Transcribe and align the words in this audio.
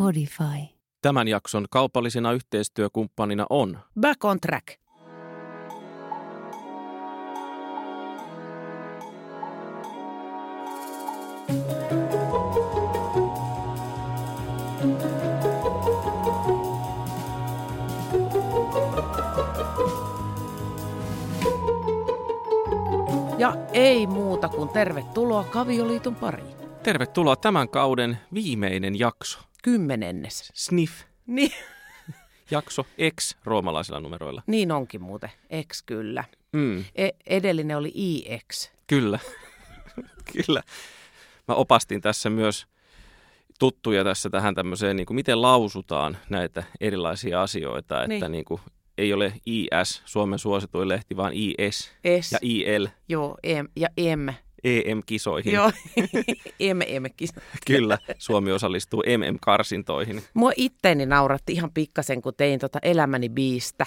Spotify. 0.00 0.74
Tämän 1.02 1.28
jakson 1.28 1.66
kaupallisena 1.70 2.32
yhteistyökumppanina 2.32 3.46
on 3.50 3.78
Back 4.00 4.24
on 4.24 4.40
track. 4.40 4.66
Ja 23.38 23.54
ei 23.72 24.06
muuta 24.06 24.48
kuin 24.48 24.68
tervetuloa 24.68 25.44
Kavioliiton 25.44 26.14
pariin. 26.14 26.56
Tervetuloa 26.82 27.36
tämän 27.36 27.68
kauden 27.68 28.18
viimeinen 28.34 28.98
jakso. 28.98 29.49
Kymmenennes. 29.62 30.50
Sniff. 30.54 31.02
Niin, 31.26 31.52
Jakso 32.50 32.86
X 33.20 33.36
roomalaisilla 33.44 34.00
numeroilla. 34.00 34.42
niin 34.46 34.72
onkin 34.72 35.02
muuten. 35.02 35.30
X 35.72 35.82
kyllä. 35.86 36.24
Mm, 36.52 36.84
E- 36.94 37.08
edellinen 37.26 37.76
oli 37.76 37.92
IX. 37.94 38.70
kyllä. 38.86 39.18
kyllä. 40.46 40.62
Mä 41.48 41.54
opastin 41.54 42.00
tässä 42.00 42.30
myös 42.30 42.66
tuttuja 43.58 44.04
tässä 44.04 44.30
tähän 44.30 44.54
tämmöiseen, 44.54 44.96
niin 44.96 45.06
kuin 45.06 45.14
miten 45.14 45.42
lausutaan 45.42 46.18
näitä 46.28 46.62
erilaisia 46.80 47.42
asioita, 47.42 48.02
että 48.02 48.08
Niin. 48.08 48.32
niin. 48.32 48.44
kuin, 48.44 48.60
ei 48.98 49.12
ole 49.12 49.32
IS, 49.46 50.02
Suomen 50.04 50.38
suosituin 50.38 50.88
lehti, 50.88 51.16
vaan 51.16 51.32
IS 51.34 51.92
S. 52.20 52.32
ja 52.32 52.38
IL 52.42 52.86
Joo, 53.08 53.36
em, 53.42 53.68
ja 53.76 53.88
M. 54.16 54.28
EM-kisoihin. 54.64 55.52
Joo, 55.54 55.70
M, 56.74 56.78
M. 57.02 57.04
Kyllä, 57.66 57.98
Suomi 58.18 58.52
osallistuu 58.52 59.02
MM-karsintoihin. 59.18 60.22
Mua 60.34 60.52
itteeni 60.56 61.06
nauratti 61.06 61.52
ihan 61.52 61.70
pikkasen, 61.74 62.22
kun 62.22 62.34
tein 62.36 62.60
tota 62.60 62.78
Elämäni 62.82 63.28
biistä. 63.28 63.86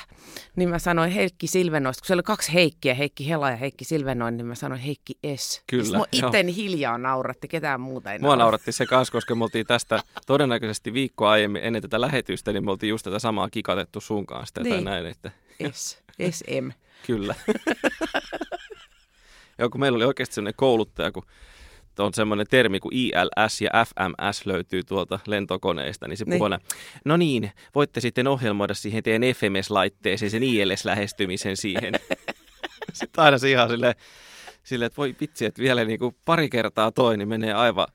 Niin 0.56 0.70
mä 0.70 0.80
sanoin 0.80 1.12
Heikki 1.12 1.48
Silvenoista, 1.48 2.02
kun 2.02 2.08
siellä 2.08 2.20
oli 2.20 2.24
kaksi 2.24 2.54
Heikkiä, 2.54 2.94
Heikki 2.94 3.30
Hela 3.30 3.50
ja 3.50 3.56
Heikki 3.56 3.86
Silvenoin, 3.86 4.38
niin 4.38 4.46
mä 4.46 4.56
sanoin 4.56 4.82
Heikki 4.82 5.14
S. 5.36 5.64
Kyllä, 5.68 5.84
Siis 5.84 5.96
mua 5.96 6.06
itteeni 6.12 6.56
hiljaa 6.56 6.98
nauratti, 6.98 7.48
ketään 7.48 7.82
muuta 7.82 8.14
ei 8.14 8.20
Mua 8.20 8.28
nauratti. 8.28 8.40
nauratti 8.44 8.72
se 8.72 8.86
kanssa, 8.86 9.12
koska 9.12 9.36
me 9.36 9.44
oltiin 9.44 9.66
tästä 9.68 10.00
todennäköisesti 10.28 10.94
viikkoa 10.94 11.32
aiemmin 11.32 11.64
ennen 11.64 11.82
tätä 11.82 12.02
lähetystä, 12.02 12.54
niin 12.54 12.66
me 12.66 12.72
oltiin 12.72 12.90
just 12.90 13.04
tätä 13.04 13.20
samaa 13.20 13.50
kikatettu 13.50 14.02
sun 14.02 14.26
kanssa 14.26 14.54
tätä 14.54 14.70
Niin. 14.70 14.84
näin, 14.84 15.06
että 15.06 15.32
S. 15.72 16.04
SM. 16.32 16.70
kyllä. 17.08 17.36
ja 19.64 19.70
kun 19.70 19.80
meillä 19.82 19.96
oli 19.96 20.06
oikeasti 20.06 20.36
sellainen 20.36 20.58
kouluttaja, 20.58 21.12
kun 21.12 21.24
on 22.00 22.14
semmoinen 22.14 22.48
termi 22.50 22.80
kuin 22.80 22.96
ILS 22.96 23.62
ja 23.62 23.70
FMS 23.86 24.46
löytyy 24.46 24.84
tuolta 24.84 25.20
lentokoneista, 25.28 26.08
niin 26.08 26.18
se 26.18 26.26
Niin. 26.26 26.40
puhuu 26.40 26.58
no 27.06 27.18
niin, 27.18 27.52
voitte 27.76 28.02
sitten 28.02 28.28
ohjelmoida 28.28 28.74
siihen 28.74 29.04
teidän 29.04 29.22
FMS-laitteeseen 29.22 30.30
sen 30.30 30.44
ILS-lähestymisen 30.44 31.58
siihen. 31.58 31.94
sitten 32.94 33.24
aina 33.24 33.38
se 33.38 33.52
ihan 33.52 33.70
silleen, 33.70 33.96
silleen, 34.64 34.88
että 34.88 34.98
voi 34.98 35.16
vitsi, 35.22 35.46
että 35.46 35.62
vielä 35.62 35.86
niin 35.86 36.00
kuin 36.00 36.16
pari 36.26 36.50
kertaa 36.50 36.92
toi, 36.92 37.18
niin 37.18 37.28
menee 37.28 37.54
aivan 37.54 37.88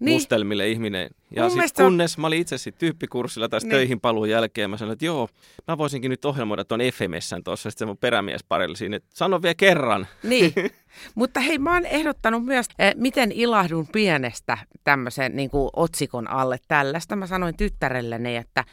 Niin. 0.00 0.14
mustelmille 0.16 0.68
ihminen. 0.68 1.10
Ja 1.36 1.50
sitten 1.50 1.84
kunnes 1.86 2.18
mä 2.18 2.26
olin 2.26 2.40
itse 2.40 2.58
sitten 2.58 2.78
tyyppikurssilla 2.80 3.48
tässä 3.48 3.68
Niin. 3.68 3.74
töihin 3.76 4.00
paluun 4.00 4.30
jälkeen, 4.30 4.70
mä 4.70 4.76
sanoin, 4.76 4.92
että 4.92 5.04
joo, 5.04 5.28
mä 5.68 5.78
voisinkin 5.78 6.10
nyt 6.10 6.24
ohjelmoida 6.24 6.64
tuon 6.64 6.80
FMSn 6.94 7.44
tuossa. 7.44 7.70
Sitten 7.70 7.88
mun 7.88 7.98
perämies 7.98 8.44
parille 8.44 8.76
siinä, 8.76 8.96
että 8.96 9.08
sano 9.14 9.42
vielä 9.42 9.54
kerran. 9.54 10.06
Niin, 10.22 10.52
mutta 11.14 11.40
hei 11.40 11.58
mä 11.58 11.72
oon 11.74 11.86
ehdottanut 11.86 12.44
myös, 12.44 12.66
eh, 12.78 12.94
miten 12.96 13.32
ilahdun 13.32 13.86
pienestä 13.92 14.58
tämmöisen 14.84 15.36
niin 15.36 15.50
kuin 15.50 15.70
otsikon 15.76 16.30
alle 16.30 16.58
tällaista. 16.68 17.16
Mä 17.16 17.26
sanoin 17.26 17.56
tyttärelleni, 17.56 18.36
että, 18.36 18.64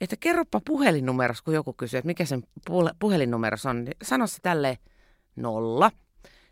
että 0.00 0.16
kerropa 0.20 0.60
puhelinnumeros, 0.66 1.42
kun 1.42 1.54
joku 1.54 1.72
kysyy, 1.72 1.98
että 1.98 2.06
mikä 2.06 2.24
sen 2.24 2.42
puhe- 2.70 2.94
puhelinnumeros 2.98 3.66
on. 3.66 3.84
Niin 3.84 3.96
sano 4.02 4.26
se 4.26 4.38
tälleen 4.42 4.76
nolla, 5.36 5.90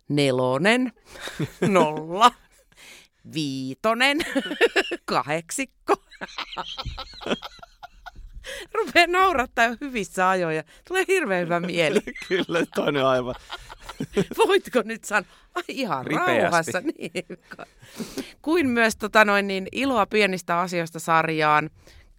nelonen, 0.09 0.93
nolla, 1.69 2.33
viitonen, 3.35 4.19
kahdeksikko. 5.05 5.97
Rupee 8.75 9.07
naurattaa 9.07 9.65
jo 9.65 9.77
hyvissä 9.81 10.29
ajoin 10.29 10.57
ja 10.57 10.63
tulee 10.89 11.05
hirveän 11.09 11.45
hyvä 11.45 11.61
mieli. 11.61 12.01
Kyllä, 12.29 12.67
toinen 12.75 13.07
aivan. 13.07 13.35
Voitko 14.47 14.83
nyt 14.85 15.05
sanoa? 15.05 15.31
Ai 15.55 15.63
ihan 15.69 16.07
Ripeästi. 16.07 16.43
rauhassa. 16.43 16.83
Niin. 16.99 17.25
Kuin 18.43 18.69
myös 18.69 18.97
tota 18.97 19.25
noin, 19.25 19.47
niin, 19.47 19.67
iloa 19.73 20.07
pienistä 20.07 20.59
asioista 20.59 20.99
sarjaan. 20.99 21.71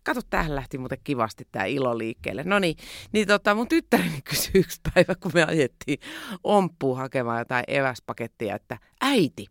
Kato, 0.03 0.21
tähän 0.29 0.55
lähti 0.55 0.77
muuten 0.77 0.97
kivasti 1.03 1.47
tämä 1.51 1.65
ilo 1.65 1.97
liikkeelle. 1.97 2.43
No 2.45 2.59
niin, 2.59 2.75
niin 3.11 3.27
tota, 3.27 3.55
mun 3.55 3.67
tyttäreni 3.67 4.21
kysyi 4.23 4.51
yksi 4.55 4.81
päivä, 4.93 5.15
kun 5.15 5.31
me 5.33 5.43
ajettiin 5.43 5.99
omppuun 6.43 6.97
hakemaan 6.97 7.39
jotain 7.39 7.63
eväspakettia, 7.67 8.55
että 8.55 8.77
äiti, 9.01 9.47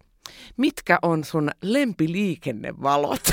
mitkä 0.56 0.98
on 1.02 1.24
sun 1.24 1.50
lempiliikennevalot? 1.62 3.22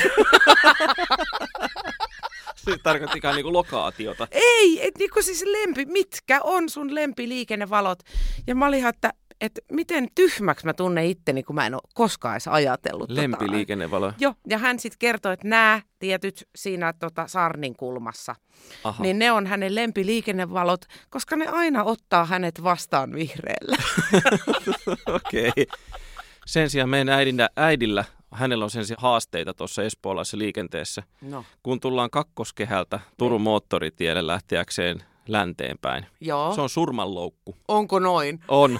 Se 2.71 2.77
tarkoittikaan 2.83 3.35
niinku 3.35 3.53
lokaatiota. 3.53 4.27
Ei, 4.31 4.87
et 4.87 4.97
niinku 4.99 5.21
siis 5.21 5.43
lempi, 5.45 5.85
mitkä 5.85 6.41
on 6.43 6.69
sun 6.69 6.95
lempiliikennevalot? 6.95 7.99
Ja 8.47 8.55
mä 8.55 8.67
olin 8.67 8.79
ihan, 8.79 8.89
että, 8.89 9.13
että 9.41 9.61
miten 9.71 10.07
tyhmäksi 10.15 10.65
mä 10.65 10.73
tunnen 10.73 11.05
itteni, 11.05 11.43
kun 11.43 11.55
mä 11.55 11.65
en 11.65 11.73
ole 11.73 11.81
koskaan 11.93 12.33
edes 12.33 12.47
ajatellut. 12.47 13.09
Tota. 13.09 13.21
Lempiliikennevalo. 13.21 14.13
Joo, 14.19 14.33
ja 14.49 14.57
hän 14.57 14.79
sitten 14.79 14.99
kertoi, 14.99 15.33
että 15.33 15.47
nämä 15.47 15.81
tietyt 15.99 16.47
siinä 16.55 16.93
tota, 16.93 17.27
Sarnin 17.27 17.75
kulmassa, 17.75 18.35
Aha. 18.83 19.03
niin 19.03 19.19
ne 19.19 19.31
on 19.31 19.47
hänen 19.47 19.75
lempiliikennevalot, 19.75 20.85
koska 21.09 21.35
ne 21.35 21.47
aina 21.47 21.83
ottaa 21.83 22.25
hänet 22.25 22.63
vastaan 22.63 23.13
vihreällä. 23.13 23.77
Okei. 25.15 25.47
Okay. 25.47 25.65
Sen 26.47 26.69
sijaan 26.69 26.89
meidän 26.89 27.09
äidillä, 27.09 27.49
äidillä, 27.55 28.05
hänellä 28.33 28.63
on 28.65 28.69
sen 28.71 28.85
sijaan 28.85 29.01
haasteita 29.01 29.53
tuossa 29.53 29.83
espoolaisessa 29.83 30.37
liikenteessä. 30.37 31.03
No, 31.21 31.45
Kun 31.63 31.79
tullaan 31.79 32.09
kakkoskehältä 32.09 32.99
Turun 33.17 33.41
moottoritielle 33.41 34.27
lähteäkseen 34.27 35.03
länteenpäin. 35.27 36.05
joo. 36.21 36.55
Se 36.55 36.61
on 36.61 36.69
surmanloukku. 36.69 37.57
Onko 37.67 37.99
noin? 37.99 38.39
On. 38.47 38.79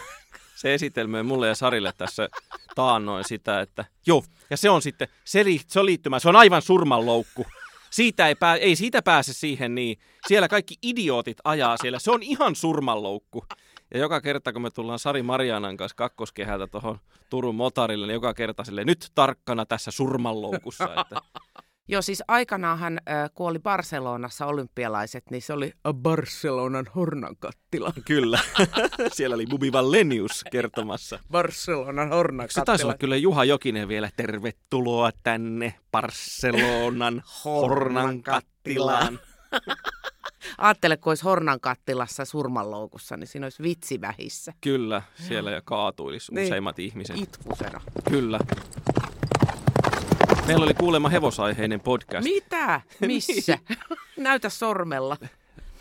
Se 0.56 0.73
esitelmöi 0.73 1.23
mulle 1.23 1.47
ja 1.47 1.56
Sarille 1.56 1.94
tässä 1.97 2.29
taannoin 2.75 3.23
sitä, 3.27 3.61
että 3.61 3.85
joo, 4.07 4.23
ja 4.50 4.57
se 4.57 4.69
on 4.69 4.81
sitten, 4.81 5.07
se, 5.25 5.45
li, 5.45 5.61
se 5.67 5.79
on 5.79 5.85
liittymä, 5.85 6.19
se 6.19 6.29
on 6.29 6.35
aivan 6.35 6.61
surmanloukku. 6.61 7.45
Siitä 7.89 8.27
ei, 8.27 8.35
pää, 8.35 8.56
ei 8.56 8.75
siitä 8.75 9.01
pääse 9.01 9.33
siihen 9.33 9.75
niin. 9.75 10.00
Siellä 10.27 10.47
kaikki 10.47 10.75
idiootit 10.81 11.38
ajaa 11.44 11.77
siellä, 11.81 12.00
se 12.00 12.11
on 12.11 12.23
ihan 12.23 12.56
surmanloukku. 12.56 13.45
Ja 13.94 14.00
joka 14.00 14.22
kerta, 14.22 14.53
kun 14.53 14.62
me 14.62 14.70
tullaan 14.70 15.00
Sari 15.00 15.24
Marianan 15.24 15.78
kanssa 15.78 15.96
kakkoskehältä 15.96 16.68
tuohon 16.68 17.00
Turun 17.30 17.56
motarille, 17.56 18.08
niin 18.08 18.14
joka 18.14 18.34
kerta 18.34 18.64
sille 18.64 18.84
nyt 18.84 19.12
tarkkana 19.16 19.66
tässä 19.66 19.92
surmanloukussa. 19.92 20.90
Että 21.02 21.22
Joo, 21.90 22.02
siis 22.02 22.24
aikanaan 22.28 22.80
hän 22.80 23.00
äh, 23.09 23.30
kuoli 23.34 23.59
Barcelonassa 23.59 24.46
olympialaiset, 24.46 25.24
niin 25.31 25.42
se 25.42 25.53
oli 25.53 25.74
Barcelonan 25.94 26.86
hornankattila. 26.96 27.94
kyllä, 28.06 28.40
siellä 29.14 29.34
oli 29.34 29.46
Bubi 29.50 29.72
Vallenius 29.72 30.44
kertomassa. 30.52 31.19
Barcelonan 31.31 32.09
Se 32.09 32.16
hornankattila. 32.16 32.66
taisi 32.66 32.84
olla 32.84 32.98
kyllä 32.98 33.16
Juha 33.16 33.44
Jokinen 33.44 33.88
vielä. 33.88 34.09
Tervetuloa 34.18 35.12
tänne 35.24 35.74
Barcelonan 35.92 37.24
Hornan 37.46 38.24
Ajattele, 40.58 40.97
kun 40.97 41.12
olisi 41.12 41.24
hornankattilassa 41.24 42.25
surmanloukussa, 42.25 43.18
niin 43.18 43.28
siinä 43.28 43.46
olisi 43.46 43.63
vitsi 43.63 44.02
vähissä. 44.02 44.53
Kyllä, 44.62 45.02
siellä 45.27 45.51
jo 45.51 45.62
kaatuilisi 45.66 46.33
Niin. 46.33 46.45
useimmat 46.45 46.80
ihmiset. 46.80 47.18
Itkusena. 47.18 47.81
Kyllä. 48.10 48.39
Meillä 50.48 50.63
oli 50.63 50.74
kuulemma 50.74 51.10
hevosaiheinen 51.10 51.80
podcast. 51.80 52.24
Mitä? 52.24 52.81
Missä? 53.07 53.57
Näytä 54.18 54.50
sormella. 54.50 55.18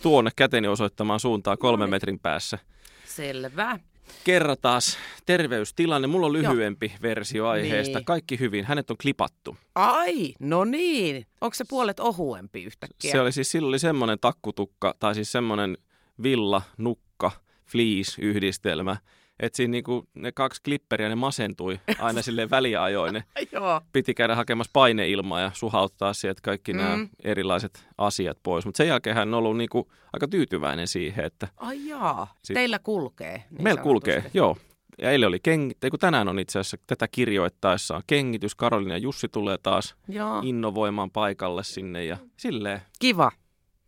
Tuonne 0.02 0.30
käteni 0.36 0.68
osoittamaan 0.68 1.20
suuntaan 1.20 1.58
kolmen 1.58 1.90
metrin 1.90 2.18
päässä. 2.18 2.58
Selvä. 3.06 3.78
Kerrataan 4.24 4.80
terveystilanne. 5.26 6.08
Mulla 6.08 6.26
on 6.26 6.32
lyhyempi 6.32 6.92
versio 7.02 7.46
aiheesta. 7.46 7.98
Niin. 7.98 8.04
Kaikki 8.04 8.38
hyvin. 8.38 8.64
Hänet 8.64 8.90
on 8.90 8.96
klipattu. 9.02 9.56
Ai, 9.74 10.34
no 10.40 10.64
niin. 10.64 11.26
Onko 11.40 11.54
se 11.54 11.64
puolet 11.68 12.00
ohuempi 12.00 12.64
yhtäkkiä? 12.64 13.12
Se 13.12 13.20
oli 13.20 13.32
siis, 13.32 13.50
sillä 13.50 13.68
oli 13.68 13.78
semmoinen 13.78 14.18
takkutukka, 14.20 14.94
tai 14.98 15.14
siis 15.14 15.32
semmoinen 15.32 15.78
villa, 16.22 16.62
nukka, 16.78 17.30
fleece-yhdistelmä, 17.66 18.96
että 19.40 19.56
siinä 19.56 19.70
niinku 19.72 20.08
ne 20.14 20.32
kaksi 20.32 20.62
klipperiä, 20.62 21.08
ne 21.08 21.14
masentui 21.14 21.80
aina 21.98 22.22
silleen 22.22 22.50
väliajoin. 22.50 23.14
Ne 23.14 23.24
Joo. 23.52 23.80
piti 23.92 24.14
käydä 24.14 24.34
hakemassa 24.34 24.70
paineilmaa 24.72 25.40
ja 25.40 25.50
suhauttaa 25.54 26.12
sieltä 26.12 26.40
kaikki 26.42 26.72
mm. 26.72 26.78
nämä 26.78 27.06
erilaiset 27.24 27.86
asiat 27.98 28.38
pois. 28.42 28.64
Mutta 28.66 28.76
sen 28.78 28.88
jälkeen 28.88 29.16
hän 29.16 29.28
on 29.28 29.38
ollut 29.38 29.56
niinku 29.56 29.92
aika 30.12 30.28
tyytyväinen 30.28 30.88
siihen, 30.88 31.24
että 31.24 31.48
Ai 31.56 31.88
jaa. 31.88 32.34
Sit- 32.42 32.54
Teillä 32.54 32.78
kulkee. 32.78 33.44
Niin 33.50 33.62
meillä 33.62 33.82
kulkee, 33.82 34.24
joo. 34.34 34.56
Ja 34.98 35.10
eilen 35.10 35.28
oli 35.28 35.40
kengit, 35.42 35.78
kun 35.90 35.98
tänään 35.98 36.28
on 36.28 36.38
itse 36.38 36.58
asiassa 36.58 36.76
tätä 36.86 37.08
kirjoittaessa 37.08 37.96
on 37.96 38.02
kengitys. 38.06 38.54
Karolina 38.54 38.94
ja 38.94 38.98
Jussi 38.98 39.28
tulee 39.28 39.58
taas 39.62 39.94
Joo. 40.08 40.40
innovoimaan 40.44 41.10
paikalle 41.10 41.64
sinne 41.64 42.04
ja 42.04 42.16
silleen. 42.36 42.80
Kiva. 42.98 43.30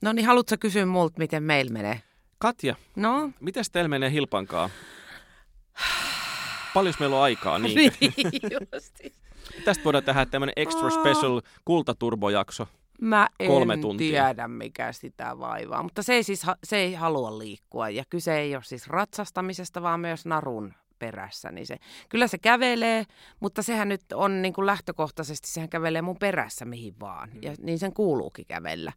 No 0.03 0.13
niin, 0.13 0.27
haluatko 0.27 0.57
kysyä 0.61 0.87
multa, 0.87 1.19
miten 1.19 1.43
meillä 1.43 1.73
menee? 1.73 2.01
Katja, 2.39 2.75
No, 2.97 3.31
mitäs 3.41 3.71
teillä 3.71 3.89
menee 3.89 4.11
Hilpankaa? 4.11 4.71
Paljon 6.75 6.95
meillä 7.01 7.17
on 7.17 7.23
aikaa, 7.23 7.59
niin? 7.59 7.93
justi. 8.75 9.15
Tästä 9.65 9.85
voidaan 9.85 10.05
tehdä 10.05 10.27
tämmöinen 10.27 10.53
extra 10.57 10.91
special 10.91 11.41
kultaturbojakso. 11.65 12.69
Mä 13.01 13.29
en 13.41 13.47
Kolme 13.49 13.77
tuntia. 13.77 14.25
tiedä, 14.25 14.49
mikä 14.49 14.93
sitä 14.93 15.39
vaivaa. 15.39 15.83
Mutta 15.83 16.03
se 16.03 16.15
ei 16.15 16.23
siis 16.23 16.43
se 16.65 16.77
ei 16.77 16.95
halua 16.95 17.39
liikkua. 17.39 17.89
Ja 17.89 18.05
kyse 18.11 18.39
ei 18.39 18.55
ole 18.55 18.63
siis 18.65 18.87
ratsastamisesta, 18.87 19.83
vaan 19.83 20.01
myös 20.01 20.27
narun 20.27 20.75
perässä. 20.99 21.51
Niin 21.51 21.67
se, 21.67 21.77
kyllä 22.09 22.27
se 22.27 22.39
kävelee, 22.39 23.05
mutta 23.41 23.63
sehän 23.63 23.89
nyt 23.89 24.03
on 24.15 24.43
niin 24.43 24.53
kuin 24.53 24.67
lähtökohtaisesti, 24.67 25.49
sehän 25.49 25.69
kävelee 25.69 26.03
mun 26.03 26.17
perässä 26.19 26.65
mihin 26.65 26.95
vaan. 27.01 27.31
Ja 27.43 27.55
niin 27.63 27.79
sen 27.79 27.93
kuuluukin 27.93 28.47
kävellä. 28.47 28.93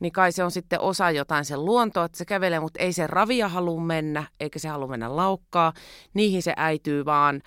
Niin 0.00 0.12
kai 0.12 0.32
se 0.32 0.44
on 0.44 0.50
sitten 0.50 0.80
osa 0.80 1.10
jotain 1.10 1.44
sen 1.44 1.64
luontoa, 1.64 2.04
että 2.04 2.18
se 2.18 2.24
kävelee, 2.24 2.60
mutta 2.60 2.82
ei 2.82 2.92
se 2.92 3.06
ravia 3.06 3.48
halua 3.48 3.80
mennä, 3.80 4.26
eikä 4.40 4.58
se 4.58 4.68
halua 4.68 4.86
mennä 4.88 5.16
laukkaa. 5.16 5.72
Niihin 6.14 6.42
se 6.42 6.52
äityy 6.56 7.04
vaan 7.04 7.42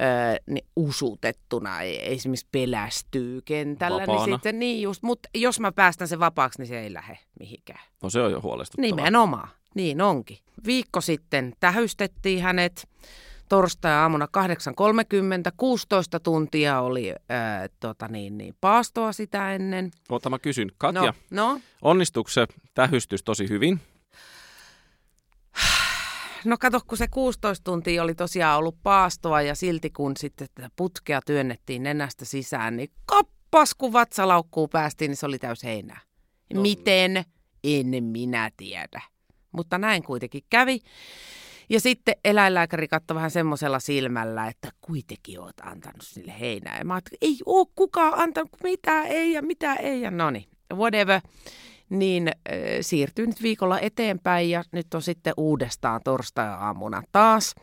öö, 0.00 0.36
niin 0.46 0.66
usutettuna, 0.76 1.80
ei- 1.80 2.12
esimerkiksi 2.14 2.46
pelästyy 2.52 3.42
kentällä. 3.44 3.98
Niin, 3.98 4.08
Vapaana. 4.08 4.36
sitten, 4.36 4.58
niin 4.58 4.82
just, 4.82 5.02
mutta 5.02 5.28
jos 5.34 5.60
mä 5.60 5.72
päästän 5.72 6.08
sen 6.08 6.20
vapaaksi, 6.20 6.58
niin 6.58 6.66
se 6.66 6.80
ei 6.80 6.92
lähde 6.92 7.18
mihinkään. 7.40 7.80
No 8.02 8.10
se 8.10 8.20
on 8.20 8.32
jo 8.32 8.40
huolestuttavaa. 8.42 8.96
Nimenomaan, 8.96 9.48
niin 9.74 10.02
onkin. 10.02 10.38
Viikko 10.66 11.00
sitten 11.00 11.52
tähystettiin 11.60 12.42
hänet 12.42 12.88
torstai-aamuna 13.48 14.28
8.30, 14.36 15.52
16 15.56 16.20
tuntia 16.20 16.80
oli 16.80 17.14
ää, 17.28 17.66
tota 17.80 18.08
niin, 18.08 18.38
niin, 18.38 18.54
paastoa 18.60 19.12
sitä 19.12 19.54
ennen. 19.54 19.90
Ota 20.08 20.30
mä 20.30 20.38
kysyn. 20.38 20.70
Katja, 20.78 21.14
No, 21.30 21.52
no, 21.52 21.60
onnistuiko 21.82 22.30
se 22.30 22.46
tähystys 22.74 23.22
tosi 23.22 23.48
hyvin? 23.48 23.80
no 26.44 26.56
kato, 26.60 26.80
kun 26.86 26.98
se 26.98 27.08
16 27.08 27.64
tuntia 27.64 28.02
oli 28.02 28.14
tosiaan 28.14 28.58
ollut 28.58 28.82
paastoa 28.82 29.42
ja 29.42 29.54
silti 29.54 29.90
kun 29.90 30.12
sitten 30.16 30.48
tätä 30.54 30.70
putkea 30.76 31.20
työnnettiin 31.26 31.82
nenästä 31.82 32.24
sisään, 32.24 32.76
niin 32.76 32.90
kappas 33.06 33.74
kun 33.74 33.92
vatsalaukkuu 33.92 34.68
päästiin, 34.68 35.08
niin 35.08 35.16
se 35.16 35.26
oli 35.26 35.38
täys 35.38 35.64
heinää. 35.64 36.00
No. 36.54 36.62
Miten? 36.62 37.24
En 37.64 38.04
minä 38.04 38.50
tiedä. 38.56 39.02
Mutta 39.52 39.78
näin 39.78 40.02
kuitenkin 40.02 40.42
kävi. 40.50 40.80
Ja 41.68 41.80
sitten 41.80 42.14
eläinlääkäri 42.24 42.88
katsoi 42.88 43.14
vähän 43.14 43.30
semmoisella 43.30 43.80
silmällä, 43.80 44.46
että 44.46 44.70
kuitenkin 44.80 45.40
oot 45.40 45.60
antanut 45.62 46.02
sille 46.02 46.34
heinää. 46.40 46.78
Ja 46.78 46.84
mä 46.84 46.94
ajattelin, 46.94 47.18
ei 47.20 47.38
oo 47.46 47.66
kukaan 47.66 48.14
antanut 48.16 48.50
mitä 48.62 49.02
ei 49.02 49.32
ja 49.32 49.42
mitä 49.42 49.74
ei. 49.74 50.00
Ja 50.00 50.10
no 50.10 50.30
niin, 50.30 50.44
whatever. 50.74 51.20
Niin 51.88 52.28
äh, 52.28 52.34
siirtyy 52.80 53.26
nyt 53.26 53.42
viikolla 53.42 53.80
eteenpäin 53.80 54.50
ja 54.50 54.64
nyt 54.72 54.94
on 54.94 55.02
sitten 55.02 55.34
uudestaan 55.36 56.00
torstai-aamuna 56.04 57.02
taas. 57.12 57.54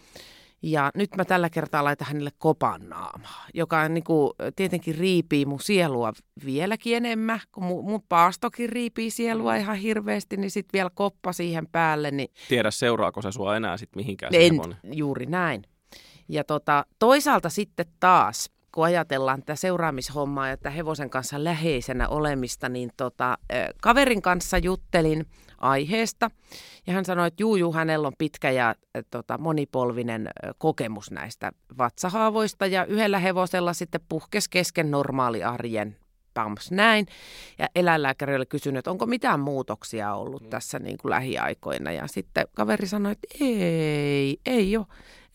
Ja 0.63 0.91
nyt 0.95 1.15
mä 1.15 1.25
tällä 1.25 1.49
kertaa 1.49 1.83
laitan 1.83 2.07
hänelle 2.07 2.29
kopan 2.37 2.89
naamaa, 2.89 3.45
joka 3.53 3.89
niin 3.89 4.03
kuin, 4.03 4.31
tietenkin 4.55 4.95
riipii 4.95 5.45
mun 5.45 5.59
sielua 5.59 6.13
vieläkin 6.45 6.97
enemmän, 6.97 7.39
kun 7.51 7.63
mun, 7.63 7.85
mun 7.85 8.03
paastokin 8.09 8.69
riipii 8.69 9.09
sielua 9.09 9.55
ihan 9.55 9.75
hirveästi, 9.75 10.37
niin 10.37 10.51
sitten 10.51 10.73
vielä 10.73 10.89
koppa 10.93 11.33
siihen 11.33 11.67
päälle, 11.67 12.11
niin 12.11 12.29
Tiedä 12.49 12.71
seuraako 12.71 13.21
se 13.21 13.31
sua 13.31 13.55
enää 13.55 13.77
sit 13.77 13.95
mihinkään 13.95 14.35
en, 14.35 14.59
juuri 14.91 15.25
näin. 15.25 15.63
Ja 16.29 16.43
tota, 16.43 16.85
toisaalta 16.99 17.49
sitten 17.49 17.85
taas, 17.99 18.49
kun 18.71 18.85
ajatellaan 18.85 19.39
tätä 19.39 19.55
seuraamishommaa 19.55 20.47
ja 20.47 20.57
tätä 20.57 20.69
hevosen 20.69 21.09
kanssa 21.09 21.43
läheisenä 21.43 22.07
olemista, 22.07 22.69
niin 22.69 22.89
tota, 22.97 23.37
kaverin 23.81 24.21
kanssa 24.21 24.57
juttelin 24.57 25.25
aiheesta. 25.63 26.31
Ja 26.87 26.93
hän 26.93 27.05
sanoi, 27.05 27.27
että 27.27 27.43
juu, 27.43 27.55
juu 27.55 27.73
hänellä 27.73 28.07
on 28.07 28.13
pitkä 28.17 28.51
ja 28.51 28.75
tota, 29.11 29.37
monipolvinen 29.37 30.29
kokemus 30.57 31.11
näistä 31.11 31.51
vatsahaavoista. 31.77 32.65
Ja 32.65 32.85
yhdellä 32.85 33.19
hevosella 33.19 33.73
sitten 33.73 34.01
puhkes 34.09 34.47
kesken 34.49 34.91
normaali 34.91 35.43
arjen 35.43 35.97
pams 36.33 36.71
näin. 36.71 37.05
Ja 37.59 37.67
eläinlääkäri 37.75 38.35
oli 38.35 38.45
kysynyt, 38.45 38.79
että 38.79 38.91
onko 38.91 39.05
mitään 39.05 39.39
muutoksia 39.39 40.13
ollut 40.13 40.49
tässä 40.49 40.79
niin 40.79 40.97
kuin 40.97 41.09
lähiaikoina. 41.09 41.91
Ja 41.91 42.07
sitten 42.07 42.47
kaveri 42.55 42.87
sanoi, 42.87 43.11
että 43.11 43.27
ei, 43.41 44.39
ei 44.45 44.77
ole. 44.77 44.85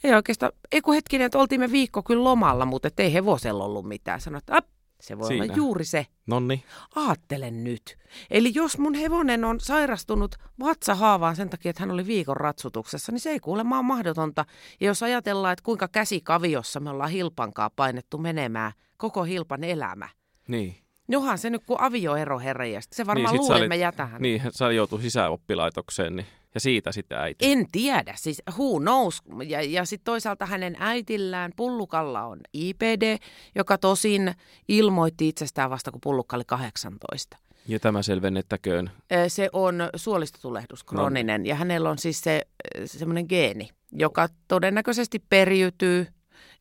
Ei 0.05 0.15
oikeastaan, 0.15 0.53
ei 0.73 0.81
kun 0.81 0.95
hetkinen, 0.95 1.25
että 1.25 1.39
oltiin 1.39 1.61
me 1.61 1.73
viikko 1.73 2.03
kyllä 2.03 2.25
lomalla, 2.25 2.67
mutta 2.67 2.89
ei 2.99 3.13
hevosella 3.13 3.65
ollut 3.65 3.89
mitään. 3.89 4.21
Sanoin, 4.21 4.39
että 4.39 4.57
"Ap, 4.57 4.67
se 5.01 5.19
voi 5.19 5.29
Siinä. 5.29 5.45
olla 5.45 5.55
juuri 5.55 5.85
se. 5.85 6.07
Nonni, 6.27 6.65
Aattelen 6.97 7.65
nyt. 7.65 7.99
Eli 8.31 8.53
jos 8.55 8.79
mun 8.79 8.95
hevonen 8.95 9.45
on 9.45 9.61
sairastunut 9.61 10.35
vatsahaavaan 10.61 11.37
sen 11.37 11.51
takia, 11.51 11.71
että 11.71 11.83
hän 11.83 11.91
oli 11.91 12.07
viikon 12.07 12.37
ratsutuksessa, 12.37 13.13
niin 13.13 13.21
se 13.21 13.31
ei 13.31 13.41
kuulemma 13.41 13.77
ole 13.79 13.87
mahdotonta. 13.87 14.45
Ja 14.81 14.87
jos 14.87 15.03
ajatellaan, 15.03 15.53
että 15.53 15.63
kuinka 15.63 15.89
käsikaviossa 15.89 16.81
me 16.81 16.91
ollaan 16.91 17.11
hilpankaa 17.11 17.71
painettu 17.71 18.19
menemään 18.19 18.73
koko 18.97 19.23
hilpan 19.25 19.65
elämä. 19.65 20.09
niin. 20.49 20.77
Johan 21.09 21.39
se 21.39 21.51
nyt 21.51 21.63
kun 21.67 21.81
avioero 21.81 22.39
herreijästä. 22.39 22.97
Se 22.97 23.07
varmaan 23.07 23.33
niin, 23.33 23.43
luulee, 23.43 23.63
olit- 23.63 23.69
me 23.69 23.77
jätähän. 23.77 24.23
Niin, 24.23 24.43
sä 24.51 24.73
joutui 24.73 25.03
sisäoppilaitokseen 25.03 26.17
niin, 26.17 26.27
ja 26.55 26.61
siitä 26.61 26.93
sitten 26.93 27.19
äiti. 27.19 27.53
En 27.53 27.67
tiedä, 27.73 28.15
siis 28.17 28.43
who 28.51 28.81
knows. 28.81 29.23
Ja, 29.47 29.63
ja 29.63 29.85
sitten 29.85 30.05
toisaalta 30.05 30.47
hänen 30.47 30.77
äitillään 30.79 31.53
Pullukalla 31.57 32.23
on 32.25 32.41
IPD, 32.53 33.19
joka 33.55 33.79
tosin 33.79 34.35
ilmoitti 34.69 35.29
itsestään 35.29 35.71
vasta 35.71 35.91
kun 35.91 36.01
Pullukka 36.01 36.37
oli 36.37 36.45
18. 36.47 37.37
Ja 37.69 37.81
tämä 37.81 38.03
selvennettäköön. 38.03 38.91
Se 39.29 39.51
on 39.53 39.91
suolistotulehdus, 39.97 40.85
krooninen, 40.85 41.47
ja 41.47 41.55
hänellä 41.55 41.91
on 41.91 41.99
siis 41.99 42.21
se 42.21 42.43
semmoinen 42.85 43.27
geeni, 43.29 43.69
joka 43.93 44.29
todennäköisesti 44.49 45.23
periytyy. 45.29 46.07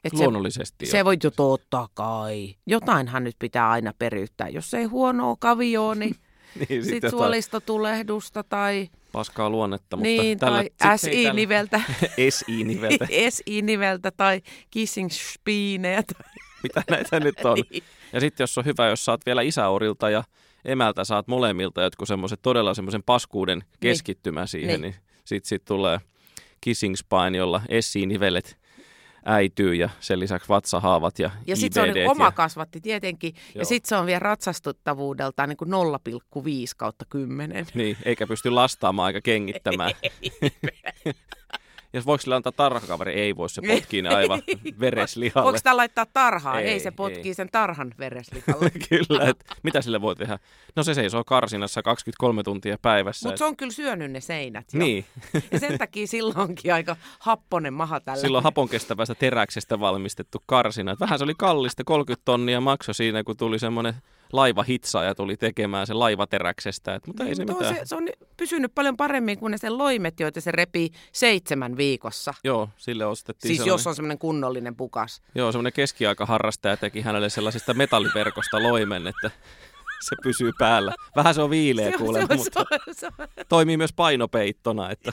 Et 0.08 0.18
se, 0.18 0.24
Luonnollisesti 0.24 0.86
se 0.86 0.98
jo. 0.98 1.06
voi 1.06 1.18
jo 1.24 1.32
totta 1.32 1.88
kai. 1.94 2.56
Jotainhan 2.66 3.24
nyt 3.24 3.36
pitää 3.40 3.70
aina 3.70 3.94
periyttää. 4.00 4.50
Jos 4.50 4.74
ei 4.74 4.84
huonoa 4.84 5.36
kavioa, 5.40 5.96
niin 5.96 6.16
niin, 6.56 6.68
sitten 6.68 6.84
sitten 6.84 7.12
suolistotulehdusta 7.12 8.44
tai, 8.44 8.90
paskaa 9.12 9.50
luonnetta, 9.50 9.96
mutta 9.98 10.08
niin, 10.08 10.40
tällä, 10.40 10.64
tai 10.78 10.98
SI-niveltä. 10.98 11.82
SI-niveltä. 12.30 13.08
SI-niveltä 13.30 14.12
tai 14.18 14.42
kissing 14.72 15.10
spiinejä. 15.12 16.04
Mitä 16.64 16.84
näitä 16.90 17.20
nyt 17.20 17.46
on? 17.46 17.58
Ja 18.14 18.20
sitten 18.20 18.44
jos 18.44 18.58
on 18.58 18.66
hyvä, 18.66 18.88
jos 18.90 19.06
saat 19.06 19.22
vielä 19.26 19.42
isäorilta 19.42 20.10
ja 20.10 20.24
emältä 20.66 21.04
saat 21.04 21.28
molemmilta 21.28 21.82
jotkut 21.82 22.08
semmoiset 22.08 22.40
todella 22.42 22.74
semmoisen 22.74 23.04
paskuuden 23.04 23.64
keskittymä 23.80 24.46
siihen, 24.46 24.82
Niin. 24.82 24.82
niin 24.82 24.96
sitten 25.26 25.50
sit 25.50 25.66
tulee 25.66 26.00
kissing 26.62 26.96
spine, 26.96 27.38
jolla 27.38 27.62
SI-nivelet 27.80 28.58
äityy 29.28 29.76
ja 29.76 29.90
sen 30.00 30.20
lisäksi 30.20 30.50
vatsahaavat 30.50 31.20
ja 31.20 31.32
Ja 31.48 31.56
sitten 31.56 31.84
se 31.84 31.90
on 31.90 31.96
niin 31.96 32.10
oma 32.10 32.26
ja, 32.26 32.32
kasvatti 32.32 32.82
tietenkin. 32.82 33.34
Ja 33.36 33.42
Joo. 33.56 33.66
sitten 33.66 33.90
se 33.90 33.96
on 33.96 34.06
vielä 34.06 34.20
ratsastuttavuudeltaan 34.20 35.50
niin 35.50 35.58
kuin 35.58 35.72
0,5 35.72 36.44
kautta 36.78 37.06
10. 37.10 37.66
niin, 37.74 37.98
eikä 38.06 38.28
pysty 38.28 38.50
lastaamaan 38.50 39.10
eikä 39.10 39.22
kengittämään. 39.22 39.92
Jos 41.94 42.06
voiko 42.06 42.22
sille 42.22 42.36
antaa 42.36 42.52
tarhakaveri? 42.52 43.14
Ei 43.14 43.36
voi, 43.36 43.50
se 43.50 43.62
potkii 43.68 44.02
ne 44.02 44.10
aivan 44.10 44.42
vereslihalle. 44.80 45.44
Voiko 45.46 45.58
sitä 45.58 45.78
laittaa 45.78 46.06
tarhaan? 46.14 46.60
Ei, 46.60 46.68
Ei, 46.70 46.80
se 46.80 46.92
potkii 46.92 47.28
ei. 47.28 47.34
sen 47.34 47.50
tarhan 47.52 47.94
vereslihalle. 48.00 48.70
Kyllä, 48.90 49.30
että 49.30 49.46
mitä 49.64 49.82
sille 49.82 50.02
voi 50.02 50.16
tehdä? 50.16 50.40
No 50.76 50.84
se 50.84 50.94
seisoo 50.94 51.24
karsinassa 51.24 51.84
23 51.84 52.44
tuntia 52.44 52.78
päivässä. 52.82 53.28
Mutta 53.30 53.38
se 53.40 53.46
on 53.46 53.58
kyllä 53.58 53.72
syönyt 53.72 54.12
ne 54.12 54.22
seinät 54.22 54.66
jo. 54.74 54.80
Niin, 54.80 55.06
Ja 55.52 55.60
sen 55.60 55.78
takia 55.78 56.08
silloinkin 56.08 56.74
aika 56.74 56.96
happonen 57.20 57.74
maha 57.74 58.00
tällä. 58.00 58.22
silloin 58.22 58.44
hapon 58.44 58.70
kestävästä 58.70 59.16
teräksestä 59.16 59.80
valmistettu 59.80 60.44
karsina. 60.46 60.92
Et 60.92 61.00
Vähän 61.00 61.20
se 61.20 61.24
oli 61.24 61.34
kallista, 61.38 61.84
30 61.84 62.22
tonnia 62.26 62.62
makso 62.62 62.94
siinä, 62.94 63.24
kun 63.24 63.38
tuli 63.38 63.60
semmoinen 63.60 63.94
laiva 64.34 64.66
ja 65.06 65.16
tuli 65.16 65.38
tekemään 65.38 65.88
se 65.88 65.94
laivateräksestä. 65.94 66.96
Et, 66.96 67.08
mutta 67.08 67.24
ei 67.24 67.36
se 67.36 67.42
on 67.42 67.48
mitään. 67.58 67.76
se, 67.76 67.82
se 67.86 67.96
on 67.96 68.08
pysynyt 68.38 68.72
paljon 68.76 68.98
paremmin 68.98 69.40
kuin 69.40 69.52
ne 69.52 69.58
sen 69.58 69.78
loimet, 69.78 70.20
joita 70.20 70.42
se 70.42 70.52
repii 70.52 70.90
seitsemän 71.12 71.78
viikossa. 71.78 72.34
Joo, 72.44 72.70
sille 72.78 73.06
ostettiin 73.06 73.50
Siis 73.50 73.58
sellainen, 73.58 73.74
jos 73.74 73.88
on 73.88 73.96
semmoinen 73.96 74.20
kunnollinen 74.20 74.76
pukas. 74.76 75.22
joo, 75.36 75.52
semmoinen 75.52 75.74
keskiaikaharrastaja 75.74 76.78
teki 76.78 77.02
hänelle 77.02 77.30
sellaisesta 77.30 77.74
metalliverkosta 77.74 78.64
loimen, 78.64 79.08
että 79.08 79.32
se 80.02 80.16
pysyy 80.24 80.52
päällä. 80.58 80.94
Vähän 81.16 81.34
se 81.34 81.42
on 81.42 81.50
viileä 81.50 81.92
kuulemma, 81.98 82.36
mutta 82.36 82.66
se 82.70 82.76
on- 82.88 82.96
se 82.96 83.08
on- 83.08 83.28
toimii 83.50 83.78
myös 83.78 83.94
painopeittona. 83.94 84.90
Että... 84.92 85.12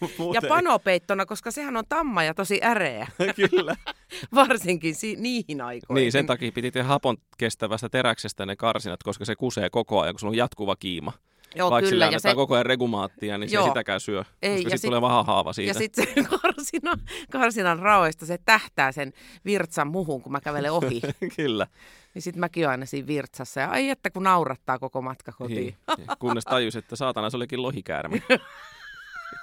Ja 0.00 0.08
Muuten- 0.18 0.48
panopeittona, 0.48 1.26
koska 1.26 1.50
sehän 1.50 1.76
on 1.76 1.84
tamma 1.88 2.22
ja 2.24 2.34
tosi 2.34 2.60
äreä, 2.64 3.06
Kyllä. 3.50 3.76
varsinkin 4.34 4.94
si- 4.94 5.16
niihin 5.16 5.60
aikoihin. 5.60 6.00
Niin, 6.02 6.12
sen 6.12 6.26
takia 6.26 6.52
piti 6.52 6.70
tehdä 6.70 6.88
hapon 6.88 7.16
kestävästä 7.38 7.88
teräksestä 7.88 8.46
ne 8.46 8.56
karsinat, 8.56 9.02
koska 9.02 9.24
se 9.24 9.36
kusee 9.36 9.70
koko 9.70 10.00
ajan, 10.00 10.14
kun 10.14 10.20
sulla 10.20 10.30
on 10.30 10.36
jatkuva 10.36 10.76
kiima. 10.76 11.12
Joo, 11.54 11.70
Vaikka 11.70 11.90
kyllä. 11.90 12.04
sillä 12.06 12.14
Ja 12.16 12.20
se, 12.20 12.34
koko 12.34 12.54
ajan 12.54 12.66
regumaattia, 12.66 13.38
niin 13.38 13.50
se 13.50 13.54
Joo. 13.56 13.64
ei 13.64 13.70
sitäkään 13.70 14.00
syö. 14.00 14.24
Ei, 14.42 14.50
koska 14.50 14.56
ja 14.56 14.60
sitten 14.62 14.78
sit- 14.78 14.88
tulee 14.88 15.00
vähän 15.02 15.26
haava 15.26 15.52
siitä. 15.52 15.70
ja 15.70 15.74
sitten 15.74 16.06
se 16.14 16.14
karsina, 16.42 16.92
karsinan 17.30 17.78
raoista, 17.78 18.26
se 18.26 18.38
tähtää 18.44 18.92
sen 18.92 19.12
virtsan 19.44 19.88
muhun, 19.88 20.22
kun 20.22 20.32
mä 20.32 20.40
kävelen 20.40 20.72
ohi. 20.72 21.00
Kyllä. 21.36 21.66
niin 22.14 22.22
sitten 22.22 22.40
mäkin 22.40 22.68
aina 22.68 22.86
siinä 22.86 23.06
virtsassa. 23.06 23.60
Ja 23.60 23.70
ai 23.70 23.88
että 23.90 24.10
kun 24.10 24.22
naurattaa 24.22 24.78
koko 24.78 25.02
matka 25.02 25.32
kotiin. 25.32 25.76
Niin. 25.96 26.08
Kunnes 26.18 26.44
tajus, 26.44 26.76
että 26.76 26.96
saatana 26.96 27.30
se 27.30 27.36
olikin 27.36 27.62
lohikäärme. 27.62 28.22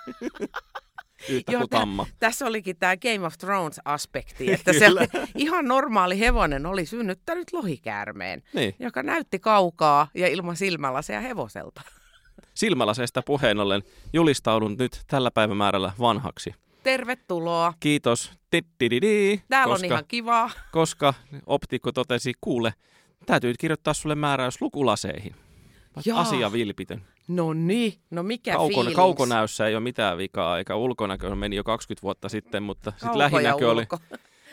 Yhtä 1.30 1.52
Joo, 1.52 1.68
tamma. 1.68 2.06
Tässä 2.20 2.46
olikin 2.46 2.78
tämä 2.78 2.98
Game 2.98 3.26
of 3.26 3.34
Thrones-aspekti, 3.38 4.52
että 4.54 4.74
se 4.74 4.86
ihan 5.36 5.66
normaali 5.66 6.20
hevonen 6.20 6.66
oli 6.66 6.86
synnyttänyt 6.86 7.54
lohikäärmeen, 7.54 8.44
Niin. 8.54 8.76
joka 8.80 9.04
näytti 9.04 9.40
kaukaa 9.40 10.08
ja 10.14 10.28
ilman 10.28 10.56
silmälaseja 10.56 11.22
hevoselta. 11.22 11.82
Silmälaseista 12.54 13.22
puheen 13.22 13.60
ollen 13.60 13.84
julistaudun 14.14 14.76
nyt 14.80 15.02
tällä 15.08 15.32
päivämäärällä 15.32 15.92
vanhaksi. 16.00 16.54
Tervetuloa. 16.84 17.74
Kiitos. 17.80 18.32
Tittididi, 18.50 19.42
Täällä 19.50 19.74
koska, 19.74 19.86
on 19.88 19.92
ihan 19.92 20.04
kivaa. 20.08 20.52
koska 20.72 21.14
optikko 21.46 21.92
totesi, 21.92 22.34
kuule, 22.42 22.74
täytyy 23.26 23.54
kirjoittaa 23.60 23.94
sulle 23.94 24.16
määräys 24.16 24.62
lukulaseihin. 24.62 25.36
Jaa. 26.06 26.20
Asia 26.20 26.52
vilpitön. 26.52 27.02
No 27.28 27.54
niin, 27.54 27.94
no 28.12 28.24
mikä 28.24 28.52
Kaukon, 28.54 28.74
fiilings? 28.74 28.96
kaukonäössä 28.96 29.68
ei 29.68 29.76
ole 29.76 29.84
mitään 29.84 30.18
vikaa, 30.18 30.58
eikä 30.58 30.76
ulkonäkö 30.76 31.36
meni 31.36 31.56
jo 31.56 31.64
20 31.64 32.02
vuotta 32.04 32.30
sitten, 32.30 32.64
mutta 32.64 32.92
sitten 32.92 33.08
Kauko 33.08 33.20
ja 33.20 33.24
lähinäkö 33.24 33.72
oli, 33.72 33.86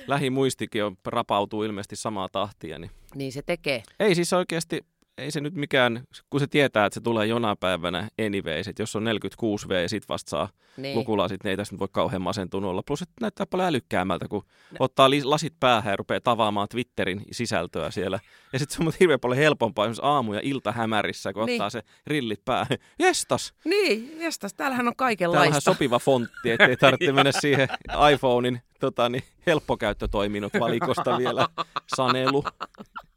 lähimuistikin 0.07 0.85
on, 0.85 0.97
rapautuu 1.07 1.63
ilmeisesti 1.63 1.97
samaa 1.97 2.29
tahtia. 2.29 2.79
Niin. 2.79 2.91
Niin 3.15 3.33
se 3.33 3.43
tekee. 3.43 3.83
Ei 4.01 4.15
siis 4.15 4.33
oikeasti, 4.33 4.85
ei 5.19 5.31
se 5.31 5.41
nyt 5.41 5.55
mikään, 5.55 6.03
kun 6.31 6.41
se 6.41 6.47
tietää, 6.47 6.87
että 6.87 6.95
se 6.95 7.01
tulee 7.01 7.27
jonain 7.27 7.57
päivänä 7.61 8.09
anyways, 8.27 8.69
että 8.69 8.83
jos 8.83 8.97
on 8.97 9.05
46V 9.05 9.73
ja 9.83 9.89
sit 9.89 10.09
vasta 10.09 10.31
saa 10.31 10.49
Niin. 10.77 10.99
lukulasit, 10.99 11.45
niin 11.45 11.51
ei 11.51 11.57
tässä 11.57 11.75
nyt 11.75 11.81
voi 11.81 11.89
kauhean 11.93 12.23
masentunut 12.23 12.71
olla. 12.71 12.83
Plus, 12.87 13.03
että 13.03 13.15
näyttää 13.21 13.47
paljon 13.47 13.69
älykkäämmältä, 13.69 14.29
kun 14.29 14.45
ottaa 14.79 15.11
li- 15.11 15.25
lasit 15.25 15.55
päähän 15.61 15.91
ja 15.93 15.97
rupeaa 15.97 16.21
tavaamaan 16.21 16.69
Twitterin 16.69 17.23
sisältöä 17.33 17.91
siellä. 17.91 18.21
Ja 18.53 18.59
sitten 18.59 18.77
se 18.77 18.83
on 18.85 18.93
hirveän 19.01 19.21
paljon 19.21 19.39
helpompaa 19.39 19.85
esimerkiksi 19.85 20.03
aamu- 20.05 20.35
ja 20.35 20.41
iltahämärissä, 20.43 21.33
kun 21.33 21.47
Niin. 21.47 21.55
ottaa 21.61 21.71
se 21.71 21.83
rillit 22.07 22.45
päähän. 22.45 22.79
Jestas! 22.99 23.53
Niin, 23.65 24.17
jestas, 24.21 24.55
täällähän 24.55 24.87
on 24.87 24.89
on 24.89 24.97
kaikenlaista. 24.97 25.49
ihan 25.49 25.61
sopiva 25.61 25.99
fontti, 25.99 26.51
ettei 26.51 26.77
tarvitse 26.81 27.13
mennä 27.13 27.33
siihen 27.33 27.69
iPhonein 28.15 28.61
tota, 28.81 29.09
niin, 29.09 29.23
helppokäyttötoiminnot 29.47 30.53
valikosta 30.61 31.19
vielä 31.19 31.49
sanelu 31.97 32.45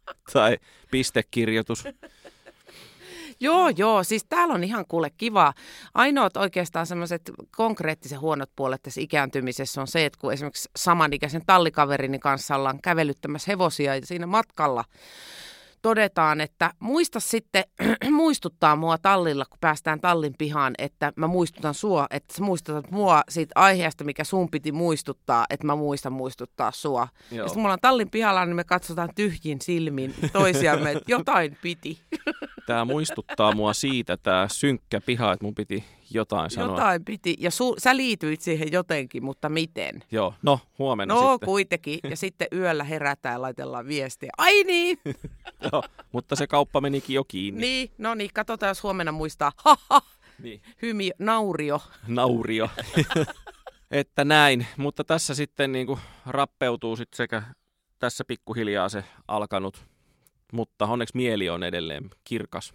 tai 0.33 0.57
pistekirjoitus. 0.91 1.83
Joo, 3.39 3.69
joo, 3.69 4.03
siis 4.03 4.25
täällä 4.29 4.53
on 4.53 4.63
ihan 4.63 4.85
kuule 4.87 5.09
kiva. 5.17 5.53
Ainoat 5.93 6.37
oikeastaan 6.37 6.85
semmoiset 6.87 7.31
konkreettisen 7.55 8.19
huonot 8.19 8.49
puolet 8.55 8.81
tässä 8.81 9.01
ikääntymisessä 9.01 9.81
on 9.81 9.87
se, 9.87 10.05
että 10.05 10.19
kun 10.21 10.33
esimerkiksi 10.33 10.69
samanikäisen 10.75 11.41
tallikaverini 11.45 12.19
kanssa 12.19 12.55
ollaan 12.55 12.81
kävelyttämässä 12.81 13.51
hevosia 13.51 13.95
ja 13.95 14.05
siinä 14.05 14.27
matkalla 14.27 14.83
todetaan, 15.81 16.41
että 16.41 16.73
muista 16.79 17.19
sitten 17.19 17.63
muistuttaa 18.11 18.75
mua 18.75 18.97
tallilla, 18.97 19.45
kun 19.45 19.57
päästään 19.61 19.99
tallin 19.99 20.35
pihaan, 20.37 20.73
että 20.77 21.13
mä 21.15 21.27
muistutan 21.27 21.73
sua, 21.73 22.07
että 22.09 22.33
sä 22.37 22.43
muistutat 22.43 22.91
mua 22.91 23.21
siitä 23.29 23.51
aiheesta, 23.55 24.03
mikä 24.03 24.23
sun 24.23 24.49
piti 24.49 24.71
muistuttaa, 24.71 25.45
että 25.49 25.65
mä 25.67 25.75
muistan 25.75 26.13
muistuttaa 26.13 26.71
sua. 26.71 27.07
Joo. 27.31 27.43
Ja 27.43 27.47
sitten 27.47 27.61
mulla 27.61 27.73
on 27.73 27.79
tallin 27.81 28.09
pihalla, 28.09 28.45
niin 28.45 28.55
me 28.55 28.63
katsotaan 28.63 29.09
tyhjin 29.15 29.61
silmin 29.61 30.15
toisiamme, 30.33 30.91
että 30.91 31.03
jotain 31.07 31.57
piti. 31.61 32.01
Tämä 32.67 32.85
muistuttaa 32.85 33.55
mua 33.55 33.73
siitä, 33.73 34.17
tämä 34.17 34.47
synkkä 34.51 35.01
piha, 35.01 35.33
että 35.33 35.45
mun 35.45 35.55
piti 35.55 35.83
jotain 36.11 36.49
sanoa. 36.51 36.69
Jotain 36.77 37.05
piti. 37.05 37.35
Ja 37.39 37.51
su, 37.51 37.75
sä 37.77 37.97
liityit 37.97 38.41
siihen 38.41 38.71
jotenkin, 38.71 39.23
mutta 39.25 39.49
miten? 39.49 40.03
Joo, 40.11 40.33
no 40.41 40.59
huomenna 40.79 41.13
No 41.13 41.31
sitten. 41.31 41.45
kuitenkin. 41.45 41.99
Ja 42.09 42.17
sitten 42.17 42.47
yöllä 42.53 42.83
herätään 42.83 43.33
ja 43.33 43.41
laitellaan 43.41 43.87
viestiä. 43.87 44.29
Ai 44.37 44.63
niin! 44.63 44.97
Joo, 45.71 45.83
mutta 46.11 46.35
se 46.35 46.47
kauppa 46.47 46.81
menikin 46.81 47.13
jo 47.13 47.23
kiinni. 47.27 47.61
niin, 47.61 47.91
no 47.97 48.15
niin, 48.15 48.29
katsotaan 48.33 48.69
jos 48.69 48.83
huomenna 48.83 49.11
muistaa. 49.11 49.51
Niin. 50.43 50.61
hymi, 50.81 51.11
naurio. 51.19 51.81
Naurio. 52.07 52.69
että 53.91 54.25
näin, 54.25 54.67
mutta 54.77 55.03
tässä 55.03 55.35
sitten 55.35 55.71
niin 55.71 55.87
kuin 55.87 55.99
rappeutuu 56.25 56.95
sit 56.95 57.13
sekä 57.15 57.43
tässä 57.99 58.23
pikkuhiljaa 58.25 58.89
se 58.89 59.03
alkanut, 59.27 59.85
mutta 60.53 60.85
onneksi 60.85 61.17
mieli 61.17 61.49
on 61.49 61.63
edelleen 61.63 62.09
kirkas 62.23 62.73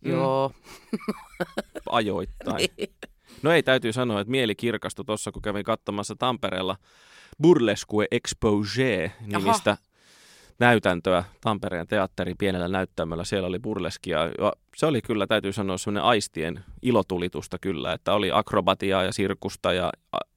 Mm. 0.00 0.10
Joo. 0.10 0.52
ajoittain. 1.90 2.68
Niin. 2.76 2.94
No 3.42 3.50
ei, 3.52 3.62
täytyy 3.62 3.92
sanoa, 3.92 4.20
että 4.20 4.30
mieli 4.30 4.54
kirkastui 4.54 5.04
tuossa, 5.04 5.32
kun 5.32 5.42
kävin 5.42 5.64
katsomassa 5.64 6.16
Tampereella 6.16 6.76
Burlesque 7.42 8.06
Exposé 8.14 9.10
nimistä 9.26 9.76
näytäntöä 10.58 11.24
Tampereen 11.40 11.86
teatterin 11.86 12.36
pienellä 12.38 12.68
näyttämöllä. 12.68 13.24
Siellä 13.24 13.48
oli 13.48 13.58
burleskia. 13.58 14.18
Ja 14.38 14.52
se 14.76 14.86
oli 14.86 15.02
kyllä, 15.02 15.26
täytyy 15.26 15.52
sanoa, 15.52 15.78
semmoinen 15.78 16.04
aistien 16.04 16.64
ilotulitusta 16.82 17.58
kyllä, 17.58 17.92
että 17.92 18.12
oli 18.12 18.30
akrobatiaa 18.32 19.02
ja 19.02 19.12
sirkusta 19.12 19.72
ja 19.72 19.92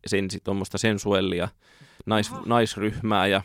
sen, 0.08 0.28
tuommoista 0.44 0.78
sensuellia, 0.78 1.48
nais, 2.06 2.32
naisryhmää 2.46 3.28
ja 3.28 3.42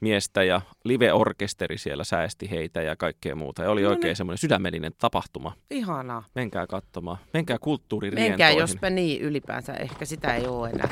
miestä 0.00 0.42
ja 0.44 0.60
live-orkesteri 0.84 1.78
siellä 1.78 2.04
säästi 2.04 2.50
heitä 2.50 2.82
ja 2.82 2.96
kaikkea 2.96 3.34
muuta. 3.34 3.62
Ja 3.62 3.70
oli 3.70 3.82
No 3.82 3.88
oikein 3.88 4.08
niin. 4.08 4.16
semmoinen 4.16 4.38
sydämellinen 4.38 4.92
tapahtuma. 4.98 5.52
Ihanaa. 5.70 6.24
Menkää 6.34 6.66
katsomaan. 6.66 7.16
Menkää 7.18 7.32
Menkää, 7.34 7.58
kulttuuririentoihin. 7.58 8.58
jospa 8.58 8.90
niin 8.90 9.20
ylipäänsä. 9.20 9.74
Ehkä 9.74 10.04
sitä 10.04 10.34
ei 10.34 10.46
ole 10.46 10.70
enää. 10.70 10.88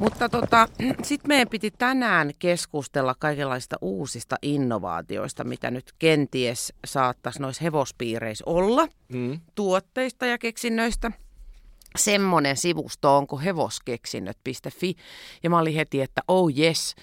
Mutta 0.00 0.28
tota, 0.28 0.68
sitten 1.02 1.28
meidän 1.28 1.48
piti 1.48 1.70
tänään 1.70 2.30
keskustella 2.38 3.14
kaikenlaista 3.18 3.76
uusista 3.80 4.36
innovaatioista, 4.42 5.44
mitä 5.44 5.70
nyt 5.70 5.92
kenties 5.98 6.72
saattaisi 6.86 7.42
noissa 7.42 7.64
hevospiireissä 7.64 8.44
olla, 8.46 8.88
Mm. 9.12 9.40
tuotteista 9.54 10.26
ja 10.26 10.38
keksinnöistä. 10.38 11.10
Semmoinen 11.96 12.56
sivusto 12.56 13.16
on 13.16 13.26
kuin 13.26 13.42
hevoskeksinnöt.fi. 13.42 14.94
Ja 15.42 15.50
mä 15.50 15.58
olin 15.58 15.74
heti, 15.74 16.00
että 16.00 16.22
oh 16.28 16.50
yes, 16.58 16.94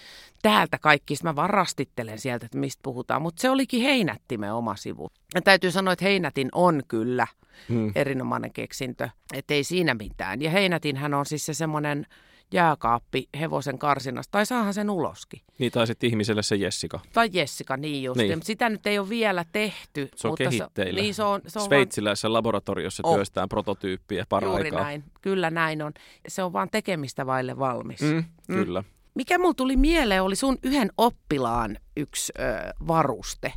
täältä 0.42 0.78
kaikki. 0.80 1.16
Sitten 1.16 1.30
mä 1.30 1.36
vaan 1.36 1.50
rastittelen 1.50 2.20
sieltä, 2.20 2.46
että 2.46 2.58
mistä 2.58 2.80
puhutaan. 2.84 3.22
Mutta 3.22 3.42
se 3.42 3.50
olikin 3.50 3.82
Heinättimen 3.82 4.54
oma 4.54 4.76
sivu. 4.76 5.10
Ja 5.36 5.42
täytyy 5.42 5.72
sanoa, 5.72 5.94
että 5.94 6.06
Heinätin 6.06 6.50
on 6.52 6.84
kyllä 6.88 7.28
Mm. 7.70 7.92
erinomainen 7.96 8.54
keksintö. 8.54 9.10
Että 9.34 9.54
ei 9.54 9.64
siinä 9.64 9.94
mitään. 9.94 10.42
Ja 10.42 10.50
Heinätinhän 10.50 11.14
on 11.14 11.26
siis 11.26 11.46
se 11.46 11.54
semmoinen 11.54 12.06
jääkaappi 12.54 13.30
hevosen 13.40 13.80
karsinasta. 13.80 14.32
Tai 14.32 14.46
saahan 14.46 14.74
sen 14.74 14.90
uloskin. 14.90 15.42
Niin 15.58 15.72
tai 15.72 15.88
sitten 15.88 16.10
ihmiselle 16.10 16.44
se 16.44 16.56
Jessica. 16.56 17.00
Tai 17.14 17.30
Jessica, 17.34 17.78
niin 17.78 18.04
just. 18.04 18.18
Niin. 18.18 18.44
Sitä 18.44 18.70
nyt 18.70 18.88
ei 18.88 19.00
ole 19.00 19.10
vielä 19.10 19.46
tehty. 19.52 20.10
Se 20.16 20.28
on 20.28 20.32
mutta 20.32 20.44
kehitteillä. 20.44 20.98
Se, 21.00 21.02
niin 21.02 21.14
se 21.14 21.24
on, 21.24 21.42
se 21.48 21.60
on 21.60 21.62
vaan 21.62 21.68
Sveitsiläisessä 21.70 22.34
laboratoriossa 22.34 23.04
Oh. 23.06 23.16
työstään 23.16 23.50
prototyyppiä 23.50 24.26
paraikaa. 24.30 24.58
Juuri 24.60 24.72
näin. 24.72 25.04
Kyllä 25.22 25.50
näin 25.50 25.82
on. 25.82 25.92
Se 26.28 26.44
on 26.44 26.54
vaan 26.54 26.70
tekemistä 26.72 27.26
vaille 27.26 27.60
valmis. 27.60 28.02
Mm. 28.02 28.24
Mm, 28.48 28.56
kyllä. 28.56 28.84
Mikä 29.16 29.38
mulla 29.38 29.54
tuli 29.54 29.78
mieleen 29.78 30.24
oli 30.24 30.36
sun 30.36 30.58
yhden 30.64 30.90
oppilaan 30.98 31.78
yksi 31.98 32.34
ö, 32.40 32.44
varuste. 32.88 33.54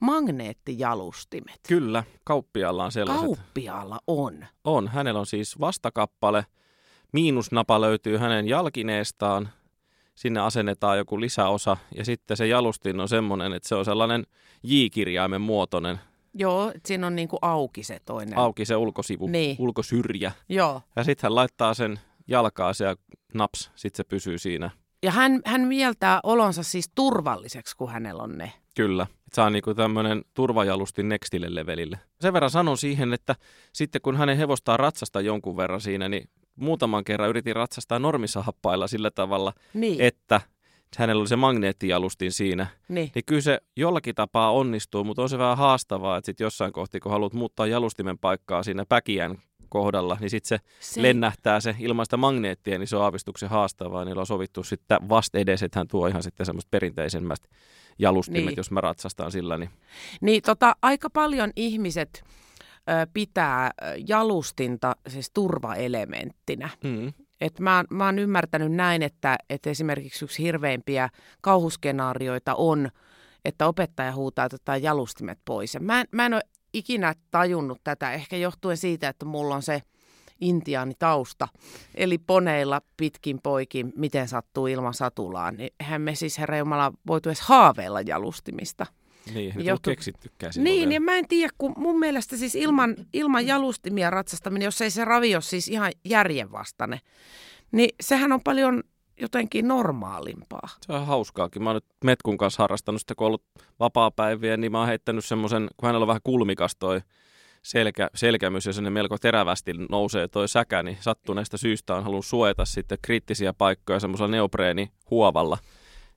Magneettijalustimet. 0.00 1.60
Kyllä, 1.68 2.04
kauppiaalla 2.24 2.84
on 2.84 2.92
sellaiset. 2.92 3.24
Kauppiaalla 3.26 3.98
on. 4.06 4.46
On, 4.64 4.88
hänellä 4.88 5.20
on 5.20 5.26
siis 5.26 5.60
vastakappale. 5.60 6.46
Miinusnapa 7.12 7.80
löytyy 7.80 8.16
hänen 8.16 8.48
jalkineestaan. 8.48 9.48
Sinne 10.14 10.40
asennetaan 10.40 10.98
joku 10.98 11.20
lisäosa 11.20 11.76
ja 11.94 12.04
sitten 12.04 12.36
se 12.36 12.46
jalustin 12.46 13.00
on 13.00 13.08
semmoinen, 13.08 13.52
että 13.52 13.68
se 13.68 13.74
on 13.74 13.84
sellainen 13.84 14.26
J-kirjaimen 14.62 15.40
muotoinen. 15.40 16.00
Joo, 16.34 16.72
siinä 16.86 17.06
on 17.06 17.16
niinku 17.16 17.38
auki 17.42 17.82
se 17.82 17.98
toinen. 18.04 18.38
Auki 18.38 18.64
se 18.64 18.76
ulkosivu, 18.76 19.26
Niin. 19.26 19.56
ulkosyrjä. 19.58 20.32
Joo. 20.48 20.82
Ja 20.96 21.04
sitten 21.04 21.22
hän 21.28 21.34
laittaa 21.34 21.74
sen 21.74 22.00
jalkaansa 22.28 22.84
ja 22.84 22.96
naps, 23.34 23.70
sitten 23.74 23.96
se 23.96 24.04
pysyy 24.04 24.38
siinä. 24.38 24.70
Ja 25.02 25.10
hän, 25.10 25.40
hän 25.44 25.60
mieltää 25.60 26.20
olonsa 26.22 26.62
siis 26.62 26.90
turvalliseksi, 26.94 27.76
kun 27.76 27.90
hänellä 27.90 28.22
on 28.22 28.38
ne. 28.38 28.52
Kyllä. 28.76 29.06
Et 29.26 29.32
saa 29.34 29.50
niinku 29.50 29.74
tämmöinen 29.74 30.24
turvajalustin 30.34 31.08
nextille 31.08 31.54
levelille. 31.54 31.98
Sen 32.20 32.32
verran 32.32 32.50
sanon 32.50 32.78
siihen, 32.78 33.12
että 33.12 33.34
sitten 33.72 34.00
kun 34.02 34.16
hänen 34.16 34.36
hevostaa 34.36 34.76
ratsasta 34.76 35.20
jonkun 35.20 35.56
verran 35.56 35.80
siinä, 35.80 36.08
niin 36.08 36.28
muutaman 36.58 37.04
kerran 37.04 37.28
yritin 37.28 37.56
ratsastaa 37.56 37.98
normisahappailla 37.98 38.86
sillä 38.86 39.10
tavalla, 39.10 39.52
Niin, 39.74 40.00
että 40.00 40.40
hänellä 40.98 41.20
oli 41.20 41.28
se 41.28 41.36
magneettijalustin 41.36 42.32
siinä. 42.32 42.66
niin. 42.88 43.10
Niin 43.14 43.24
kyllä 43.26 43.40
se 43.40 43.60
jollakin 43.76 44.14
tapaa 44.14 44.52
onnistuu, 44.52 45.04
mutta 45.04 45.22
on 45.22 45.28
se 45.28 45.38
vähän 45.38 45.58
haastavaa, 45.58 46.16
että 46.16 46.26
sitten 46.26 46.44
jossain 46.44 46.72
kohti, 46.72 47.00
kun 47.00 47.12
haluat 47.12 47.32
muuttaa 47.32 47.66
jalustimen 47.66 48.18
paikkaa 48.18 48.62
siinä 48.62 48.84
päkiän 48.88 49.38
kohdalla, 49.68 50.16
niin 50.20 50.30
sitten 50.30 50.48
se, 50.48 50.64
Se, 50.80 51.02
lennähtää 51.02 51.60
se 51.60 51.74
ilman 51.78 52.06
sitä 52.06 52.16
magneettia, 52.16 52.78
niin 52.78 52.86
se 52.86 52.96
on 52.96 53.02
aavistuksen 53.02 53.48
haastavaa. 53.48 54.04
Niillä 54.04 54.20
on 54.20 54.26
sovittu 54.26 54.64
sitten 54.64 55.08
vast 55.08 55.34
edes, 55.34 55.62
että 55.62 55.80
hän 55.80 55.88
tuo 55.88 56.06
ihan 56.06 56.22
sitten 56.22 56.46
semmoista 56.46 56.68
perinteisemmästä 56.70 57.48
jalustimet, 57.98 58.44
Niin. 58.46 58.56
jos 58.56 58.70
mä 58.70 58.80
ratsastan 58.80 59.32
sillä. 59.32 59.58
Niin 59.58 59.70
Niin 60.20 60.42
tota, 60.42 60.76
aika 60.82 61.10
paljon 61.10 61.50
ihmiset 61.56 62.24
pitää 63.14 63.70
jalustinta 64.08 64.96
siis 65.08 65.30
turvaelementtinä. 65.34 66.68
mm. 66.84 67.12
Et 67.40 67.60
mä, 67.60 67.76
oon- 67.76 67.86
mä 67.90 68.04
oon 68.04 68.18
ymmärtänyt 68.18 68.72
näin, 68.72 69.02
että, 69.02 69.38
että 69.50 69.70
esimerkiksi 69.70 70.24
yksi 70.24 70.42
hirveimpiä 70.42 71.08
kauhuskenaarioita 71.40 72.54
on, 72.54 72.88
että 73.44 73.66
opettaja 73.66 74.12
huutaa, 74.14 74.44
että 74.44 74.56
otetaan 74.56 74.82
jalustimet 74.82 75.38
pois. 75.44 75.74
Ja 75.74 75.80
mä, 75.80 76.00
en, 76.00 76.06
mä 76.12 76.26
en 76.26 76.34
ole 76.34 76.42
ikinä 76.72 77.14
tajunnut 77.30 77.80
tätä, 77.84 78.12
ehkä 78.12 78.36
johtuen 78.36 78.76
siitä, 78.76 79.08
että 79.08 79.24
mulla 79.24 79.54
on 79.54 79.62
se 79.62 79.82
intiaanitausta. 80.40 81.48
Eli 81.94 82.18
poneilla 82.18 82.82
pitkin 82.96 83.40
poikin, 83.42 83.92
miten 83.96 84.28
sattuu 84.28 84.66
ilman 84.66 84.94
satulaa. 84.94 85.50
Niin 85.50 85.70
eihän 85.80 86.02
me 86.02 86.14
siis 86.14 86.38
herra 86.38 86.56
Jumala 86.56 86.92
voitu 87.06 87.28
edes 87.28 87.40
haaveilla 87.40 88.00
jalustimista. 88.00 88.86
Niin, 89.34 89.54
nyt 89.56 89.66
Johtu- 89.66 89.90
on 89.90 89.94
keksittykään 89.94 90.52
Niin, 90.56 90.92
ja 90.92 91.00
mä 91.00 91.16
en 91.16 91.28
tiedä, 91.28 91.52
kun 91.58 91.74
mun 91.76 91.98
mielestä 91.98 92.36
siis 92.36 92.54
ilman, 92.54 92.96
ilman 93.12 93.46
jalustimia 93.46 94.10
ratsastaminen, 94.10 94.64
jos 94.64 94.80
ei 94.80 94.90
se 94.90 95.04
ravi 95.04 95.34
ole 95.34 95.42
siis 95.42 95.68
ihan 95.68 95.92
järjenvastainen, 96.04 96.98
niin 97.72 97.90
sehän 98.00 98.32
on 98.32 98.40
paljon 98.44 98.82
jotenkin 99.20 99.68
normaalimpaa. 99.68 100.68
Se 100.86 100.92
on 100.92 101.06
hauskaakin. 101.06 101.62
Mä 101.62 101.68
oon 101.68 101.76
nyt 101.76 101.84
Metkun 102.04 102.38
kanssa 102.38 102.62
harrastanut 102.62 103.00
sitä, 103.00 103.14
kun 103.14 103.24
on 103.24 103.28
ollut 103.28 103.44
vapaa-päiviä, 103.80 104.56
niin 104.56 104.72
mä 104.72 104.78
oon 104.78 104.88
heittänyt 104.88 105.24
semmoisen, 105.24 105.68
kun 105.76 105.86
hänellä 105.86 106.04
on 106.04 106.08
vähän 106.08 106.20
kulmikas 106.24 106.76
toi 106.78 107.00
selkä, 107.62 108.10
selkämys 108.14 108.66
ja 108.66 108.72
sinne 108.72 108.90
melko 108.90 109.18
terävästi 109.18 109.72
nousee 109.90 110.28
toi 110.28 110.48
säkä, 110.48 110.82
niin 110.82 110.96
sattuneesta 111.00 111.56
syystä 111.56 111.94
on 111.94 112.02
halunnut 112.02 112.26
suojata 112.26 112.64
sitten 112.64 112.98
kriittisiä 113.02 113.52
paikkoja 113.52 114.00
semmoisella 114.00 114.30
neopreeni 114.30 114.88
huovalla. 115.10 115.58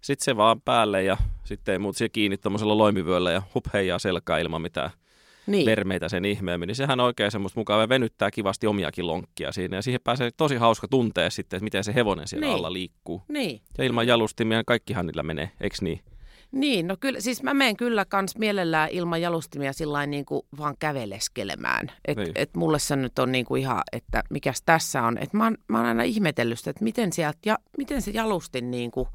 Sitten 0.02 0.26
se 0.26 0.38
vaan 0.38 0.62
päälle 0.62 1.04
ja 1.04 1.18
sitten 1.44 1.74
ei 1.74 1.80
muuta 1.80 1.98
se 1.98 2.10
kiinni 2.10 2.38
tuommoisella 2.38 2.78
loimivyöllä 2.78 3.32
ja 3.32 3.42
hup 3.56 3.66
heijaa 3.74 4.00
selkää 4.00 4.40
ilman 4.40 4.62
mitään 4.62 4.90
Niin, 5.48 5.66
vermeitä 5.66 6.10
sen 6.10 6.26
ihmeemmin. 6.26 6.68
Niin 6.68 6.76
sehän 6.76 7.00
oikein 7.00 7.32
semmoista 7.32 7.60
mukavaa 7.60 7.90
venyttää 7.90 8.32
kivasti 8.32 8.68
omiakin 8.68 9.08
lonkkia 9.08 9.52
siinä. 9.52 9.78
Ja 9.78 9.82
siihen 9.82 10.02
pääsee 10.04 10.30
tosi 10.38 10.56
hauska 10.56 10.88
tuntea 10.88 11.30
sitten, 11.30 11.58
että 11.58 11.64
miten 11.64 11.84
se 11.84 11.96
hevonen 11.96 12.28
siellä 12.28 12.46
Niin. 12.48 12.56
alla 12.56 12.74
liikkuu. 12.74 13.22
niin. 13.28 13.62
Ja 13.78 13.84
ilman 13.84 14.08
jalustimia 14.08 14.64
kaikkihan 14.66 15.06
niillä 15.06 15.24
menee, 15.24 15.52
eikö 15.62 15.76
niin? 15.82 16.00
Niin, 16.52 16.88
no 16.88 16.98
kyllä, 17.00 17.20
siis 17.20 17.44
mä 17.44 17.54
menen 17.54 17.78
kyllä 17.78 18.06
kans 18.06 18.38
mielellään 18.38 18.90
ilman 18.92 19.22
jalustimia 19.22 19.74
sillä 19.74 20.06
niin 20.06 20.26
kuin 20.26 20.42
vaan 20.58 20.76
käveleskelemään. 20.80 21.92
Että 22.06 22.24
Niin. 22.24 22.32
et 22.36 22.56
mulle 22.56 22.80
se 22.80 22.96
nyt 22.96 23.20
on 23.20 23.32
niin 23.32 23.46
kuin 23.46 23.62
ihan, 23.62 23.82
että 23.92 24.24
mikäs 24.30 24.62
tässä 24.66 25.04
on. 25.04 25.18
Että 25.18 25.38
mä, 25.38 25.44
oon- 25.44 25.58
mä 25.68 25.78
oon 25.78 25.88
aina 25.88 26.04
ihmetellyt 26.04 26.58
sitä, 26.60 26.70
että 26.70 26.84
miten, 26.84 27.14
sieltä, 27.14 27.38
ja, 27.46 27.58
miten 27.78 28.02
se 28.02 28.12
jalustin 28.12 28.72
niin 28.72 28.92
kuin, 28.92 29.08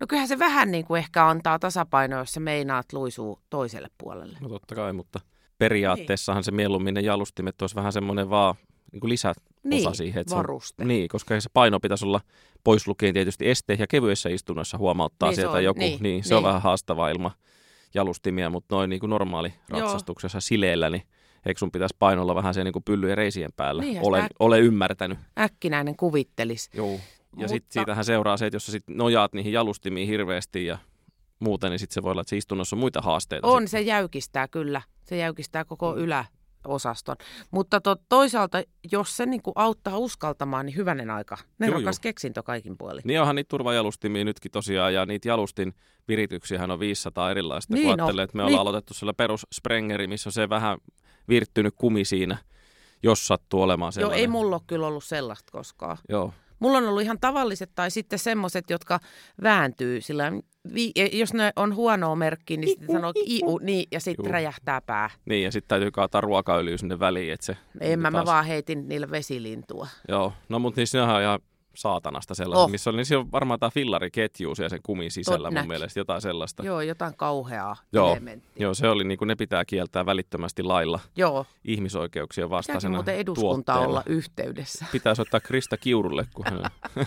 no 0.00 0.06
kyllähän 0.06 0.28
se 0.28 0.38
vähän 0.38 0.70
niin 0.70 0.84
kuin 0.84 0.98
ehkä 0.98 1.26
antaa 1.28 1.58
tasapainoa, 1.58 2.18
jos 2.18 2.32
se 2.32 2.40
meinaat 2.40 2.92
luisuu 2.92 3.38
toiselle 3.50 3.88
puolelle. 3.98 4.38
No 4.40 4.48
totta 4.48 4.74
kai, 4.74 4.92
mutta 4.92 5.20
periaatteessahan 5.58 6.44
se 6.44 6.50
mieluummin 6.50 6.94
ne 6.94 7.00
jalustimet 7.00 7.62
olisi 7.62 7.74
vähän 7.76 7.92
semmoinen 7.92 8.30
vaan 8.30 8.54
niin 8.92 9.00
kuin 9.00 9.08
lisäosa 9.10 9.40
Niin, 9.64 9.94
siihen. 9.94 10.20
Että 10.20 10.30
se 10.30 10.34
on, 10.34 10.38
varuste. 10.38 10.84
niin, 10.84 11.08
koska 11.08 11.40
se 11.40 11.50
paino 11.52 11.80
pitäisi 11.80 12.04
olla 12.06 12.20
pois 12.64 12.88
lukien 12.88 13.14
tietysti 13.14 13.50
este 13.50 13.76
ja 13.78 13.86
kevyessä 13.86 14.28
istunnossa 14.28 14.78
huomauttaa 14.78 15.28
Niin 15.28 15.36
sieltä 15.36 15.56
on, 15.56 15.64
joku. 15.64 15.80
niin, 15.80 16.02
Niin, 16.02 16.24
se 16.24 16.34
on 16.34 16.42
niin. 16.42 16.48
vähän 16.48 16.62
haastavaa 16.62 17.08
ilman 17.10 17.30
jalustimia, 17.94 18.50
mutta 18.50 18.74
noin 18.74 18.90
niin 18.90 19.00
kuin 19.00 19.10
normaali 19.10 19.52
Joo. 19.70 19.80
ratsastuksessa 19.80 20.40
sileellä, 20.40 20.90
niin 20.90 21.02
eikö 21.46 21.58
sun 21.58 21.72
pitäisi 21.72 21.96
painolla 21.98 22.34
vähän 22.34 22.54
siellä 22.54 22.64
niin 22.64 22.72
kuin 22.72 22.82
pyllyjen 22.84 23.16
reisien 23.16 23.50
päällä? 23.56 23.82
Niinhän 23.82 24.04
Olen, 24.06 24.22
sitä- 24.22 24.34
olen 24.38 24.62
ymmärtänyt. 24.62 25.18
Äkkinäinen 25.38 25.96
kuvittelis. 25.96 26.70
Joo. 26.74 27.00
Ja 27.32 27.36
Mutta- 27.36 27.48
sitten 27.48 27.72
siitähän 27.72 28.04
seuraa 28.04 28.36
se, 28.36 28.46
että 28.46 28.56
jos 28.56 28.66
sä 28.66 28.72
sit 28.72 28.84
nojaat 28.88 29.32
niihin 29.32 29.52
jalustimiin 29.52 30.08
hirveästi 30.08 30.66
ja 30.66 30.78
muuten, 31.38 31.70
niin 31.70 31.78
sitten 31.78 31.94
se 31.94 32.02
voi 32.02 32.12
olla, 32.12 32.20
että 32.20 32.30
se 32.30 32.36
istunnossa 32.36 32.76
on 32.76 32.80
muita 32.80 33.00
haasteita. 33.00 33.46
On, 33.46 33.62
sit. 33.62 33.70
se 33.70 33.80
jäykistää 33.80 34.48
kyllä. 34.48 34.82
Se 35.04 35.16
jäykistää 35.16 35.64
koko 35.64 35.96
yläosaston. 35.96 37.16
Mutta 37.50 37.80
to, 37.80 37.96
toisaalta, 38.08 38.62
jos 38.92 39.16
se 39.16 39.26
niinku 39.26 39.52
auttaa 39.54 39.98
uskaltamaan, 39.98 40.66
niin 40.66 40.76
hyvänen 40.76 41.10
aika. 41.10 41.36
Nerokas 41.58 41.96
joo. 41.96 42.02
keksintö 42.02 42.42
kaikin 42.42 42.78
puolin. 42.78 43.02
Niin 43.04 43.20
onhan 43.20 43.36
niitä 43.36 43.48
turvajalustimia 43.48 44.24
nytkin 44.24 44.50
tosiaan, 44.50 44.94
ja 44.94 45.06
niitä 45.06 45.28
jalustin 45.28 45.74
virityksiähän 46.08 46.70
on 46.70 46.80
500 46.80 47.30
erilaista. 47.30 47.74
Niin 47.74 47.88
kun 47.88 48.00
ajattelee, 48.00 48.22
että 48.24 48.36
me 48.36 48.42
Niin. 48.42 48.48
ollaan 48.48 48.60
aloitettu 48.68 48.94
sillä 48.94 49.12
perus 49.14 49.46
Sprengeri, 49.54 50.06
missä 50.06 50.28
on 50.28 50.32
se 50.32 50.48
vähän 50.48 50.78
virttynyt 51.28 51.74
kumi 51.76 52.04
siinä, 52.04 52.38
jos 53.02 53.26
sattuu 53.26 53.62
olemaan 53.62 53.86
Joo, 53.88 53.92
sellainen. 53.92 54.20
ei 54.20 54.28
mulla 54.28 54.56
ole 54.56 54.62
kyllä 54.66 54.86
ollut 54.86 55.04
sellaista 55.04 55.52
koskaan. 55.52 55.96
Joo, 56.08 56.32
Mulla 56.62 56.78
on 56.78 56.88
ollut 56.88 57.02
ihan 57.02 57.18
tavalliset 57.20 57.70
tai 57.74 57.90
sitten 57.90 58.18
semmoiset, 58.18 58.70
jotka 58.70 59.00
vääntyy 59.42 60.00
sillä 60.00 60.32
vi, 60.74 60.92
jos 61.12 61.34
ne 61.34 61.52
on 61.56 61.74
huonoa 61.74 62.16
merkkiä, 62.16 62.56
niin 62.56 62.68
sitten 62.68 62.92
sanoo 62.92 63.12
iu, 63.26 63.58
niin, 63.58 63.88
ja 63.92 64.00
sitten 64.00 64.30
räjähtää 64.30 64.80
pää. 64.80 65.10
niin 65.24 65.44
ja 65.44 65.52
sitten 65.52 65.68
täytyy 65.68 65.90
kaataa 65.90 66.20
ruokaöljyä 66.20 66.76
sinne 66.76 66.98
väliin, 66.98 67.32
että 67.32 67.46
se... 67.46 67.56
En 67.80 67.98
mä, 68.00 68.10
mä 68.10 68.18
taas- 68.18 68.26
vaan 68.26 68.44
heitin 68.44 68.88
niille 68.88 69.10
vesilintua. 69.10 69.88
Joo, 70.08 70.32
no 70.48 70.58
mutta 70.58 70.80
niissä 70.80 71.04
on 71.04 71.22
ihan 71.22 71.40
saatanasta 71.74 72.34
sellaista, 72.34 72.62
Oh. 72.64 72.70
missä 72.70 72.90
on, 72.90 72.96
niin 72.96 73.06
siellä 73.06 73.22
on 73.22 73.32
varmaan 73.32 73.60
tämä 73.60 73.70
fillariketju 73.70 74.54
siellä 74.54 74.68
sen 74.68 74.80
kumin 74.82 75.10
sisällä 75.10 75.48
mun 75.48 75.54
näki. 75.54 75.68
mielestä, 75.68 76.00
jotain 76.00 76.20
sellaista. 76.22 76.62
Joo, 76.64 76.80
jotain 76.80 77.14
kauheaa 77.16 77.76
Joo. 77.92 78.10
elementtiä. 78.12 78.50
Joo, 78.56 78.74
se 78.74 78.88
oli 78.88 79.04
niin 79.04 79.18
kuin 79.18 79.28
ne 79.28 79.34
pitää 79.36 79.64
kieltää 79.64 80.06
välittömästi 80.06 80.62
lailla 80.62 81.00
Joo. 81.16 81.46
ihmisoikeuksien 81.64 82.50
vastaisena 82.50 82.94
muuten 82.94 83.16
eduskunta 83.16 83.72
tuotteella. 83.72 83.88
olla 83.88 84.02
yhteydessä? 84.06 84.86
Pitää 84.92 85.14
soittaa 85.14 85.40
Krista 85.40 85.76
Kiurulle, 85.76 86.26
kun 86.34 86.44
hän, 86.50 86.62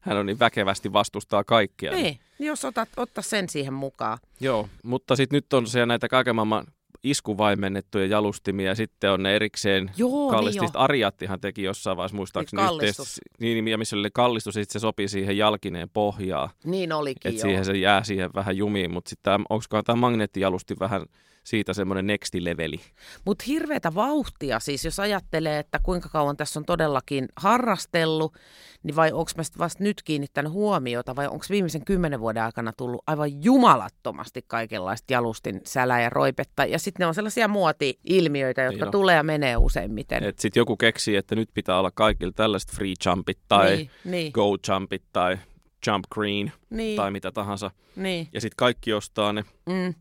hän 0.00 0.16
on 0.16 0.26
niin 0.26 0.38
väkevästi 0.38 0.92
vastustaa 0.92 1.44
kaikkea. 1.44 1.92
Niin, 1.92 2.20
niin 2.38 2.48
jos 2.48 2.64
otat, 2.64 2.88
ottaa 2.96 3.22
sen 3.22 3.48
siihen 3.48 3.74
mukaan. 3.74 4.18
Joo, 4.40 4.68
mutta 4.84 5.16
sitten 5.16 5.36
nyt 5.36 5.52
on 5.52 5.66
siellä 5.66 5.86
näitä 5.86 6.08
kaiken 6.08 6.34
maailman 6.34 6.64
iskuvaimennettuja 7.04 8.06
jalustimia 8.06 8.66
ja 8.68 8.74
sitten 8.74 9.10
on 9.10 9.22
ne 9.22 9.36
erikseen 9.36 9.90
Joo, 9.96 10.30
kallistit. 10.30 10.60
niin 10.60 10.70
jo. 10.74 10.80
Ariattihan 10.80 11.40
teki 11.40 11.62
jossain 11.62 11.96
vaiheessa 11.96 12.16
muistaakseni 12.16 12.62
Niin, 12.62 12.72
yhteisesti- 12.74 13.20
niin, 13.40 13.68
ja 13.68 13.78
missä 13.78 13.96
oli 13.96 14.08
kallistus, 14.12 14.54
sitten 14.54 14.72
se 14.72 14.78
sopii 14.78 15.08
siihen 15.08 15.38
jalkineen 15.38 15.90
pohjaan. 15.90 16.48
Niin 16.64 16.92
olikin 16.92 17.30
Että 17.30 17.42
siihen 17.42 17.64
se 17.64 17.72
jää 17.72 18.04
siihen 18.04 18.30
vähän 18.34 18.56
jumiin, 18.56 18.92
mutta 18.92 19.08
sitten 19.08 19.32
onkohan 19.50 19.84
tämä 19.84 19.96
magneettijalusti 19.96 20.74
vähän 20.80 21.02
siitä 21.44 21.74
semmoinen 21.74 22.06
nexti 22.06 22.44
leveli. 22.44 22.80
Mutta 23.24 23.44
hirveätä 23.46 23.94
vauhtia 23.94 24.60
siis, 24.60 24.84
jos 24.84 25.00
ajattelee, 25.00 25.58
että 25.58 25.80
kuinka 25.82 26.08
kauan 26.08 26.36
tässä 26.36 26.60
on 26.60 26.64
todellakin 26.64 27.28
harrastellut, 27.36 28.34
niin 28.82 28.96
vai 28.96 29.12
onko 29.12 29.30
mä 29.36 29.42
vasta 29.58 29.84
nyt 29.84 30.02
kiinnittänyt 30.02 30.52
huomiota, 30.52 31.16
vai 31.16 31.26
onko 31.26 31.44
viimeisen 31.50 31.84
kymmenen 31.84 32.20
vuoden 32.20 32.42
aikana 32.42 32.72
tullut 32.76 33.02
aivan 33.06 33.44
jumalattomasti 33.44 34.44
kaikenlaista 34.46 35.12
jalustin 35.12 35.60
sälää 35.64 36.02
ja 36.02 36.10
roipetta. 36.10 36.64
Ja 36.64 36.78
sitten 36.78 37.04
ne 37.04 37.06
on 37.06 37.14
sellaisia 37.14 37.48
muoti-ilmiöitä, 37.48 38.62
jotka 38.62 38.84
Niin 38.84 38.92
tulee 38.92 39.16
ja 39.16 39.22
menee 39.22 39.56
useimmiten. 39.56 40.24
Että 40.24 40.42
sitten 40.42 40.60
joku 40.60 40.76
keksii, 40.76 41.16
että 41.16 41.34
nyt 41.34 41.48
pitää 41.54 41.78
olla 41.78 41.90
kaikilla 41.90 42.32
tällaiset 42.32 42.70
free 42.70 42.94
jumpit 43.06 43.38
tai 43.48 43.76
niin, 43.76 43.90
niin, 44.04 44.32
go 44.32 44.56
jumpit 44.68 45.02
tai 45.12 45.38
jump 45.86 46.04
green 46.10 46.52
niin, 46.70 46.96
tai 46.96 47.10
mitä 47.10 47.32
tahansa. 47.32 47.70
niin. 47.96 48.28
Ja 48.32 48.40
sitten 48.40 48.56
kaikki 48.56 48.92
ostaa 48.92 49.32
ne, 49.32 49.44
Mm. 49.66 49.94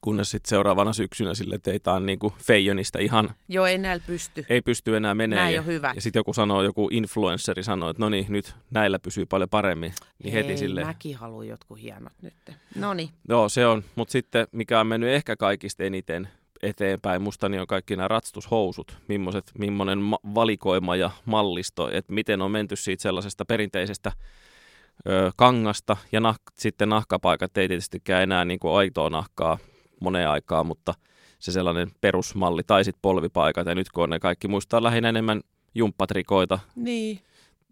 Kunnes 0.00 0.30
sitten 0.30 0.48
seuraavana 0.48 0.92
syksynä 0.92 1.34
sille, 1.34 1.54
että 1.54 1.70
ei 1.70 1.80
on 1.86 2.06
niinku 2.06 2.32
Feijonista 2.44 2.98
ihan, 2.98 3.34
Joo, 3.48 3.66
ei 3.66 3.78
näillä 3.78 4.04
pysty. 4.06 4.46
ei 4.48 4.62
pysty 4.62 4.96
enää 4.96 5.14
menemään. 5.14 5.44
Näin 5.44 5.54
ja, 5.54 5.62
hyvä. 5.62 5.92
Ja 5.94 6.00
sitten 6.00 6.20
joku 6.20 6.32
sanoo, 6.32 6.62
joku 6.62 6.88
influenceri 6.92 7.62
sanoo, 7.62 7.90
että 7.90 8.02
no 8.02 8.08
niin, 8.08 8.26
nyt 8.28 8.54
näillä 8.70 8.98
pysyy 8.98 9.26
paljon 9.26 9.48
paremmin. 9.48 9.92
Niin 10.22 10.32
heti 10.32 10.48
Hei, 10.48 10.56
silleen, 10.56 10.86
mäkin 10.86 11.16
haluan 11.16 11.48
jotkut 11.48 11.82
hienot 11.82 12.12
nyt. 12.22 12.34
No 12.74 12.94
niin. 12.94 13.10
Joo, 13.28 13.48
se 13.48 13.66
on. 13.66 13.84
Mutta 13.94 14.12
sitten, 14.12 14.46
mikä 14.52 14.80
on 14.80 14.86
mennyt 14.86 15.10
ehkä 15.10 15.36
kaikista 15.36 15.82
eniten 15.84 16.28
eteenpäin, 16.62 17.22
musta 17.22 17.48
niin 17.48 17.60
on 17.60 17.66
kaikki 17.66 17.96
nämä 17.96 18.08
ratstushousut, 18.08 18.96
millaiset, 19.08 19.50
millainen 19.58 19.98
ma- 19.98 20.18
valikoima 20.34 20.96
ja 20.96 21.10
mallisto, 21.24 21.90
että 21.92 22.12
miten 22.12 22.42
on 22.42 22.50
menty 22.50 22.76
siitä 22.76 23.02
sellaisesta 23.02 23.44
perinteisestä 23.44 24.12
ö, 25.08 25.30
kangasta 25.36 25.96
ja 26.12 26.20
nah- 26.20 26.52
sitten 26.58 26.88
nahkapaikat 26.88 27.56
ei 27.56 27.68
tietystikään 27.68 28.22
enää 28.22 28.44
niin 28.44 28.60
kuin 28.60 28.74
aitoa 28.74 29.10
nahkaa 29.10 29.58
moneen 30.00 30.28
aikaan, 30.28 30.66
mutta 30.66 30.94
se 31.38 31.52
sellainen 31.52 31.90
perusmalli 32.00 32.62
tai 32.62 32.84
sitten 32.84 33.02
polvipaikat 33.02 33.66
ja 33.66 33.74
nyt 33.74 33.90
kun 33.90 34.04
on 34.04 34.10
ne 34.10 34.18
kaikki 34.18 34.48
muistaa 34.48 34.82
lähinnä 34.82 35.08
enemmän 35.08 35.40
jumppatrikoita, 35.74 36.58
Niin. 36.76 37.20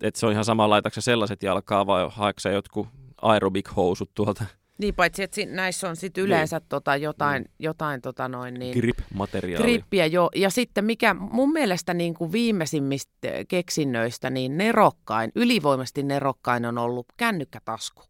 että 0.03 0.21
se 0.21 0.27
on 0.27 0.33
ihan 0.33 0.45
sama 0.45 0.71
laitakse 0.71 1.01
sellaiset 1.01 1.43
jalkaa 1.43 1.87
vai 1.87 2.07
haetko 2.11 2.41
sä 2.41 2.51
jotkut 2.51 2.89
aerobic-housut 3.23 4.11
tuolta 4.15 4.45
Niin, 4.79 4.95
paitsi 4.95 5.23
että 5.23 5.41
näissä 5.47 5.89
on 5.89 5.97
sitten 5.97 6.25
yleensä 6.25 6.61
tota 6.61 6.97
jotain, 6.97 7.45
jotain 7.59 8.01
tota 8.01 8.29
noin 8.29 8.55
niin... 8.55 8.75
grip-materiaalia. 8.79 9.63
Grippiä 9.63 10.07
jo. 10.07 10.31
Ja 10.37 10.51
sitten 10.51 10.85
mikä 10.85 11.15
mun 11.15 11.53
mielestä 11.53 11.95
niin 11.95 12.15
kuin 12.15 12.33
viimeisimmistä 12.33 13.29
keksinnöistä, 13.49 14.31
niin 14.31 14.59
nerokkain, 14.59 15.33
ylivoimasti 15.35 16.03
nerokkain 16.03 16.65
on 16.67 16.79
ollut 16.79 17.07
kännykkätasku. 17.17 18.03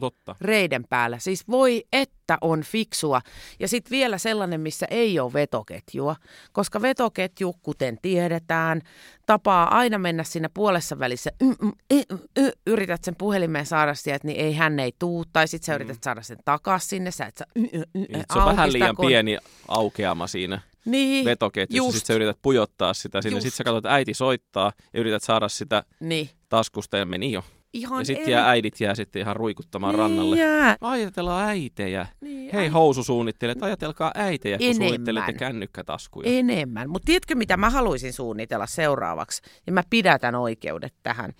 Totta. 0.00 0.36
reiden 0.40 0.84
päällä. 0.88 1.18
Siis 1.18 1.48
voi 1.48 1.84
että 1.92 2.38
on 2.40 2.62
fiksua. 2.62 3.20
Ja 3.60 3.68
sitten 3.68 3.90
vielä 3.90 4.18
sellainen, 4.18 4.60
missä 4.60 4.86
ei 4.90 5.18
ole 5.20 5.32
vetoketjua, 5.32 6.16
koska 6.52 6.82
vetoketju, 6.82 7.54
kuten 7.62 7.98
tiedetään, 8.02 8.82
tapaa 9.26 9.76
aina 9.78 9.98
mennä 9.98 10.24
siinä 10.24 10.48
puolessa 10.54 10.98
välissä. 10.98 11.30
Y, 11.40 11.48
y, 11.90 11.98
y, 12.10 12.16
y, 12.46 12.50
yrität 12.66 13.04
sen 13.04 13.16
puhelimeen 13.16 13.66
saada 13.66 13.94
sieltä, 13.94 14.26
niin 14.26 14.40
ei 14.40 14.54
hän 14.54 14.80
ei 14.80 14.92
tuu. 14.98 15.24
Tai 15.32 15.48
sitten 15.48 15.66
sä 15.66 15.74
yrität 15.74 16.02
saada 16.02 16.22
sen 16.22 16.38
takaisin 16.44 16.88
sinne. 16.88 17.10
Sä 17.10 17.26
et 17.26 17.42
y, 17.56 17.60
Niin, 17.94 18.24
se 18.32 18.38
on 18.38 18.44
vähän 18.44 18.72
liian 18.72 18.96
kon- 18.96 19.06
pieni 19.06 19.38
aukeama 19.68 20.26
siinä 20.26 20.60
niin, 20.84 21.24
vetoketjussa. 21.24 21.92
Sitten 21.92 22.06
sä 22.06 22.14
yrität 22.14 22.38
pujottaa 22.42 22.94
sitä 22.94 23.22
sinne. 23.22 23.40
Sitten 23.40 23.56
sä 23.56 23.64
katsot, 23.64 23.78
että 23.84 23.94
äiti 23.94 24.14
soittaa 24.14 24.72
ja 24.92 25.00
yrität 25.00 25.22
saada 25.22 25.48
sitä 25.48 25.84
Niin. 26.00 26.30
taskusta 26.48 26.96
ja 26.98 27.06
meni 27.06 27.32
jo. 27.32 27.44
Ihan 27.74 28.00
Ja 28.00 28.04
sitten 28.04 28.22
eri- 28.22 28.32
jää 28.32 28.48
äidit 28.50 28.80
jää 28.80 28.94
sitten 28.94 29.22
ihan 29.22 29.36
ruikuttamaan 29.36 29.92
niin 29.92 29.98
rannalle. 29.98 30.38
Jää. 30.38 30.76
Ajatellaan 30.80 31.48
äitejä. 31.48 32.06
Niin, 32.20 32.50
Hei 32.52 32.62
ai- 32.62 32.68
housusuunnittelijat, 32.68 33.62
ajatelkaa 33.62 34.12
äitejä, 34.14 34.58
kun 34.58 34.66
Enemmän. 34.66 34.88
suunnittelette 34.88 35.32
kännykkätaskuja. 35.32 36.30
Enemmän. 36.38 36.90
Mutta 36.90 37.06
tiedätkö, 37.06 37.34
mitä 37.34 37.56
mä 37.56 37.70
haluaisin 37.70 38.12
suunnitella 38.12 38.66
seuraavaksi? 38.66 39.42
Ja 39.66 39.72
mä 39.72 39.82
pidätän 39.90 40.34
oikeudet 40.34 40.94
tähän. 41.02 41.32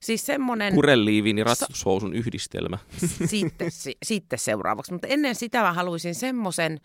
Siis 0.00 0.26
semmoinen... 0.26 0.74
Kureliivin 0.74 1.38
ja 1.38 1.44
ratsushousun 1.44 2.14
yhdistelmä. 2.14 2.78
sitten, 3.26 3.70
si, 3.70 3.96
sitten 4.04 4.38
seuraavaksi. 4.38 4.92
Mutta 4.92 5.06
ennen 5.06 5.34
sitä 5.34 5.62
mä 5.62 5.72
haluaisin 5.72 6.14
semmoisen 6.14 6.80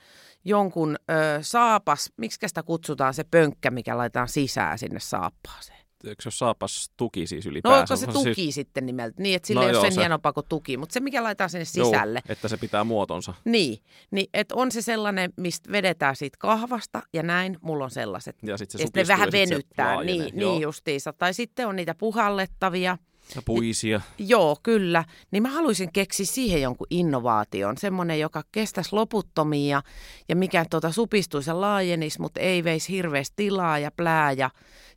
jonkun 0.45 0.95
ö, 1.12 1.13
saapas, 1.41 2.12
miksi 2.17 2.47
sitä 2.47 2.63
kutsutaan 2.63 3.13
se 3.13 3.23
pönkkä, 3.23 3.71
mikä 3.71 3.97
laitetaan 3.97 4.27
sisään 4.27 4.77
sinne 4.79 4.99
saappaaseen. 4.99 5.87
Eikö 6.03 6.21
se 6.21 6.27
ole 6.27 6.33
saapas 6.33 6.91
tuki 6.97 7.27
siis 7.27 7.45
No 7.45 7.51
ylipäänsä? 7.51 7.93
onko 7.93 8.05
se 8.05 8.12
tuki 8.12 8.33
siis- 8.36 8.55
sitten 8.55 8.86
nimeltä? 8.86 9.21
Niin, 9.23 9.36
että 9.36 9.47
sillä 9.47 9.60
No 9.62 9.63
ei 9.63 9.69
ole 9.69 9.75
joo, 9.75 9.81
sen 9.83 9.91
se- 9.93 10.01
hienompaa 10.01 10.33
kuin 10.33 10.45
tuki, 10.49 10.77
mutta 10.77 10.93
se 10.93 10.99
mikä 10.99 11.23
laitetaan 11.23 11.49
sinne 11.49 11.65
Joo, 11.75 11.86
sisälle. 11.91 12.21
että 12.29 12.47
se 12.47 12.57
pitää 12.57 12.83
muotonsa. 12.83 13.33
Niin, 13.45 13.79
niin 14.12 14.27
että 14.33 14.55
on 14.55 14.71
se 14.71 14.81
sellainen, 14.81 15.33
mistä 15.38 15.71
vedetään 15.71 16.15
siitä 16.15 16.38
kahvasta 16.39 17.01
ja 17.13 17.23
näin, 17.23 17.57
mulla 17.62 17.83
on 17.83 17.91
sellaiset. 17.91 18.36
Ja 18.43 18.57
sitten 18.57 18.77
se 18.79 18.83
ja 18.83 18.88
sitten 18.88 19.07
vähän 19.07 19.27
ja 19.27 19.31
sit 19.31 19.49
venyttää, 19.49 19.95
laajenee. 19.95 20.15
niin, 20.25 20.39
Joo. 20.41 20.51
niin 20.51 20.62
justiinsa. 20.62 21.13
Tai 21.13 21.33
sitten 21.33 21.67
on 21.67 21.75
niitä 21.75 21.95
puhallettavia. 21.95 22.97
Ja 23.35 23.41
puisia. 23.45 24.01
Joo, 24.17 24.57
kyllä. 24.63 25.03
Niin 25.31 25.43
mä 25.43 25.49
haluaisin 25.49 25.93
keksiä 25.93 26.25
siihen 26.25 26.61
jonkun 26.61 26.87
innovaation. 26.89 27.77
Semmoinen, 27.77 28.19
joka 28.19 28.43
kestäisi 28.51 28.95
loputtomia 28.95 29.81
ja 30.29 30.35
mikä 30.35 30.65
tuota 30.69 30.91
supistuisi 30.91 31.49
ja 31.49 31.61
laajenisi, 31.61 32.21
mutta 32.21 32.39
ei 32.39 32.63
veisi 32.63 32.89
hirveästi 32.89 33.33
tilaa 33.35 33.79
ja 33.79 33.91
plää. 33.91 34.31
Ja, 34.31 34.49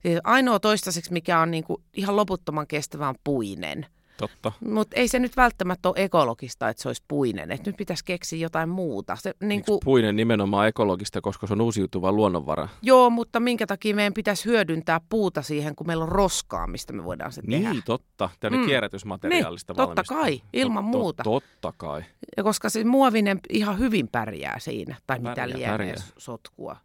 ja 0.04 0.20
ainoa 0.24 0.60
toistaiseksi, 0.60 1.12
mikä 1.12 1.40
on 1.40 1.50
niinku 1.50 1.82
ihan 1.94 2.16
loputtoman 2.16 2.66
kestävä, 2.66 3.08
on 3.08 3.14
puinen. 3.24 3.86
Totta. 4.20 4.52
Mutta 4.64 4.96
ei 4.96 5.08
se 5.08 5.18
nyt 5.18 5.36
välttämättä 5.36 5.88
ole 5.88 6.04
ekologista, 6.04 6.68
että 6.68 6.82
se 6.82 6.88
olisi 6.88 7.02
puinen. 7.08 7.50
Et 7.52 7.66
nyt 7.66 7.76
pitäisi 7.76 8.04
keksiä 8.04 8.38
jotain 8.38 8.68
muuta. 8.68 9.16
Se, 9.16 9.34
Niin 9.40 9.48
niinku, 9.48 9.80
Puinen 9.84 10.16
nimenomaan 10.16 10.68
ekologista, 10.68 11.20
koska 11.20 11.46
se 11.46 11.52
on 11.52 11.60
uusiutuva 11.60 12.12
luonnonvara. 12.12 12.68
joo, 12.82 13.10
mutta 13.10 13.40
minkä 13.40 13.66
takia 13.66 13.94
meidän 13.94 14.14
pitäisi 14.14 14.44
hyödyntää 14.44 15.00
puuta 15.08 15.42
siihen, 15.42 15.74
kun 15.76 15.86
meillä 15.86 16.02
on 16.04 16.08
roskaa, 16.08 16.66
mistä 16.66 16.92
me 16.92 17.04
voidaan 17.04 17.32
se 17.32 17.42
tehdä. 17.42 17.70
Niin, 17.72 17.82
totta. 17.84 18.30
Tämä 18.40 18.56
Mm. 18.56 18.66
kierrätysmateriaalista 18.66 19.72
Niin, 19.72 19.86
totta 19.86 20.02
kai, 20.08 20.40
ilman 20.52 20.84
Tot- 20.84 20.86
tot- 20.86 20.90
muuta. 20.90 21.22
Totta 21.22 21.72
kai. 21.76 22.02
Ja 22.36 22.42
koska 22.42 22.68
se 22.68 22.84
muovinen 22.84 23.40
ihan 23.50 23.78
hyvin 23.78 24.08
pärjää 24.08 24.58
siinä, 24.58 24.96
tai 25.06 25.18
mitä 25.18 25.30
Pärjää, 25.34 25.48
lienee 25.48 25.68
pärjää. 25.72 25.94
sotkua. 26.18 26.76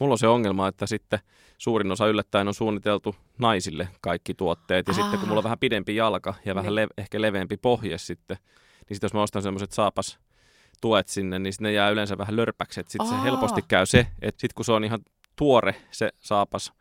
Mulla 0.00 0.12
on 0.14 0.18
se 0.18 0.26
ongelma, 0.28 0.68
että 0.68 0.86
sitten 0.86 1.18
suurin 1.58 1.92
osa 1.92 2.06
yllättäen 2.06 2.48
on 2.48 2.54
suunniteltu 2.54 3.16
naisille 3.38 3.88
kaikki 4.00 4.34
tuotteet. 4.34 4.88
Ja 4.88 4.92
Aa. 4.94 5.00
sitten 5.00 5.18
kun 5.18 5.28
mulla 5.28 5.38
on 5.40 5.44
vähän 5.44 5.58
pidempi 5.58 5.96
jalka 5.96 6.34
ja 6.44 6.54
vähän 6.54 6.66
Niin. 6.66 6.74
le- 6.74 6.88
ehkä 6.98 7.20
leveämpi 7.20 7.56
pohje 7.56 7.98
sitten, 7.98 8.36
niin 8.88 8.96
sitten 8.96 9.06
jos 9.06 9.14
mä 9.14 9.22
ostan 9.22 9.42
semmoiset 9.42 9.72
saapas 9.72 10.18
tuet 10.80 11.08
sinne, 11.08 11.38
niin 11.38 11.52
ne 11.60 11.72
jää 11.72 11.90
yleensä 11.90 12.18
vähän 12.18 12.36
lörpäksi. 12.36 12.80
Sitten 12.88 13.06
se 13.08 13.22
helposti 13.22 13.62
käy 13.68 13.86
se, 13.86 13.98
että 14.22 14.40
sitten 14.40 14.54
kun 14.54 14.64
se 14.64 14.72
on 14.72 14.84
ihan 14.84 15.00
tuore 15.36 15.74
se 15.90 16.10
saapas 16.20 16.72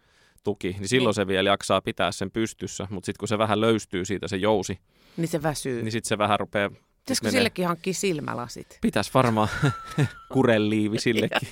tuki, 0.43 0.75
niin 0.79 0.87
silloin 0.87 1.09
Niin. 1.09 1.15
se 1.15 1.27
vielä 1.27 1.49
jaksaa 1.49 1.81
pitää 1.81 2.11
sen 2.11 2.31
pystyssä. 2.31 2.87
Mutta 2.89 3.05
sitten 3.05 3.19
kun 3.19 3.27
se 3.27 3.37
vähän 3.37 3.61
löystyy 3.61 4.05
siitä 4.05 4.27
se 4.27 4.37
jousi, 4.37 4.79
Niin 5.17 5.27
se 5.27 5.43
väsyy. 5.43 5.83
niin 5.83 5.91
sitten 5.91 6.09
se 6.09 6.17
vähän 6.17 6.39
rupeaa... 6.39 6.69
Pitäisikö 6.99 7.31
sillekin 7.31 7.67
hankkia 7.67 7.93
silmälasit? 7.93 8.77
Pitäisi 8.81 9.11
varmaan 9.13 9.47
kureliivi 10.37 10.99
sillekin. 10.99 11.47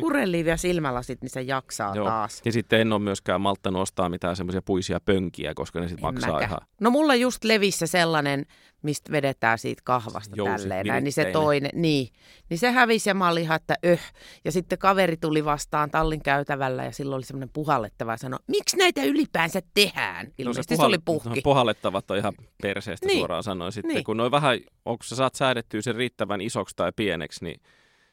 Kureliivi 0.00 0.50
ja 0.50 0.56
silmälasit, 0.56 1.22
niin 1.22 1.30
se 1.30 1.42
jaksaa 1.42 1.94
Joo. 1.96 2.06
taas. 2.06 2.40
Ja 2.44 2.52
sitten 2.52 2.80
en 2.80 2.92
ole 2.92 3.00
myöskään 3.02 3.40
malttanut 3.40 3.82
ostaa 3.82 4.08
mitään 4.08 4.36
semmoisia 4.36 4.62
puisia 4.62 5.00
pönkiä, 5.04 5.52
koska 5.54 5.80
ne 5.80 5.88
sitten 5.88 6.06
En 6.06 6.14
maksaa 6.14 6.32
mäkään. 6.32 6.48
ihan... 6.50 6.60
No 6.80 6.90
mulla 6.90 7.14
just 7.14 7.44
levissä 7.44 7.86
sellainen, 7.86 8.46
mistä 8.82 9.12
vedetään 9.12 9.58
siitä 9.58 9.82
kahvasta 9.84 10.36
Jousi, 10.36 10.52
tälleen 10.52 10.86
näin, 10.86 11.04
niin 11.04 11.12
se 11.12 11.24
toinen, 11.32 11.70
niin, 11.74 12.08
niin 12.50 12.58
se 12.58 12.70
hävisi 12.70 13.10
ja 13.10 13.14
mä 13.14 13.28
olin 13.28 13.42
ihan, 13.42 13.56
että 13.56 13.74
öh. 13.86 14.12
Ja 14.44 14.52
sitten 14.52 14.78
kaveri 14.78 15.16
tuli 15.16 15.44
vastaan 15.44 15.90
tallin 15.90 16.22
käytävällä 16.22 16.84
ja 16.84 16.92
silloin 16.92 17.16
oli 17.16 17.24
semmoinen 17.24 17.50
puhallettava 17.52 18.12
ja 18.12 18.16
sanoi, 18.16 18.38
miksi 18.46 18.76
näitä 18.76 19.02
ylipäänsä 19.02 19.60
tehdään? 19.74 20.32
Ilmeisesti 20.38 20.76
se, 20.76 20.82
oli 20.82 20.98
puhki. 21.04 21.28
No, 21.28 21.36
puhallettavat 21.44 22.10
on 22.10 22.16
ihan 22.16 22.32
perseestä 22.62 23.06
Niin. 23.06 23.18
suoraan 23.18 23.42
sanoen. 23.42 23.72
Sitten 23.72 23.94
Niin. 23.94 24.04
kun 24.04 24.16
noin 24.16 24.30
vähän, 24.32 24.58
onko 24.84 25.02
sä 25.04 25.16
saat 25.16 25.34
säädettyä 25.34 25.82
sen 25.82 25.94
riittävän 25.94 26.40
isoksi 26.40 26.76
tai 26.76 26.92
pieneksi, 26.96 27.44
niin 27.44 27.60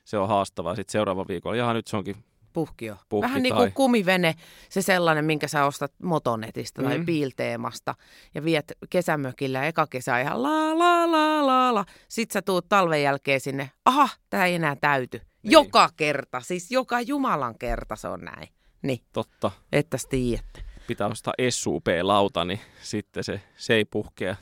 se 0.07 0.17
on 0.17 0.27
haastavaa. 0.27 0.75
Sitten 0.75 0.91
seuraava 0.91 1.25
viikolla, 1.27 1.55
jaha 1.57 1.73
nyt 1.73 1.87
se 1.87 1.97
onkin, 1.97 2.15
Puhki 2.53 2.85
jo. 2.85 2.95
Puhki 3.09 3.21
Vähän 3.27 3.43
niin 3.43 3.53
tai- 3.55 3.63
kuin 3.65 3.73
kumivene, 3.73 4.35
se 4.69 4.81
sellainen, 4.81 5.25
minkä 5.25 5.47
sä 5.47 5.65
ostat 5.65 5.93
motonetista 6.03 6.83
tai 6.83 6.97
Mm. 6.97 7.05
piilteemasta 7.05 7.95
ja 8.35 8.43
viet 8.43 8.73
kesämökillä 8.89 9.65
eka 9.67 9.87
kesä 9.87 10.19
ihan 10.21 10.43
la 10.43 10.79
la 10.79 11.11
la 11.11 11.47
la 11.47 11.73
la. 11.73 11.85
Sitten 12.07 12.33
sä 12.33 12.41
tuut 12.41 12.69
talven 12.69 13.03
jälkeen 13.03 13.39
sinne, 13.39 13.71
aha, 13.85 14.09
tää 14.29 14.45
ei 14.45 14.55
enää 14.55 14.75
täyty. 14.81 15.17
Niin. 15.17 15.51
Joka 15.51 15.89
kerta, 15.97 16.41
siis 16.41 16.71
joka 16.71 17.01
jumalan 17.01 17.55
kerta 17.59 17.95
se 17.95 18.07
on 18.07 18.19
näin. 18.19 18.47
Niin, 18.81 18.99
totta, 19.13 19.51
että 19.71 19.97
tiedätte. 20.09 20.61
pitää 20.87 21.07
ostaa 21.07 21.33
SUP-lauta, 21.49 22.45
niin 22.45 22.59
sitten 22.81 23.23
se, 23.23 23.41
se 23.57 23.73
ei 23.73 23.85
puhkea. 23.85 24.35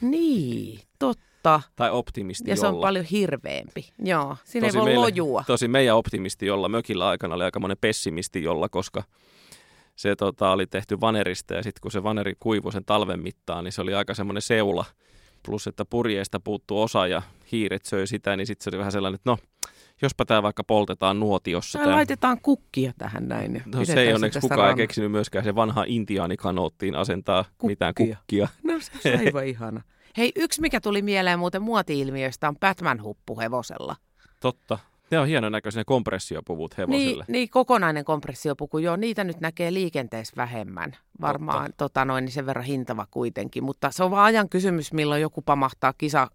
niin, 0.00 0.80
totta. 0.98 1.24
Tai 1.76 1.90
optimisti 1.90 2.50
Ja 2.50 2.56
se 2.56 2.66
on 2.66 2.72
jolla. 2.74 2.86
paljon 2.86 3.04
hirveämpi. 3.04 3.88
Joo, 4.04 4.36
siinä 4.44 4.66
Tosi 4.66 4.76
ei 4.78 4.80
voi 4.80 4.88
meillä- 4.90 5.02
lojua. 5.02 5.44
Tosi 5.46 5.68
meidän 5.68 5.96
optimisti, 5.96 6.46
jolla 6.46 6.68
mökillä 6.68 7.08
aikana 7.08 7.34
oli 7.34 7.44
aika 7.44 7.60
monen 7.60 7.76
pessimisti, 7.80 8.42
jolla, 8.42 8.68
koska 8.68 9.02
se 9.96 10.16
tota, 10.16 10.50
oli 10.50 10.66
tehty 10.66 11.00
vanerista 11.00 11.54
ja 11.54 11.62
sitten 11.62 11.80
kun 11.80 11.90
se 11.90 12.02
vaneri 12.02 12.32
kuivui 12.40 12.72
sen 12.72 12.84
talven 12.84 13.20
mittaan, 13.22 13.64
niin 13.64 13.72
se 13.72 13.80
oli 13.82 13.94
aika 13.94 14.14
semmoinen 14.14 14.42
seula. 14.42 14.84
Plus, 15.46 15.66
että 15.66 15.84
purjeista 15.84 16.40
puuttuu 16.40 16.82
osa 16.82 17.06
ja 17.06 17.22
hiiret 17.52 17.84
söi 17.84 18.06
sitä, 18.06 18.36
niin 18.36 18.46
sitten 18.46 18.64
se 18.64 18.70
oli 18.70 18.78
vähän 18.78 18.92
sellainen, 18.92 19.14
että 19.14 19.30
no, 19.30 19.38
jospa 20.02 20.24
tämä 20.24 20.42
vaikka 20.42 20.64
poltetaan 20.64 21.20
nuotiossa. 21.20 21.78
Tai 21.78 21.86
tää. 21.86 21.94
laitetaan 21.96 22.40
kukkia 22.42 22.92
tähän 22.98 23.28
näin. 23.28 23.54
ja 23.54 23.60
No 23.66 23.84
se 23.84 24.02
ei 24.02 24.12
onneksi 24.14 24.40
kukaan 24.40 24.58
ei 24.58 24.62
rannalla. 24.62 24.76
keksinyt 24.76 25.10
myöskään 25.10 25.44
se 25.44 25.54
vanha 25.54 25.84
intiaanikanoottiin 25.86 26.94
asentaa 26.94 27.44
mitään 27.62 27.94
Kukkia. 27.94 28.16
kukkia. 28.16 28.48
No 28.62 28.74
se 28.80 29.12
on 29.14 29.18
aivan 29.20 29.46
ihana. 29.54 29.82
Hei, 30.16 30.32
yksi 30.36 30.60
mikä 30.60 30.80
tuli 30.80 31.02
mieleen 31.02 31.38
muuten 31.38 31.62
muoti-ilmiöistä 31.62 32.48
on 32.48 32.56
Batman-huppu 32.56 33.40
hevosella. 33.40 33.96
Totta. 34.40 34.78
Ne 35.10 35.18
on 35.18 35.26
hienon 35.26 35.52
näköisiä 35.52 35.80
ne 35.80 35.84
kompressiopuvut 35.84 36.74
Niin, 36.78 36.88
hevoselle. 36.90 37.24
niin, 37.28 37.50
kokonainen 37.50 38.04
kompressiopuku, 38.04 38.78
joo, 38.78 38.96
niitä 38.96 39.24
nyt 39.24 39.40
näkee 39.40 39.72
liikenteessä 39.72 40.32
vähemmän. 40.36 40.96
Varmaan 41.20 41.72
tota 41.76 42.04
noin, 42.04 42.24
niin 42.24 42.32
sen 42.32 42.46
verran 42.46 42.64
hintava 42.64 43.06
kuitenkin, 43.10 43.64
mutta 43.64 43.90
se 43.90 44.04
on 44.04 44.10
vaan 44.10 44.24
ajan 44.24 44.48
kysymys, 44.48 44.92
milloin 44.92 45.22
joku 45.22 45.42
pamahtaa 45.42 45.92
kisa 45.98 46.30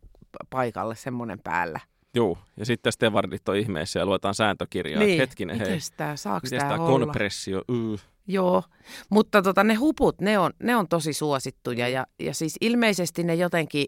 paikalle 0.50 0.96
semmoinen 0.96 1.39
päällä. 1.39 1.80
Joo, 2.15 2.38
ja 2.58 2.65
sitten 2.65 2.91
stevardit 2.93 3.50
on 3.50 3.56
ihmeessä 3.56 4.00
ja 4.00 4.06
luetaan 4.06 4.36
sääntökirjaa. 4.36 5.00
Niin. 5.00 5.19
Hetkinen, 5.19 5.60
hei. 5.60 5.80
Saako 6.15 6.39
Miten 6.43 6.60
tämä 6.60 6.78
kompressio? 6.78 7.62
Yy. 7.69 7.98
Joo, 8.28 8.63
mutta 9.10 9.41
tota, 9.41 9.63
ne 9.63 9.74
huput, 9.74 10.22
ne 10.22 10.39
on, 10.39 10.54
ne 10.63 10.76
on 10.76 10.88
tosi 10.88 11.13
suosittuja 11.13 11.88
ja, 11.88 12.06
ja 12.19 12.34
siis 12.34 12.56
ilmeisesti 12.62 13.24
ne 13.24 13.36
jotenkin 13.36 13.88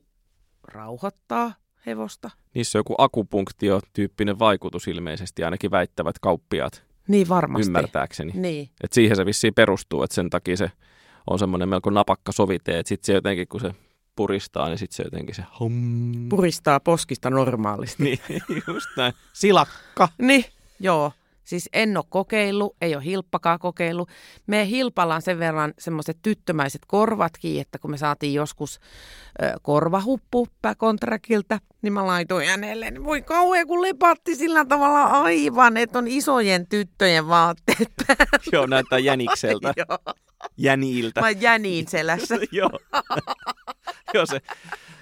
rauhoittaa 0.67 1.53
hevosta. 1.86 2.29
Niissä 2.53 2.77
on 2.77 2.79
joku 2.79 2.95
akupunktio-tyyppinen 2.97 4.39
vaikutus 4.39 4.88
ilmeisesti, 4.88 5.43
ainakin 5.43 5.71
väittävät 5.71 6.19
kauppiaat 6.19 6.84
Niin 7.07 7.29
varmasti. 7.29 7.67
ymmärtääkseni. 7.67 8.31
Niin, 8.36 8.69
Et 8.84 8.93
siihen 8.93 9.15
se 9.17 9.25
vissiin 9.25 9.53
perustuu, 9.53 10.03
että 10.03 10.13
sen 10.15 10.29
takia 10.29 10.57
se 10.57 10.71
on 11.29 11.39
semmoinen 11.39 11.69
melko 11.69 11.89
napakka 11.89 12.31
sovite, 12.31 12.79
että 12.79 12.89
sitten 12.89 13.05
se 13.05 13.13
jotenkin, 13.13 13.47
kun 13.47 13.62
se 13.62 13.71
puristaa, 14.21 14.67
niin 14.67 14.77
sitten 14.77 14.95
se 14.95 15.03
jotenkin 15.03 15.36
se 15.36 15.43
hum. 15.60 16.29
puristaa 16.29 16.79
poskista 16.79 17.29
normaalisti. 17.29 18.03
Niin, 18.03 18.19
just 18.67 18.88
näin. 18.97 19.13
Silakka. 19.34 20.07
Niin, 20.17 20.45
joo. 20.79 21.12
Siis 21.43 21.69
en 21.73 21.97
ole 21.97 22.05
kokeillut, 22.10 22.75
ei 22.81 22.95
ole 22.95 23.03
hilppakaan 23.03 23.60
kokeillut. 23.60 24.10
Me 24.47 24.67
hilpallaan 24.67 25.21
sen 25.21 25.39
verran 25.39 25.73
semmoiset 25.79 26.17
tyttömäiset 26.21 26.81
korvatkin, 26.88 27.62
että 27.62 27.79
kun 27.79 27.91
me 27.91 27.97
saatiin 27.97 28.34
joskus 28.34 28.79
ö, 29.43 29.53
korvahuppu 29.62 30.47
kontrakilta, 30.77 31.60
niin 31.81 31.93
mä 31.93 32.07
laitoin 32.07 32.47
hänelle, 32.47 32.91
niin 32.91 33.03
voi 33.03 33.21
kauhean 33.21 33.67
kun 33.67 33.81
lepatti 33.81 34.36
sillä 34.36 34.65
tavalla 34.65 35.03
aivan, 35.03 35.77
että 35.77 35.99
on 35.99 36.07
isojen 36.07 36.67
tyttöjen 36.67 37.27
vaatteet 37.27 37.91
Joo, 38.51 38.65
näyttää 38.65 38.99
jänikseltä. 38.99 39.73
Joo. 39.88 40.15
Jäniiltä. 40.57 41.21
Mä 41.21 41.29
jäniin 41.29 41.88
selässä. 41.88 42.36
Joo. 42.51 42.79
Joo, 44.13 44.26
se 44.26 44.41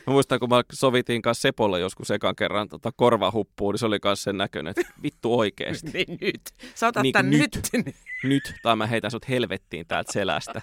Mä 0.07 0.13
muistan, 0.13 0.39
kun 0.39 0.49
mä 0.49 0.61
sovitin 0.73 1.21
kanssa 1.21 1.41
Sepolle 1.41 1.79
joskus 1.79 2.11
ekan 2.11 2.35
kerran 2.35 2.69
tota 2.69 2.91
korvahuppuun, 2.95 3.73
niin 3.73 3.79
se 3.79 3.85
oli 3.85 3.99
kanssa 3.99 4.23
sen 4.23 4.37
näköinen, 4.37 4.73
että 4.77 4.93
vittu 5.03 5.39
oikeesti. 5.39 5.91
niin 5.93 6.17
nyt. 6.21 6.41
Sä 6.75 6.87
otat 6.87 7.03
Niin 7.03 7.13
kuin 7.13 7.29
nyt. 7.29 7.59
nyt. 7.73 7.95
Nyt, 8.23 8.53
tai 8.63 8.75
mä 8.75 8.87
heitän 8.87 9.11
sut 9.11 9.29
helvettiin 9.29 9.87
täältä 9.87 10.11
selästä. 10.11 10.61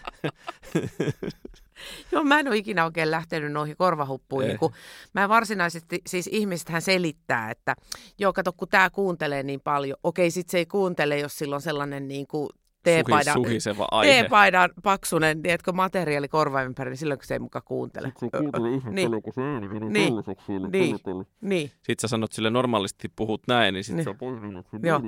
Joo, 2.13 2.25
mä 2.25 2.41
en 2.41 2.49
ole 2.49 2.57
ikinä 2.57 2.85
oikein 2.85 3.11
lähtenyt 3.11 3.53
noihin 3.53 3.77
korvahuppuihin, 3.77 4.51
Ei. 4.51 4.59
kun 4.59 4.73
mä 5.13 5.29
varsinaisesti, 5.29 6.01
siis 6.07 6.29
ihmisethän 6.33 6.83
selittää, 6.83 7.51
että 7.51 7.77
joo, 8.19 8.33
kato, 8.33 8.53
kun 8.53 8.69
tää 8.69 8.91
kuuntelee 8.91 9.43
niin 9.43 9.61
paljon. 9.61 9.99
Okei, 10.03 10.31
sit 10.31 10.49
se 10.49 10.59
ei 10.59 10.67
kuuntele, 10.67 11.19
jos 11.19 11.39
sillä 11.39 11.55
on 11.55 11.63
sellainen 11.63 12.09
niin 12.09 12.27
kuin 12.27 12.49
teepaidan, 12.90 13.35
Suhi, 13.35 13.46
suhiseva 13.49 13.88
aihe. 13.90 14.12
teepaidan 14.12 14.70
paksunen, 14.83 15.42
tiedätkö, 15.42 15.72
materiaali 15.72 16.29
korva 16.29 16.62
ympäri, 16.62 16.90
niin 16.90 16.99
silloin 16.99 17.18
kun 17.18 17.27
se 17.27 17.35
ei 17.35 17.38
muka 17.38 17.61
kuuntele. 17.61 18.12
Niin. 18.90 19.11
Niin. 19.90 20.12
Niin. 20.72 21.27
Niin. 21.40 21.68
Sitten 21.68 22.01
sä 22.01 22.09
sanot 22.09 22.33
sille 22.33 22.51
normaalisti 22.51 23.09
puhut 23.16 23.42
näin, 23.49 23.75
niin 23.75 23.85
sit 23.85 23.96
Niin. 23.96 24.05
se 24.05 24.11
on 24.11 24.16
Joo. 24.83 25.01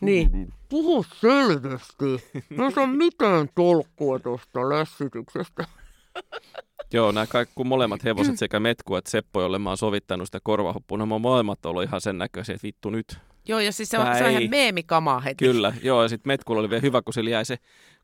Niin. 0.00 0.52
Puhu 0.68 1.02
selvästi. 1.20 2.04
No 2.50 2.70
se 2.70 2.80
on 2.80 2.90
mitään 2.90 3.48
tolkkua 3.54 4.18
tuosta 4.18 4.68
lässytyksestä. 4.68 5.64
Joo, 6.92 7.12
nämä 7.12 7.26
kaikki, 7.26 7.52
kun 7.54 7.66
molemmat 7.66 8.04
hevoset, 8.04 8.38
sekä 8.38 8.60
Metku 8.60 8.96
että 8.96 9.10
Seppo, 9.10 9.42
jolle 9.42 9.58
mä 9.58 9.70
oon 9.70 9.76
sovittanut 9.76 10.28
sitä 10.28 10.38
korvahuppua, 10.42 10.98
nämä 10.98 11.18
molemmat 11.18 11.66
ollut 11.66 11.82
ihan 11.82 12.00
sen 12.00 12.18
näköisiä, 12.18 12.54
että 12.54 12.66
vittu 12.66 12.90
nyt. 12.90 13.18
Joo, 13.48 13.60
ja 13.60 13.72
siis 13.72 13.88
se 13.88 13.98
on, 13.98 14.06
se 14.18 14.24
on 14.24 14.30
ihan 14.30 14.50
meemikamaa 14.50 15.20
heti. 15.20 15.44
Kyllä, 15.44 15.72
joo, 15.82 16.02
ja 16.02 16.08
sitten 16.08 16.30
Metkulla 16.30 16.60
oli 16.60 16.70
vielä 16.70 16.80
hyvä, 16.82 17.02
kun 17.02 17.14
sillä 17.14 17.30
jäi 17.30 17.44
se 17.44 17.56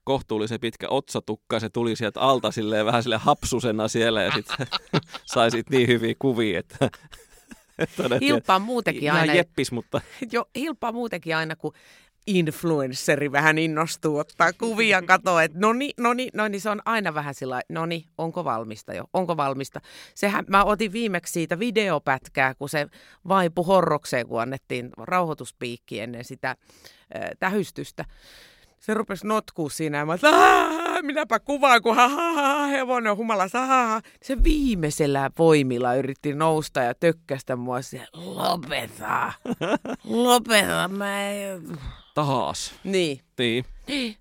kohtuullisen 0.04 0.60
pitkä 0.60 0.88
otsatukka, 0.88 1.60
se 1.60 1.68
tuli 1.68 1.96
sieltä 1.96 2.20
alta 2.20 2.50
silleen 2.50 2.86
vähän 2.86 3.02
sille 3.02 3.16
hapsusena 3.16 3.88
siellä, 3.88 4.22
ja 4.22 4.30
sitten 4.32 4.66
sai 5.34 5.50
sit 5.50 5.70
niin 5.70 5.88
hyviä 5.88 6.14
kuvia, 6.18 6.58
että, 6.58 6.90
että 7.78 8.02
Hilppaa 8.20 8.58
muutenkin 8.58 9.02
ihan 9.02 9.20
aina. 9.20 9.34
jeppis, 9.34 9.72
mutta 9.72 10.00
Jo, 10.32 10.44
hilppaa 10.56 10.92
muutenkin 10.92 11.36
aina, 11.36 11.56
kun 11.56 11.72
influensseri 12.26 13.32
vähän 13.32 13.58
innostuu 13.58 14.18
ottaa 14.18 14.52
kuvia, 14.52 15.02
katsoa, 15.12 15.42
että 15.42 15.58
no 15.58 15.72
niin, 15.72 15.92
no 16.00 16.12
niin, 16.12 16.30
no 16.34 16.48
niin, 16.48 16.60
se 16.60 16.70
on 16.70 16.82
aina 16.84 17.14
vähän 17.14 17.34
sillä 17.34 17.62
no 17.68 17.86
niin, 17.86 18.04
onko 18.18 18.44
valmista 18.44 18.94
jo, 18.94 19.04
onko 19.12 19.36
valmista. 19.36 19.80
Sehän, 20.14 20.44
mä 20.48 20.64
otin 20.64 20.92
viimeksi 20.92 21.32
siitä 21.32 21.58
videopätkää, 21.58 22.54
kun 22.54 22.68
se 22.68 22.86
vaipu 23.28 23.64
horrokseen, 23.64 24.26
kun 24.26 24.42
annettiin 24.42 24.90
rauhoituspiikki 24.98 26.00
ennen 26.00 26.24
sitä 26.24 26.50
äh, 26.50 26.56
tähystystä. 27.38 28.04
Se 28.82 28.94
rupesi 28.94 29.26
notkuu 29.26 29.68
siinä 29.70 29.98
ja 29.98 30.06
mä 30.06 30.12
olin, 30.12 30.34
"Aah, 30.34 31.02
minäpä 31.02 31.38
kuvaan, 31.40 31.82
kun 31.82 31.96
ha, 31.96 32.08
ha, 32.08 32.32
ha, 32.32 32.66
hevonen 32.66 33.10
on 33.10 33.16
humalassa. 33.16 33.58
Ha, 33.66 33.86
ha. 33.86 34.00
Se 34.22 34.44
viimeisellä 34.44 35.30
voimilla 35.38 35.94
yritti 35.94 36.34
nousta 36.34 36.80
ja 36.80 36.94
tökkästä 36.94 37.56
mua 37.56 37.82
siihen, 37.82 38.06
lopeta, 38.12 39.32
lopeta, 40.04 40.88
mä 40.88 41.28
ei... 41.30 41.46
taas. 42.14 42.74
Niin, 42.84 43.20
Niin. 43.38 43.64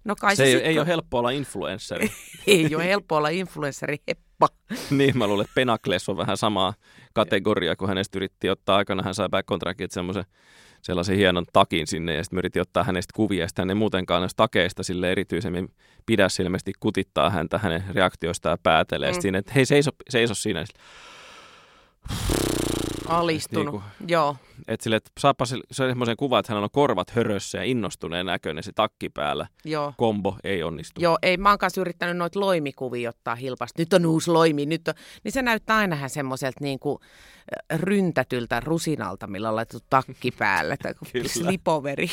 no 0.04 0.16
kai 0.16 0.36
Se 0.36 0.44
se, 0.44 0.44
ei, 0.44 0.52
sit, 0.58 0.66
ei 0.66 0.80
ole 0.80 0.88
helppo 0.88 1.18
olla 1.20 1.30
influenssari. 1.30 2.12
ei 2.48 2.76
ole 2.76 2.86
helppo 2.86 3.16
olla 3.16 3.30
influenssari 3.30 3.98
heppa. 4.08 4.48
niin, 4.98 5.18
mä 5.18 5.28
luulen, 5.28 5.44
että 5.44 5.56
Penakles 5.56 6.10
on 6.10 6.18
vähän 6.18 6.38
samaa 6.38 6.74
kategoriaa, 7.14 7.76
kun 7.76 7.88
hänestä 7.88 8.18
yritti 8.18 8.50
ottaa 8.50 8.78
aikana, 8.78 9.04
hän 9.04 9.16
sai 9.16 9.30
backcontractit 9.30 9.92
semmoisen 9.92 10.26
sellaisen 10.82 11.18
hienon 11.18 11.46
takin 11.54 11.88
sinne, 11.88 12.16
ja 12.16 12.24
sitten 12.24 12.40
yritin 12.40 12.62
ottaa 12.62 12.84
hänestä 12.84 13.14
kuvia, 13.16 13.48
sitten 13.48 13.64
hän 13.64 13.70
ei 13.70 13.76
muutenkaan 13.76 14.22
näistä 14.22 14.38
takeista 14.38 14.84
sille 14.84 15.12
erityisemmin 15.12 15.74
pidä 16.06 16.30
se 16.30 16.44
ilmeisesti 16.44 16.72
kutittaa 16.80 17.30
häntä 17.30 17.58
hänen 17.58 17.84
reaktioistaan 17.90 18.54
ja 18.54 18.58
päätelee, 18.64 19.12
mm. 19.12 19.22
Siinä, 19.22 19.38
että 19.38 19.52
hei 19.56 19.66
seiso, 19.66 19.92
seiso 20.10 20.36
siinä, 20.36 20.66
Alistunut, 23.18 23.74
Niinku- 23.74 23.84
joo. 24.08 24.36
että 24.68 24.84
sille, 24.84 24.96
että 24.96 25.12
saapa 25.20 25.46
se, 25.46 25.58
se 25.72 25.88
semmoisen 25.88 26.18
kuvan, 26.18 26.40
että 26.40 26.54
hänellä 26.54 26.66
on 26.66 26.72
korvat 26.72 27.10
hörössä 27.10 27.58
ja 27.58 27.64
innostuneen 27.64 28.26
näköinen, 28.26 28.64
se 28.64 28.72
takki 28.72 29.10
päällä, 29.10 29.48
Joo. 29.66 29.94
kombo 29.98 30.38
ei 30.44 30.64
onnistu. 30.64 31.02
Joo, 31.02 31.18
ei, 31.22 31.38
mä 31.38 31.50
oon 31.50 31.58
kanssa 31.58 31.82
yrittänyt 31.82 32.18
noita 32.18 32.40
loimikuvia 32.40 33.10
ottaa 33.10 33.36
hilpasti. 33.36 33.82
Nyt 33.82 33.94
on 33.94 34.06
uusi 34.06 34.32
loimi, 34.32 34.66
nyt 34.66 34.88
on. 34.88 34.94
Niin 35.24 35.32
se 35.32 35.42
näyttää 35.42 35.78
aina 35.78 35.96
vähän 35.96 36.10
semmoiselta 36.10 36.58
niin 36.62 36.80
kuin 36.80 36.98
äh, 37.02 37.80
ryntätyltä 37.80 38.60
rusinalta, 38.60 39.28
millä 39.28 39.50
on 39.50 39.56
laitettu 39.56 39.88
takki 39.90 40.32
päälle. 40.32 40.78
Kuin 41.12 41.30
slipoveri. 41.30 42.08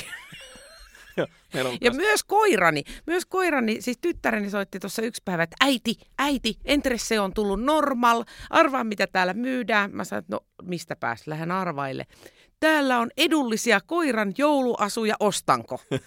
Ja 1.80 1.90
myös 1.90 2.24
koirani, 2.24 2.82
myös 3.06 3.26
koirani, 3.26 3.80
siis 3.80 3.98
tyttäreni 4.00 4.50
soitti 4.50 4.80
tuossa 4.80 5.02
yksi 5.02 5.22
päivä, 5.24 5.42
että 5.42 5.56
äiti, 5.60 5.94
äiti, 6.18 6.58
Entresse 6.64 7.20
on 7.20 7.34
tullut 7.34 7.62
normal, 7.62 8.24
arvaa 8.50 8.84
mitä 8.84 9.06
täällä 9.06 9.34
myydään. 9.34 9.90
Mä 9.92 10.04
sanoin, 10.04 10.22
että 10.22 10.36
no 10.36 10.40
mistä 10.62 10.96
pääs, 10.96 11.26
lähden 11.26 11.50
arvaille. 11.50 12.06
Täällä 12.60 12.98
on 12.98 13.10
edullisia 13.16 13.80
koiran 13.80 14.32
jouluasuja, 14.38 15.14
ostanko? 15.20 15.80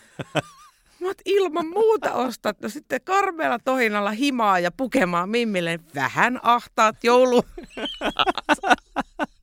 Mä 1.02 1.08
oot, 1.08 1.22
ilman 1.26 1.68
muuta 1.68 2.14
ostat. 2.14 2.62
No 2.62 2.70
sitten 2.70 3.02
karmeella 3.04 3.60
tohinalla 3.60 4.12
himaa 4.12 4.60
ja 4.60 4.72
pukemaan 4.72 5.30
mimmille 5.30 5.80
vähän 5.96 6.40
ahtaat 6.44 7.04
joulu. 7.04 7.44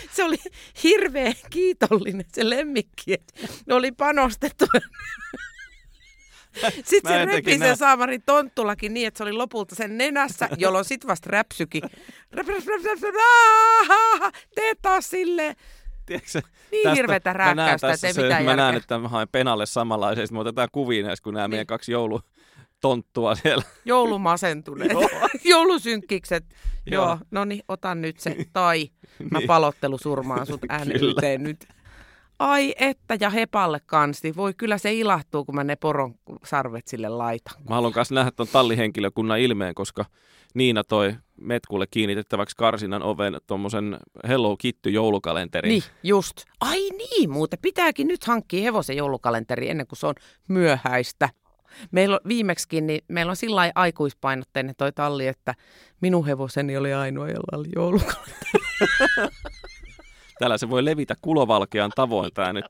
Se 0.16 0.24
oli 0.24 0.36
hirveän 0.84 1.34
kiitollinen 1.50 2.26
se 2.32 2.50
lemmikki, 2.50 3.12
että 3.12 3.34
ne 3.66 3.74
oli 3.74 3.92
panostettu. 3.92 4.66
Sitten 6.84 7.12
se 7.12 7.24
repi 7.24 7.50
sen 7.50 7.60
näen- 7.60 7.76
saamarin 7.76 8.22
tonttulakin 8.26 8.94
niin, 8.94 9.06
että 9.06 9.18
se 9.18 9.24
oli 9.24 9.32
lopulta 9.32 9.74
sen 9.74 9.98
nenässä, 9.98 10.48
jolloin 10.56 10.84
sit 10.84 11.06
vasta 11.06 11.28
räpsyki. 11.30 11.80
Räp, 12.32 12.48
räp, 12.48 12.66
räp, 12.66 12.84
räp, 12.84 13.02
räp, 13.02 13.14
aah, 13.16 14.32
Tee 14.54 14.74
taas 14.82 15.10
silleen. 15.10 15.56
Tiedätkö, 16.06 16.42
Niin 16.70 16.92
hirveätä 16.94 17.32
rääkkäystä, 17.32 17.92
että 17.92 18.06
ei 18.06 18.12
mitään 18.12 18.44
Mä 18.44 18.56
näen, 18.56 18.74
että 18.76 18.98
mä 18.98 19.08
haen 19.08 19.28
Penalle 19.32 19.66
samanlaisen, 19.66 20.26
sitten 20.26 20.36
me 20.36 20.40
otetaan 20.40 20.68
kuvia 20.72 21.06
näistä, 21.06 21.24
kun 21.24 21.34
nämä 21.34 21.44
Niin. 21.46 21.50
meidän 21.50 21.66
kaksi 21.66 21.92
joulutonttua 22.84 23.34
siellä. 23.34 23.64
Joulumasentuneet. 23.84 24.90
Joo. 24.92 25.08
Joulusynkkikset. 25.44 26.44
Joo. 26.86 27.04
Joo, 27.06 27.18
no 27.30 27.44
niin, 27.44 27.62
otan 27.68 28.00
nyt 28.00 28.20
se. 28.20 28.36
Tai 28.52 28.88
mä 29.30 29.38
Niin. 29.38 29.46
palottelu 29.46 29.98
surmaan 29.98 30.46
sut. 30.46 30.60
NYT 30.84 31.38
nyt. 31.42 31.68
Ai 32.38 32.74
että, 32.78 33.16
ja 33.20 33.30
hepalle 33.30 33.80
kansti. 33.86 34.36
Voi 34.36 34.54
kyllä 34.54 34.78
se 34.78 34.92
ilahtuu, 34.94 35.44
kun 35.44 35.54
mä 35.54 35.64
ne 35.64 35.76
poron 35.76 36.14
sarvet 36.44 36.88
sille 36.88 37.08
laitan. 37.08 37.54
Mä 37.68 37.74
haluan 37.74 37.92
myös 37.96 38.10
nähdä 38.10 38.30
tuon 38.30 38.48
tallihenkilökunnan 38.52 39.38
ilmeen, 39.40 39.74
koska 39.74 40.04
Niina 40.54 40.84
toi 40.84 41.14
Metkulle 41.40 41.86
kiinnitettäväksi 41.90 42.56
karsinan 42.56 43.02
oven 43.02 43.36
tuommoisen 43.46 43.96
Hello 44.28 44.56
Kitty 44.56 44.90
joulukalenterin. 44.90 45.68
Niin, 45.68 45.82
just. 46.02 46.36
Ai 46.60 46.78
niin, 46.90 47.30
muuten 47.30 47.58
pitääkin 47.62 48.08
nyt 48.08 48.24
hankkia 48.24 48.62
hevosen 48.62 48.96
joulukalenteri 48.96 49.68
ennen 49.68 49.86
kuin 49.86 49.98
se 49.98 50.06
on 50.06 50.14
myöhäistä. 50.48 51.28
Meillä 51.90 52.14
on 52.14 52.28
viimeksikin, 52.28 52.86
niin 52.86 53.04
meillä 53.08 53.30
on 53.30 53.36
sillä 53.36 53.56
lailla 53.56 53.72
aikuispainotteinen 53.74 54.74
toi 54.78 54.92
talli, 54.92 55.26
että 55.26 55.54
minun 56.00 56.26
hevoseni 56.26 56.76
oli 56.76 56.94
ainoa, 56.94 57.28
jolla 57.28 57.58
oli 57.58 57.68
joulukalenteri. 57.76 58.64
Täällä 60.38 60.58
se 60.58 60.70
voi 60.70 60.84
levitä 60.84 61.14
kulovalkean 61.22 61.92
tavoin 61.94 62.30
tämä 62.34 62.52
nyt. 62.52 62.64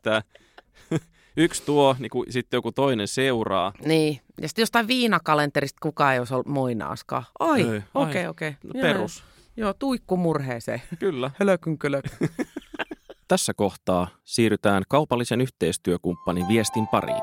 Yksi 1.36 1.62
tuo, 1.62 1.96
niin 1.98 2.10
kuin 2.10 2.32
sitten 2.32 2.58
joku 2.58 2.72
toinen 2.72 3.08
seuraa. 3.08 3.72
Niin, 3.84 4.20
ja 4.40 4.48
sitten 4.48 4.62
jostain 4.62 4.88
viinakalenterista 4.88 5.78
kukaan 5.82 6.12
ei 6.12 6.18
olisi 6.18 6.34
ollut 6.34 6.46
moinaaskaan. 6.46 7.22
Ai, 7.40 7.60
Ei, 7.60 7.82
okei, 7.94 8.26
okei. 8.26 8.48
Okay, 8.48 8.52
No, 8.74 8.80
perus. 8.80 9.24
Joo, 9.56 9.74
tuikku 9.74 10.16
murheeseen. 10.16 10.82
Kyllä. 10.98 11.30
Hölökyn 11.40 11.78
kölök. 11.78 12.04
Tässä 13.28 13.54
kohtaa 13.54 14.08
siirrytään 14.24 14.82
kaupallisen 14.88 15.40
yhteistyökumppanin 15.40 16.48
viestin 16.48 16.86
pariin. 16.86 17.22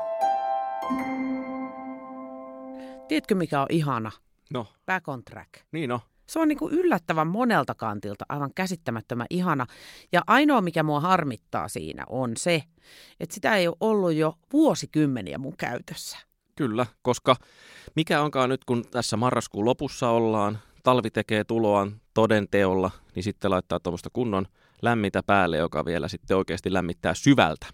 Tiedätkö, 3.08 3.34
mikä 3.34 3.60
on 3.60 3.66
ihana? 3.70 4.10
No, 4.52 4.66
Back 4.86 5.08
on 5.08 5.24
track. 5.24 5.48
niin 5.72 5.88
no. 5.88 6.00
Se 6.26 6.38
on 6.38 6.48
niin 6.48 6.58
kuin 6.58 6.74
yllättävän 6.74 7.26
monelta 7.26 7.74
kantilta 7.74 8.24
aivan 8.28 8.50
käsittämättömän 8.54 9.26
ihana. 9.30 9.66
Ja 10.12 10.22
ainoa, 10.26 10.60
mikä 10.60 10.82
mua 10.82 11.00
harmittaa 11.00 11.68
siinä, 11.68 12.04
on 12.08 12.32
se, 12.36 12.62
että 13.20 13.34
sitä 13.34 13.56
ei 13.56 13.68
ole 13.68 13.76
ollut 13.80 14.12
jo 14.12 14.34
vuosikymmeniä 14.52 15.38
mun 15.38 15.56
käytössä. 15.56 16.18
Kyllä, 16.56 16.86
koska 17.02 17.36
mikä 17.96 18.22
onkaan 18.22 18.48
nyt, 18.48 18.64
kun 18.64 18.84
tässä 18.90 19.16
marraskuun 19.16 19.64
lopussa 19.64 20.10
ollaan, 20.10 20.58
talvi 20.82 21.10
tekee 21.10 21.44
tuloaan 21.44 22.00
todenteolla, 22.14 22.90
niin 23.14 23.22
sitten 23.22 23.50
laittaa 23.50 23.80
tuommoista 23.80 24.10
kunnon 24.12 24.46
lämmintä 24.82 25.22
päälle, 25.22 25.56
joka 25.56 25.84
vielä 25.84 26.08
sitten 26.08 26.36
oikeasti 26.36 26.72
lämmittää 26.72 27.14
syvältä. 27.14 27.66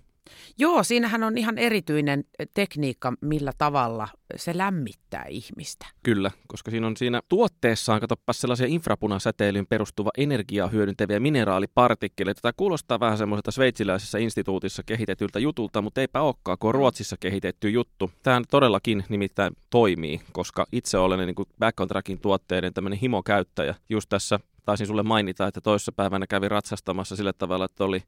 Joo, 0.59 0.83
siinähän 0.83 1.23
on 1.23 1.39
ihan 1.39 1.59
erityinen 1.59 2.25
tekniikka, 2.55 3.13
millä 3.21 3.53
tavalla 3.59 4.09
se 4.37 4.59
lämmittää 4.59 5.25
ihmistä. 5.29 5.87
Kyllä, 6.03 6.31
koska 6.47 6.71
siinä 6.71 6.87
on 6.87 6.97
siinä 6.97 7.21
tuotteessaan, 7.29 8.01
katsoppa 8.01 8.33
sellaisia 8.33 8.67
infrapunasäteilyyn 8.67 9.67
perustuva 9.67 10.11
energiaa 10.19 10.69
hyödyntäviä 10.69 11.21
mineraalipartikkeleita. 11.21 12.41
Tämä 12.41 12.53
kuulostaa 12.57 13.01
vähän 13.01 13.19
semmoiselta 13.19 13.51
sveitsiläisessä 13.51 14.19
instituutissa 14.19 14.83
kehitetyltä 14.83 15.39
jutulta, 15.39 15.83
mutta 15.83 16.01
eipä 16.01 16.21
olekaan, 16.21 16.59
kun 16.61 16.69
on 16.69 16.75
Ruotsissa 16.75 17.17
kehitetty 17.21 17.71
juttu. 17.71 18.11
Tämä 18.23 18.43
todellakin 18.51 19.05
nimittäin 19.09 19.57
toimii, 19.71 20.21
koska 20.33 20.67
itse 20.73 20.99
olen 20.99 21.19
niin 21.19 21.35
kuin 21.35 21.49
Back 21.59 21.81
on 21.81 21.89
Trackin 21.89 22.21
tuotteiden 22.21 22.75
tämmöinen 22.75 22.99
himokäyttäjä. 22.99 23.75
Just 23.89 24.09
tässä 24.09 24.41
taisin 24.65 24.87
sulle 24.87 25.03
mainita, 25.03 25.47
että 25.47 25.61
toissa 25.61 25.93
päivänä 25.93 26.27
kävi 26.27 26.49
ratsastamassa 26.49 27.17
sillä 27.17 27.33
tavalla, 27.33 27.65
että 27.65 27.85
oli 27.85 28.03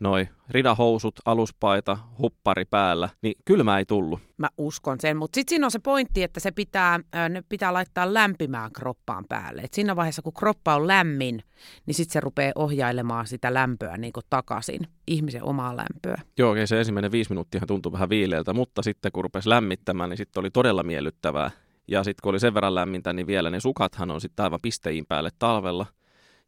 noi 0.00 0.28
ridahousut, 0.50 1.14
aluspaita, 1.24 1.98
huppari 2.18 2.64
päällä, 2.64 3.08
niin 3.22 3.34
kylmä 3.44 3.78
ei 3.78 3.84
tullut. 3.84 4.20
Mä 4.36 4.48
uskon 4.58 5.00
sen, 5.00 5.16
mutta 5.16 5.34
sitten 5.36 5.50
siinä 5.50 5.66
on 5.66 5.70
se 5.70 5.78
pointti, 5.78 6.22
että 6.22 6.40
se 6.40 6.50
pitää, 6.50 7.00
ne 7.28 7.42
pitää 7.48 7.72
laittaa 7.72 8.14
lämpimään 8.14 8.72
kroppaan 8.72 9.24
päälle. 9.28 9.62
Et 9.62 9.74
siinä 9.74 9.96
vaiheessa, 9.96 10.22
kun 10.22 10.32
kroppa 10.32 10.74
on 10.74 10.86
lämmin, 10.86 11.42
niin 11.86 11.94
sitten 11.94 12.12
se 12.12 12.20
rupeaa 12.20 12.52
ohjailemaan 12.54 13.26
sitä 13.26 13.54
lämpöä 13.54 13.96
niin 13.96 14.12
takaisin, 14.30 14.80
ihmisen 15.06 15.44
omaa 15.44 15.76
lämpöä. 15.76 16.22
Joo, 16.38 16.50
okay, 16.50 16.66
se 16.66 16.78
ensimmäinen 16.78 17.12
viisi 17.12 17.30
minuuttia 17.30 17.60
tuntui 17.66 17.92
vähän 17.92 18.08
viileältä, 18.08 18.52
mutta 18.52 18.82
sitten 18.82 19.12
kun 19.12 19.24
rupesi 19.24 19.48
lämmittämään, 19.48 20.10
niin 20.10 20.18
sitten 20.18 20.40
oli 20.40 20.50
todella 20.50 20.82
miellyttävää. 20.82 21.50
Ja 21.88 22.04
sitten 22.04 22.22
kun 22.22 22.30
oli 22.30 22.40
sen 22.40 22.54
verran 22.54 22.74
lämmintä, 22.74 23.12
niin 23.12 23.26
vielä 23.26 23.50
ne 23.50 23.60
sukathan 23.60 24.10
on 24.10 24.20
sitten 24.20 24.44
aivan 24.44 24.60
pisteiin 24.62 25.06
päälle 25.06 25.30
talvella. 25.38 25.86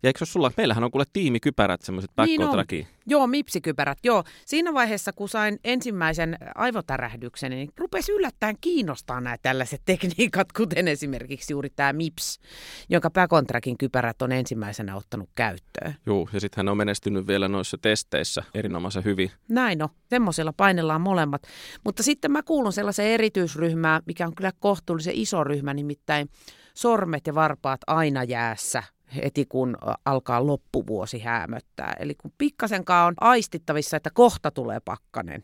Ja 0.03 0.09
eikö 0.09 0.25
sulla, 0.25 0.51
meillähän 0.57 0.85
on 0.85 0.91
kuule 0.91 1.05
tiimikypärät, 1.13 1.83
semmoiset 1.83 2.11
back 2.17 2.27
niin 2.27 2.43
on. 2.43 2.65
Joo, 3.07 3.27
mipsikypärät, 3.27 3.99
joo. 4.05 4.25
Siinä 4.47 4.75
vaiheessa, 4.75 5.13
kun 5.13 5.29
sain 5.29 5.59
ensimmäisen 5.65 6.39
aivotärähdyksen, 6.55 7.51
niin 7.51 7.71
rupesi 7.77 8.13
yllättäen 8.13 8.57
kiinnostaa 8.61 9.21
nämä 9.21 9.37
tällaiset 9.43 9.83
tekniikat, 9.87 10.53
kuten 10.53 10.89
esimerkiksi 10.89 11.53
juuri 11.53 11.71
tämä 11.71 11.93
MIPS, 11.93 12.41
jonka 12.89 13.11
Backcontractin 13.11 13.79
kypärät 13.79 14.23
on 14.23 14.33
ensimmäisenä 14.33 14.97
ottanut 14.97 15.31
käyttöön. 15.35 15.95
Joo, 16.07 16.29
ja 16.33 16.41
sitten 16.41 16.57
hän 16.59 16.69
on 16.69 16.77
menestynyt 16.77 17.27
vielä 17.27 17.49
noissa 17.49 17.79
testeissä 17.83 18.43
erinomaisen 18.55 19.05
hyvin. 19.05 19.31
Näin 19.49 19.83
on, 19.83 19.89
semmoisella 20.11 20.53
painellaan 20.57 21.01
molemmat. 21.01 21.43
Mutta 21.85 22.03
sitten 22.03 22.33
mä 22.33 22.43
kuulun 22.43 22.73
sellaiseen 22.73 23.11
erityisryhmään, 23.11 24.03
mikä 24.07 24.27
on 24.27 24.35
kyllä 24.35 24.53
kohtuullisen 24.61 25.15
iso 25.17 25.45
ryhmä, 25.45 25.75
nimittäin 25.75 26.29
sormet 26.75 27.27
ja 27.27 27.35
varpaat 27.35 27.81
aina 27.87 28.25
jäässä 28.25 28.83
heti 29.15 29.47
kun 29.47 29.77
alkaa 30.05 30.47
loppuvuosi 30.47 31.19
häämöttää. 31.19 31.97
Eli 32.01 32.15
kun 32.15 32.33
pikkasenkaan 32.39 33.07
on 33.07 33.15
aistittavissa, 33.21 33.97
että 33.97 34.11
kohta 34.11 34.51
tulee 34.51 34.81
pakkanen, 34.81 35.43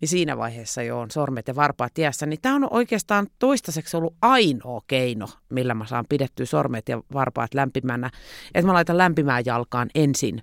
niin 0.00 0.08
siinä 0.08 0.36
vaiheessa 0.36 0.82
jo 0.82 1.00
on 1.00 1.10
sormet 1.10 1.48
ja 1.48 1.54
varpaat 1.54 1.94
tiessä. 1.94 2.26
Niin 2.26 2.40
tämä 2.42 2.54
on 2.54 2.68
oikeastaan 2.70 3.26
toistaiseksi 3.38 3.96
ollut 3.96 4.16
ainoa 4.22 4.80
keino, 4.86 5.28
millä 5.48 5.74
mä 5.74 5.86
saan 5.86 6.04
pidettyä 6.08 6.46
sormet 6.46 6.88
ja 6.88 7.02
varpaat 7.12 7.54
lämpimänä. 7.54 8.10
Että 8.54 8.66
mä 8.66 8.72
laitan 8.72 8.98
lämpimään 8.98 9.42
jalkaan 9.46 9.88
ensin 9.94 10.42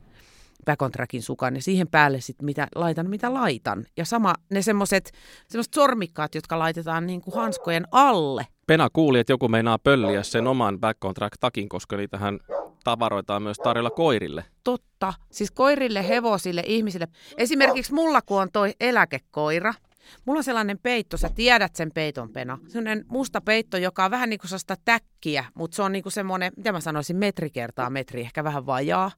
backcontractin 0.65 1.21
sukan 1.21 1.55
ja 1.55 1.62
siihen 1.62 1.88
päälle 1.88 2.21
sitten 2.21 2.45
mitä 2.45 2.67
laitan, 2.75 3.10
mitä 3.10 3.34
laitan. 3.34 3.86
Ja 3.97 4.05
sama 4.05 4.34
ne 4.49 4.62
semmoiset 4.62 5.12
sormikkaat, 5.75 6.36
jotka 6.36 6.60
laitetaan 6.60 7.08
niin 7.08 7.21
kuin 7.21 7.36
hanskojen 7.36 7.86
alle. 7.91 8.47
Pena 8.69 8.89
kuuli, 8.93 9.19
että 9.19 9.34
joku 9.34 9.47
meinaa 9.47 9.79
pölliä 9.79 10.23
sen 10.23 10.47
oman 10.47 10.79
backcontract 10.79 11.36
takin, 11.39 11.69
koska 11.69 11.97
niitähän 11.97 12.39
tavaroita 12.84 13.36
on 13.36 13.43
myös 13.43 13.58
tarjolla 13.58 13.89
koirille. 13.89 14.45
Totta. 14.63 15.13
Siis 15.32 15.51
koirille, 15.51 16.08
hevosille, 16.08 16.63
ihmisille. 16.65 17.08
Esimerkiksi 17.38 17.93
mulla, 17.93 18.21
kun 18.21 18.41
on 18.41 18.51
toi 18.51 18.73
eläkekoira, 18.79 19.73
Mulla 20.25 20.38
on 20.38 20.43
sellainen 20.43 20.79
peitto, 20.79 21.17
sä 21.17 21.29
tiedät 21.36 21.75
sen 21.75 21.91
peiton 21.91 22.29
pena. 22.29 22.58
Sellainen 22.67 23.05
musta 23.08 23.41
peitto, 23.41 23.77
joka 23.77 24.05
on 24.05 24.12
vähän 24.12 24.29
niin 24.29 24.39
kuin 24.39 24.49
sellaista 24.49 24.75
täkkiä, 24.86 25.10
mutta 25.53 25.75
se 25.75 25.82
on 25.82 25.91
niin 25.91 26.03
kuin 26.03 26.13
semmoinen, 26.13 26.51
mitä 26.58 26.71
mä 26.71 26.79
sanoisin, 26.79 27.17
metri 27.17 27.49
kertaa 27.49 27.89
metri, 27.89 28.21
ehkä 28.21 28.43
vähän 28.43 28.65
vajaa. 28.65 29.12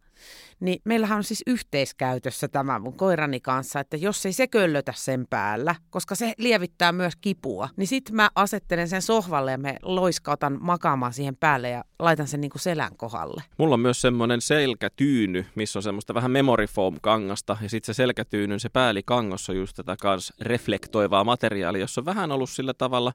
Niin 0.59 0.81
meillähän 0.85 1.17
on 1.17 1.23
siis 1.23 1.43
yhteiskäytössä 1.47 2.47
tämä 2.47 2.79
mun 2.79 2.97
koirani 2.97 3.39
kanssa, 3.39 3.79
että 3.79 3.97
jos 3.97 4.25
ei 4.25 4.33
se 4.33 4.47
köllötä 4.47 4.93
sen 4.95 5.27
päällä, 5.29 5.75
koska 5.89 6.15
se 6.15 6.33
lievittää 6.37 6.91
myös 6.91 7.13
kipua, 7.15 7.69
niin 7.77 7.87
sitten 7.87 8.15
mä 8.15 8.29
asettelen 8.35 8.87
sen 8.87 9.01
sohvalle 9.01 9.51
ja 9.51 9.57
me 9.57 9.77
loiskautan 9.81 10.57
makaamaan 10.61 11.13
siihen 11.13 11.35
päälle 11.35 11.69
ja 11.69 11.83
laitan 11.99 12.27
sen 12.27 12.41
niin 12.41 12.51
kuin 12.51 12.61
selän 12.61 12.97
kohdalle. 12.97 13.43
Mulla 13.57 13.73
on 13.73 13.79
myös 13.79 14.01
semmoinen 14.01 14.41
selkätyyny, 14.41 15.45
missä 15.55 15.79
on 15.79 15.83
semmoista 15.83 16.13
vähän 16.13 16.31
memory 16.31 16.67
foam 16.67 16.97
kangasta 17.01 17.57
ja 17.61 17.69
sitten 17.69 17.95
se 17.95 17.97
selkätyynyn, 17.97 18.59
se 18.59 18.69
päälikangossa 18.69 19.51
on 19.51 19.57
just 19.57 19.75
tätä 19.75 19.95
kans 20.01 20.33
reflektoivaa 20.41 21.23
materiaalia, 21.23 21.81
jossa 21.81 22.01
on 22.01 22.05
vähän 22.05 22.31
ollut 22.31 22.49
sillä 22.49 22.73
tavalla 22.73 23.13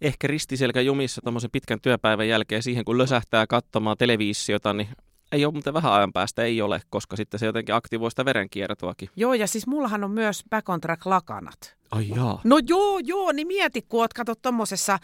ehkä 0.00 0.26
ristiselkä 0.26 0.80
jumissa 0.80 1.22
tuommoisen 1.22 1.50
pitkän 1.50 1.80
työpäivän 1.80 2.28
jälkeen 2.28 2.62
siihen, 2.62 2.84
kun 2.84 2.98
lösähtää 2.98 3.46
katsomaan 3.46 3.96
televisiota, 3.96 4.72
niin 4.72 4.88
ei 5.32 5.44
ole 5.44 5.52
muuten 5.52 5.74
vähän 5.74 5.92
ajan 5.92 6.12
päästä, 6.12 6.42
ei 6.42 6.62
ole, 6.62 6.80
koska 6.90 7.16
sitten 7.16 7.40
se 7.40 7.46
jotenkin 7.46 7.74
aktivoi 7.74 8.10
sitä 8.10 8.24
verenkiertoakin. 8.24 9.08
Joo, 9.16 9.34
ja 9.34 9.46
siis 9.46 9.66
mullahan 9.66 10.04
on 10.04 10.10
myös 10.10 10.44
back 10.50 10.68
on 10.68 10.80
track 10.80 11.06
lakanat. 11.06 11.77
Ai 11.90 12.08
jaa. 12.08 12.40
No 12.44 12.60
joo, 12.68 12.98
joo, 13.04 13.32
niin 13.32 13.46
mieti, 13.46 13.82
kun 13.82 14.00
oot 14.00 14.12
kato 14.14 14.34
tommosessa, 14.34 14.98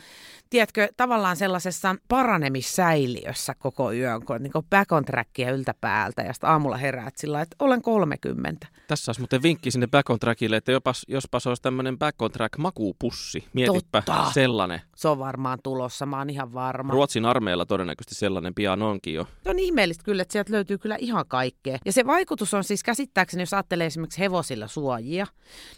tiedätkö, 0.51 0.89
tavallaan 0.97 1.37
sellaisessa 1.37 1.97
paranemissäiliössä 2.09 3.55
koko 3.59 3.93
yön, 3.93 4.25
kun 4.25 4.43
niin 4.43 4.53
back 4.71 4.93
on 4.93 5.05
trackia 5.05 5.51
yltäpäältä 5.51 6.23
ja 6.23 6.33
sitten 6.33 6.51
aamulla 6.51 6.77
heräät 6.77 7.17
sillä 7.17 7.41
että 7.41 7.57
olen 7.59 7.83
30. 7.83 8.67
Tässä 8.89 9.11
olisi 9.11 9.21
muuten 9.21 9.43
vinkki 9.43 9.71
sinne 9.71 9.87
back 9.87 10.11
on 10.11 10.19
trackille, 10.19 10.57
että 10.57 10.73
jopas, 10.73 11.03
jospa 11.09 11.41
se 11.41 11.49
olisi 11.49 11.63
tämmöinen 11.63 11.99
back 11.99 12.23
on 12.23 12.31
track 12.31 12.59
makuupussi. 12.59 13.45
Mietipä 13.53 14.03
Totta. 14.03 14.31
sellainen. 14.33 14.81
Se 14.97 15.09
on 15.09 15.19
varmaan 15.19 15.59
tulossa, 15.63 16.07
mä 16.07 16.19
oon 16.19 16.31
ihan 16.31 16.53
varma. 16.53 16.93
Ruotsin 16.93 17.25
armeilla 17.25 17.67
todennäköisesti 17.67 18.15
sellainen 18.15 18.55
pian 18.55 18.83
onkin 18.83 19.15
jo. 19.15 19.27
Se 19.45 19.51
on 19.51 19.59
ihmeellistä 19.59 20.05
kyllä, 20.05 20.23
että 20.23 20.33
sieltä 20.33 20.53
löytyy 20.53 20.79
kyllä 20.79 20.97
ihan 21.01 21.25
kaikkea. 21.29 21.79
Ja 21.85 21.93
se 21.93 22.07
vaikutus 22.07 22.55
on 22.55 22.65
siis 22.65 22.83
käsittääkseni, 22.83 23.43
jos 23.43 23.55
ajattelee 23.55 23.87
esimerkiksi 23.87 24.21
hevosilla 24.21 24.69
suojia, 24.69 25.27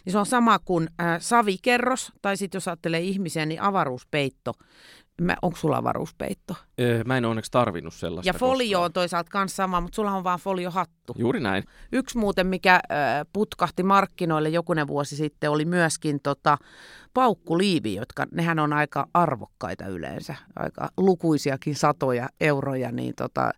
niin 0.05 0.11
se 0.11 0.17
on 0.17 0.25
sama 0.25 0.59
kuin 0.59 0.89
äh, 1.01 1.17
savikerros, 1.19 2.11
tai 2.21 2.37
sitten 2.37 2.57
jos 2.57 2.67
ajattelee 2.67 3.01
ihmisiä, 3.01 3.45
niin 3.45 3.61
avaruuspeitto. 3.61 4.53
Mä, 5.21 5.35
onko 5.41 5.57
sulla 5.57 5.77
avaruuspeitto? 5.77 6.55
Öö, 6.79 7.03
mä 7.03 7.17
en 7.17 7.25
onneksi 7.25 7.51
tarvinnut 7.51 7.93
sellaista. 7.93 8.29
Ja 8.29 8.33
folio 8.33 8.65
koskaan. 8.67 8.85
on 8.85 8.93
toisaalta 8.93 9.31
kanssa 9.31 9.55
sama, 9.55 9.81
mutta 9.81 9.95
sulla 9.95 10.11
on 10.11 10.23
vaan 10.23 10.39
foliohattu. 10.39 11.15
Juuri 11.17 11.39
näin. 11.39 11.63
Yksi 11.91 12.17
muuten, 12.17 12.47
mikä 12.47 12.73
äh, 12.75 12.81
putkahti 13.33 13.83
markkinoille 13.83 14.49
jokunen 14.49 14.87
vuosi 14.87 15.15
sitten, 15.15 15.51
oli 15.51 15.65
myöskin 15.65 16.19
tota, 16.23 16.57
paukkuliivi, 17.13 17.95
jotka 17.95 18.25
nehän 18.31 18.59
on 18.59 18.73
aika 18.73 19.07
arvokkaita 19.13 19.85
yleensä, 19.85 20.35
aika 20.55 20.89
lukuisiakin 20.97 21.75
satoja 21.75 22.29
euroja, 22.41 22.91
niin 22.91 23.13
tota, 23.15 23.51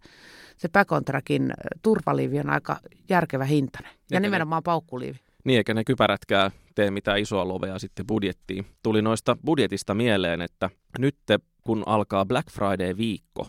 se 0.57 0.67
Päkontrakin 0.67 1.53
turvaliivi 1.81 2.39
on 2.39 2.49
aika 2.49 2.77
järkevä 3.09 3.45
hintainen. 3.45 3.91
Ja 3.91 3.97
Eikä 4.11 4.19
nimenomaan 4.19 4.63
paukkuliivi. 4.63 5.19
Niin, 5.49 5.57
eikä 5.57 5.73
ne 5.73 5.83
kypärätkään 5.83 6.51
tee 6.75 6.91
mitään 6.91 7.19
isoa 7.19 7.47
lovea 7.47 7.79
sitten 7.79 8.07
budjettiin. 8.07 8.65
Tuli 8.83 9.01
noista 9.01 9.37
budjetista 9.45 9.93
mieleen, 9.93 10.41
että 10.41 10.69
nyt 10.99 11.15
kun 11.61 11.83
alkaa 11.85 12.25
Black 12.25 12.47
Friday-viikko, 12.51 13.47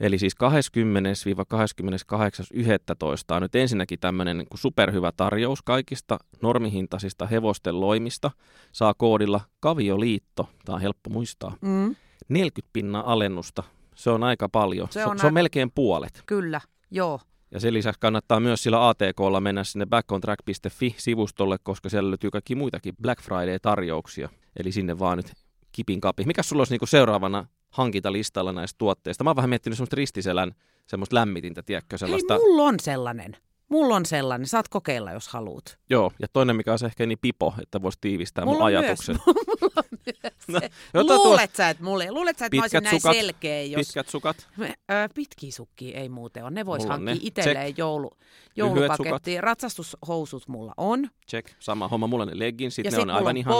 eli 0.00 0.18
siis 0.18 0.34
20-28.11. 0.34 0.38
on 3.36 3.42
nyt 3.42 3.54
ensinnäkin 3.54 3.98
tämmöinen 3.98 4.38
niin 4.38 4.46
superhyvä 4.54 5.12
tarjous 5.16 5.62
kaikista 5.62 6.18
normihintaisista 6.42 7.26
hevosten 7.26 7.80
loimista. 7.80 8.30
Saa 8.72 8.94
koodilla 8.94 9.40
Kavioliitto, 9.60 10.48
tämä 10.64 10.76
on 10.76 10.82
helppo 10.82 11.10
muistaa, 11.10 11.56
mm. 11.60 11.96
40 12.28 12.70
pinnan 12.72 13.04
alennusta. 13.04 13.62
Se 13.94 14.10
on 14.10 14.24
aika 14.24 14.48
paljon. 14.48 14.88
Se 14.90 15.00
on, 15.00 15.04
se, 15.04 15.10
aika... 15.10 15.20
se 15.20 15.26
on 15.26 15.34
melkein 15.34 15.70
puolet. 15.74 16.22
Kyllä, 16.26 16.60
joo. 16.90 17.20
Ja 17.56 17.60
sen 17.60 17.74
lisäksi 17.74 18.00
kannattaa 18.00 18.40
myös 18.40 18.62
sillä 18.62 18.88
ATKlla 18.88 19.40
mennä 19.40 19.64
sinne 19.64 19.86
backontrack.fi-sivustolle, 19.86 21.58
koska 21.62 21.88
siellä 21.88 22.10
löytyy 22.10 22.30
kaikki 22.30 22.54
muitakin 22.54 22.94
Black 23.02 23.22
Friday-tarjouksia. 23.22 24.28
Eli 24.56 24.72
sinne 24.72 24.98
vaan 24.98 25.16
nyt 25.16 25.32
kipin 25.72 26.00
kapi. 26.00 26.24
Mikä 26.24 26.42
sulla 26.42 26.60
olisi 26.60 26.72
niinku 26.72 26.86
seuraavana 26.86 27.46
hankintalistalla 27.70 28.52
näistä 28.52 28.78
tuotteista? 28.78 29.24
Mä 29.24 29.30
oon 29.30 29.36
vähän 29.36 29.50
miettinyt 29.50 29.76
semmoista 29.76 29.96
ristiselän, 29.96 30.52
semmoista 30.86 31.14
lämmitintä, 31.16 31.62
tiedätkö, 31.62 31.98
sellaista... 31.98 32.34
Hei, 32.34 32.42
mulla 32.42 32.62
on 32.62 32.74
sellainen. 32.82 33.36
Mulla 33.68 33.96
on 33.96 34.06
sellainen, 34.06 34.46
saat 34.46 34.68
kokeilla, 34.68 35.12
jos 35.12 35.28
haluat. 35.28 35.78
Joo, 35.90 36.12
ja 36.18 36.28
toinen 36.32 36.56
mikä 36.56 36.72
on 36.72 36.78
ehkä 36.86 37.06
niin 37.06 37.18
pipo, 37.18 37.54
että 37.62 37.82
voisi 37.82 37.98
tiivistää 38.00 38.44
mulla 38.44 38.58
mun 38.58 38.66
ajatuksen. 38.66 39.16
Myös. 39.26 39.36
mulla 39.60 39.72
on 39.76 39.98
myös 40.48 40.72
no, 40.94 41.16
Luulet 41.16 41.56
sä, 41.56 41.70
että 41.70 41.84
mulle, 41.84 42.10
luulet 42.10 42.38
sä, 42.38 42.46
että 42.46 42.56
mä 42.56 42.62
olisin 42.62 42.82
näin 42.82 43.00
sukat, 43.00 43.16
selkeä, 43.16 43.62
jos... 43.62 43.86
Pitkät 43.86 44.08
sukat? 44.08 44.48
Me, 44.56 44.74
ö, 44.90 45.08
pitkiä 45.14 45.52
sukkia 45.52 45.98
ei 45.98 46.08
muuten 46.08 46.42
ole. 46.42 46.50
Ne 46.50 46.66
vois 46.66 46.86
hankkia 46.86 47.16
itselleen 47.20 47.74
joulu, 47.76 48.10
joulupakettiin. 48.56 49.42
Ratsastushousut 49.42 50.48
mulla 50.48 50.74
on. 50.76 51.08
Check, 51.30 51.48
sama 51.58 51.88
homma. 51.88 52.06
Mulla 52.06 52.22
on 52.22 52.28
ne 52.28 52.38
leggingsit, 52.38 52.84
ja 52.84 52.90
ne 52.90 52.98
on 52.98 53.10
aivan 53.10 53.36
ihan. 53.36 53.54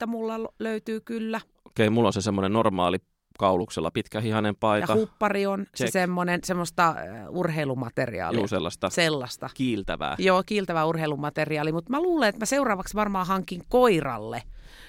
Ja 0.00 0.06
mulla 0.06 0.38
mulla 0.38 0.52
löytyy 0.58 1.00
kyllä. 1.00 1.36
Okei, 1.36 1.86
okay, 1.86 1.90
mulla 1.90 2.08
on 2.08 2.12
se 2.12 2.20
semmoinen 2.20 2.52
normaali 2.52 2.98
kauluksella, 3.38 3.90
pitkähihainen 3.90 4.56
paita. 4.56 4.92
Ja 4.92 4.96
huppari 4.96 5.46
on 5.46 5.60
se 5.74 5.84
Check. 5.84 5.92
semmoinen, 5.92 6.40
semmoista 6.44 6.94
urheilumateriaalia. 7.28 8.38
Juu, 8.38 8.48
sellaista 8.48 8.90
Sellaista. 8.90 9.50
kiiltävää. 9.54 10.16
Joo, 10.18 10.42
kiiltävä 10.46 10.84
urheilumateriaali, 10.84 11.72
mutta 11.72 11.90
mä 11.90 12.02
luulen, 12.02 12.28
että 12.28 12.38
mä 12.38 12.46
seuraavaksi 12.46 12.94
varmaan 12.94 13.26
hankin 13.26 13.62
koiralle 13.68 14.42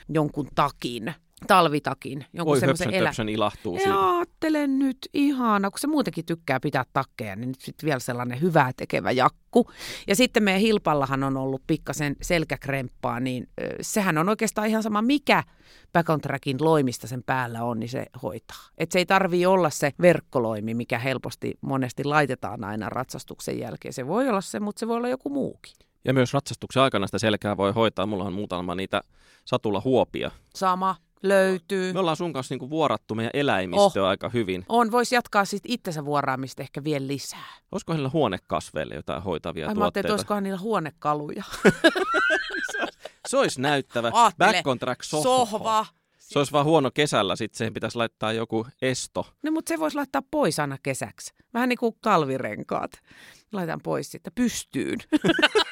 jonkun 0.10 0.48
takin, 0.56 1.14
talvitakin, 1.48 2.26
jonkun 2.34 2.60
semmoisen 2.60 2.88
höpsön 2.88 3.00
elä... 3.00 3.10
töpsön 3.10 3.30
ilahtuu 3.30 3.78
siinä. 3.78 4.18
ajattelen 4.18 4.80
nyt 4.80 4.98
ihana, 5.14 5.72
kun 5.72 5.80
se 5.80 5.88
muutenkin 5.88 6.26
tykkää 6.26 6.60
pitää 6.60 6.84
takkeja, 6.94 7.36
niin 7.36 7.48
nyt 7.48 7.62
sitten 7.62 7.88
vielä 7.88 8.00
sellainen 8.00 8.42
hyvää 8.42 8.72
tekevä 8.78 9.12
jakku. 9.12 9.72
Ja 10.08 10.16
sitten 10.16 10.44
meidän 10.44 10.62
Hilpallahan 10.62 11.24
on 11.24 11.38
ollut 11.38 11.62
pikkasen 11.68 12.16
selkäkremppaa, 12.22 13.20
niin 13.20 13.50
sehän 13.82 14.18
on 14.18 14.30
oikeastaan 14.30 14.68
ihan 14.68 14.84
sama 14.84 15.02
mikä 15.02 15.44
back 15.94 16.10
on 16.10 16.22
trackin 16.22 16.58
loimista 16.62 17.08
sen 17.08 17.24
päällä 17.24 17.64
on, 17.64 17.80
niin 17.80 17.90
se 17.90 18.06
hoitaa. 18.24 18.70
Et 18.78 18.92
se 18.92 19.00
ei 19.00 19.06
tarvii 19.06 19.46
olla 19.46 19.70
se 19.70 19.92
verkkoloimi, 20.02 20.74
mikä 20.74 21.00
helposti 21.00 21.54
monesti 21.62 22.04
laitetaan 22.04 22.64
aina 22.64 22.90
ratsastuksen 22.90 23.60
jälkeen. 23.60 23.94
Se 23.94 24.08
voi 24.08 24.30
olla 24.30 24.42
se, 24.42 24.60
mutta 24.60 24.80
se 24.80 24.88
voi 24.88 24.98
olla 24.98 25.10
joku 25.10 25.30
muukin. 25.30 25.74
Ja 26.06 26.14
myös 26.14 26.34
ratsastuksen 26.34 26.84
aikana 26.84 27.08
sitä 27.08 27.20
selkää 27.20 27.58
voi 27.58 27.72
hoitaa. 27.72 28.06
Mulla 28.06 28.24
on 28.24 28.34
muutama 28.34 28.76
niitä 28.76 29.02
satulahuopia. 29.46 30.32
Sama 30.56 30.96
löytyy. 31.24 31.94
Me 31.94 32.00
ollaan 32.00 32.18
sun 32.18 32.34
kanssa 32.34 32.54
niinku 32.54 32.70
vuorattu 32.70 33.16
meidän 33.16 33.32
eläimistöä 33.34 34.04
oh. 34.04 34.10
aika 34.10 34.30
hyvin. 34.30 34.66
On, 34.70 34.92
voisi 34.92 35.16
jatkaa 35.16 35.46
sitten 35.46 35.72
itsensä 35.72 36.06
vuoraamista 36.06 36.62
ehkä 36.62 36.84
vielä 36.84 37.08
lisää. 37.08 37.46
Olisiko 37.72 37.94
heillä 37.94 38.10
huonekasveille 38.14 38.96
jotain 38.96 39.24
hoitavia 39.24 39.68
Ai 39.68 39.76
mä 39.76 39.84
ajattelin, 39.84 39.88
että 39.88 40.08
tuotteita? 40.08 40.14
olisikohan 40.14 40.44
niillä 40.44 40.60
huonekaluja. 40.60 41.44
Se 43.28 43.38
olisi 43.38 43.62
näyttävä. 43.62 44.12
Aattele, 44.14 44.54
Back 44.54 44.68
on 44.68 44.80
track 44.80 45.04
sohva. 45.04 45.24
Sohva. 45.24 45.86
Se 46.18 46.40
olisi 46.40 46.52
vaan 46.52 46.66
huono 46.66 46.92
kesällä, 46.92 47.36
sitten 47.36 47.58
siihen 47.58 47.74
pitäisi 47.74 47.98
laittaa 47.98 48.34
joku 48.34 48.68
esto. 48.82 49.28
No 49.44 49.52
mutta 49.52 49.70
se 49.70 49.80
voisi 49.80 49.98
laittaa 49.98 50.22
pois 50.32 50.60
aina 50.60 50.78
kesäksi. 50.84 51.34
Vähän 51.54 51.70
niin 51.70 51.78
kuin 51.78 51.96
talvirenkaat. 52.02 52.92
Laitan 53.52 53.80
pois 53.84 54.12
sitten 54.12 54.34
pystyyn. 54.36 55.00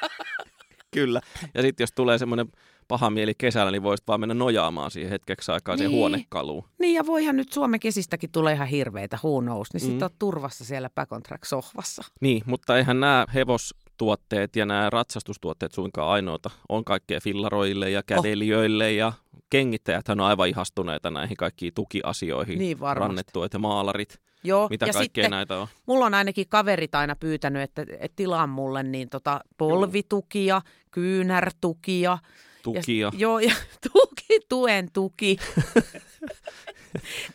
Kyllä. 0.93 1.21
Ja 1.53 1.61
sitten 1.61 1.83
jos 1.83 1.91
tulee 1.95 2.17
semmoinen 2.17 2.47
paha 2.87 3.09
mieli 3.09 3.33
kesällä, 3.37 3.71
niin 3.71 3.83
voisit 3.83 4.07
vaan 4.07 4.19
mennä 4.19 4.33
nojaamaan 4.33 4.91
siihen 4.91 5.09
hetkeksi 5.11 5.51
aikaa 5.51 5.77
siihen 5.77 5.91
Niin. 5.91 5.99
huonekaluun. 5.99 6.63
niin 6.79 6.93
ja 6.95 7.05
voihan 7.05 7.35
nyt 7.35 7.51
Suomen 7.53 7.79
kesistäkin 7.79 8.31
tulee 8.31 8.53
ihan 8.53 8.67
hirveitä 8.67 9.19
who 9.23 9.41
knows, 9.41 9.73
niin 9.73 9.81
Mm. 9.83 9.85
sitten 9.85 10.03
oot 10.05 10.19
turvassa 10.19 10.65
siellä 10.65 10.89
on 11.11 11.21
sohvassa. 11.45 12.03
Niin, 12.21 12.43
mutta 12.45 12.77
eihän 12.77 12.99
nämä 12.99 13.25
hevostuotteet 13.33 14.55
ja 14.55 14.65
nämä 14.65 14.89
ratsastustuotteet 14.89 15.71
suinkaan 15.71 16.09
ainoita. 16.09 16.49
On 16.69 16.85
kaikkea 16.85 17.19
fillaroille 17.21 17.89
ja 17.89 18.03
kävelijöille 18.03 18.85
oh. 18.85 18.91
ja 18.93 19.13
kengittäjäthän 19.49 20.19
on 20.19 20.25
aivan 20.27 20.49
ihastuneita 20.49 21.11
näihin 21.11 21.37
kaikkiin 21.37 21.73
tukiasioihin. 21.73 22.59
Niin 22.59 22.79
varmasti. 22.79 23.07
Rannettuet 23.07 23.53
ja 23.53 23.59
maalarit. 23.59 24.19
Joo, 24.45 24.67
Mitä 24.69 24.85
ja 24.85 24.93
kaikkea 24.93 25.23
sitten 25.23 25.31
näitä 25.31 25.57
on? 25.57 25.67
mulla 25.85 26.05
on 26.05 26.13
ainakin 26.13 26.45
kaverit 26.49 26.95
aina 26.95 27.15
pyytänyt, 27.15 27.61
että, 27.61 27.81
että 27.99 28.15
tilaa 28.15 28.47
mulle 28.47 28.83
niin 28.83 29.09
tota 29.09 29.41
polvitukia, 29.57 30.61
kyynärtukia. 30.91 32.17
Tukia. 32.63 33.07
Ja, 33.07 33.11
joo, 33.17 33.39
ja 33.39 33.55
tuki, 33.93 34.39
tuen 34.49 34.89
tuki. 34.93 35.37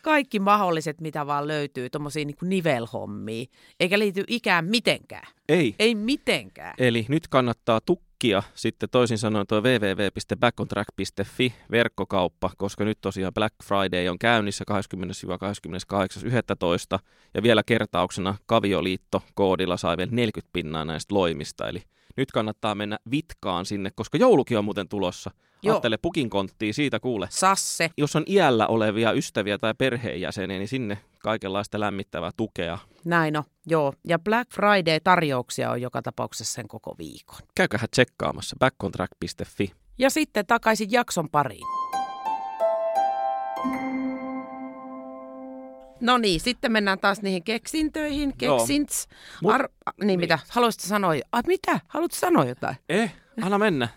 Kaikki 0.03 0.39
mahdolliset, 0.39 1.01
mitä 1.01 1.27
vaan 1.27 1.49
löytyy, 1.49 1.91
tuommoisia 1.91 2.25
niin 2.25 2.37
nivelhommia. 2.43 3.45
Eikä 3.81 3.99
liity 3.99 4.25
ikään 4.27 4.65
mitenkään. 4.65 5.27
Ei. 5.49 5.75
Ei 5.79 5.95
mitenkään. 5.95 6.75
Eli 6.79 7.07
nyt 7.09 7.29
kannattaa 7.29 7.81
tukkia 7.81 8.08
sitten 8.55 8.89
toisin 8.91 9.19
sanoen 9.19 9.47
tuo 9.47 9.61
www.backontrack.fi 9.61 11.55
verkkokauppa, 11.71 12.51
koska 12.57 12.85
nyt 12.85 12.99
tosiaan 13.01 13.35
Black 13.35 13.55
Friday 13.65 14.09
on 14.09 14.19
käynnissä 14.19 14.65
20-28.11. 16.97 16.99
Ja 17.35 17.43
vielä 17.43 17.63
kertauksena 17.67 18.35
Kavioliitto 18.47 19.23
koodilla 19.35 19.77
sai 19.77 19.97
vielä 19.97 20.11
40 20.13 20.53
pinnaa 20.53 20.85
näistä 20.85 21.15
loimista. 21.15 21.69
Eli 21.69 21.83
nyt 22.17 22.33
kannattaa 22.33 22.75
mennä 22.75 22.99
vitkaan 23.11 23.67
sinne, 23.67 23.91
koska 23.95 24.19
joulukin 24.19 24.59
on 24.59 24.65
muuten 24.65 24.89
tulossa. 24.89 25.31
Joo. 25.63 25.75
Ajattele 25.75 25.97
pukin 25.97 26.31
konttia 26.31 26.73
siitä 26.73 27.01
kuule. 27.01 27.27
Sasse. 27.31 27.91
Jos 27.97 28.17
on 28.17 28.25
iällä 28.27 28.67
olevia 28.67 29.13
ystäviä 29.13 29.59
tai 29.59 29.75
perheenjäseniä, 29.79 30.59
niin 30.59 30.69
sinne 30.69 30.99
kaikenlaista 31.23 31.81
lämmittävää 31.81 32.31
tukea. 32.37 32.79
Näin 33.09 33.37
on, 33.37 33.45
joo. 33.67 33.93
Ja 34.05 34.19
Black 34.19 34.51
Friday-tarjouksia 34.53 35.71
on 35.71 35.83
joka 35.83 36.03
tapauksessa 36.03 36.55
sen 36.55 36.69
koko 36.69 36.95
viikon. 36.99 37.39
Käykää 37.55 37.85
tsekkaamassa 37.91 38.57
backcontract.fi. 38.59 39.73
Ja 39.99 40.11
sitten 40.11 40.47
takaisin 40.47 40.93
jakson 40.93 41.29
pariin. 41.31 41.67
No 46.01 46.19
niin, 46.19 46.41
sitten 46.41 46.73
mennään 46.73 46.99
taas 46.99 47.23
niihin 47.23 47.43
keksintöihin. 47.45 48.35
Keksints. 48.39 49.09
Mut- 49.45 49.53
Ar- 49.53 49.69
niin, 50.01 50.07
niin. 50.07 50.21
mitä? 50.21 50.39
Haluaisitko 50.49 50.89
sanoa? 50.89 51.13
Ah, 51.33 51.43
mitä? 51.47 51.81
Haluatko 51.89 52.17
sanoa 52.17 52.45
jotain? 52.45 52.77
Eh, 52.89 53.15
anna 53.43 53.59
mennä. 53.59 53.89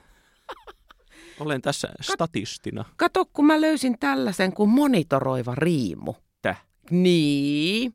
Olen 1.40 1.62
tässä 1.62 1.88
statistina. 2.02 2.86
Kato, 2.98 3.26
kun 3.34 3.46
mä 3.46 3.62
löysin 3.62 4.00
tällaisen 4.00 4.54
kuin 4.54 4.70
monitoroiva 4.70 5.56
riimu. 5.56 6.14
Täh. 6.42 6.66
Niin. 6.92 7.94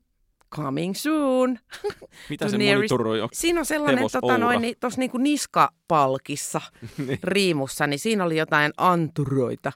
Coming 0.55 0.94
soon. 0.94 1.59
Mitä 2.30 2.49
se 2.49 2.59
monitoroi 2.59 3.20
on? 3.20 3.28
Siinä 3.32 3.61
on 3.61 3.66
sellainen, 3.66 4.05
tota, 4.12 4.38
noin, 4.38 4.61
niin, 4.61 4.76
tuossa 4.80 5.01
niinku 5.01 5.18
niskapalkissa 5.18 6.61
Niin. 7.07 7.18
riimussa, 7.22 7.86
niin 7.86 7.99
siinä 7.99 8.24
oli 8.24 8.36
jotain 8.36 8.72
anturoita. 8.76 9.72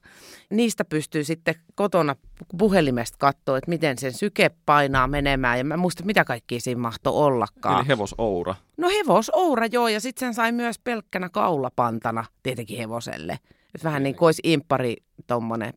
Niistä 0.50 0.84
pystyy 0.84 1.24
sitten 1.24 1.54
kotona 1.74 2.16
puhelimesta 2.58 3.16
katsoa, 3.18 3.58
että 3.58 3.70
miten 3.70 3.98
sen 3.98 4.12
syke 4.12 4.50
painaa 4.66 5.06
menemään. 5.06 5.58
Ja 5.58 5.64
mä 5.64 5.74
en 5.74 5.80
muista, 5.80 6.04
mitä 6.04 6.24
kaikkia 6.24 6.60
siinä 6.60 6.80
mahtoi 6.80 7.12
ollakaan. 7.12 7.78
Eli 7.80 7.88
hevosoura. 7.88 8.54
No 8.76 8.88
hevosoura 8.88 9.66
joo, 9.66 9.88
ja 9.88 10.00
sitten 10.00 10.20
sen 10.20 10.34
sai 10.34 10.52
myös 10.52 10.78
pelkkänä 10.78 11.28
kaulapantana 11.28 12.24
tietenkin 12.42 12.78
hevoselle. 12.78 13.38
Et 13.74 13.84
vähän 13.84 14.02
niin 14.02 14.14
kuin 14.16 14.26
olisi 14.26 14.42
imppari 14.44 14.96
tommonen 15.26 15.72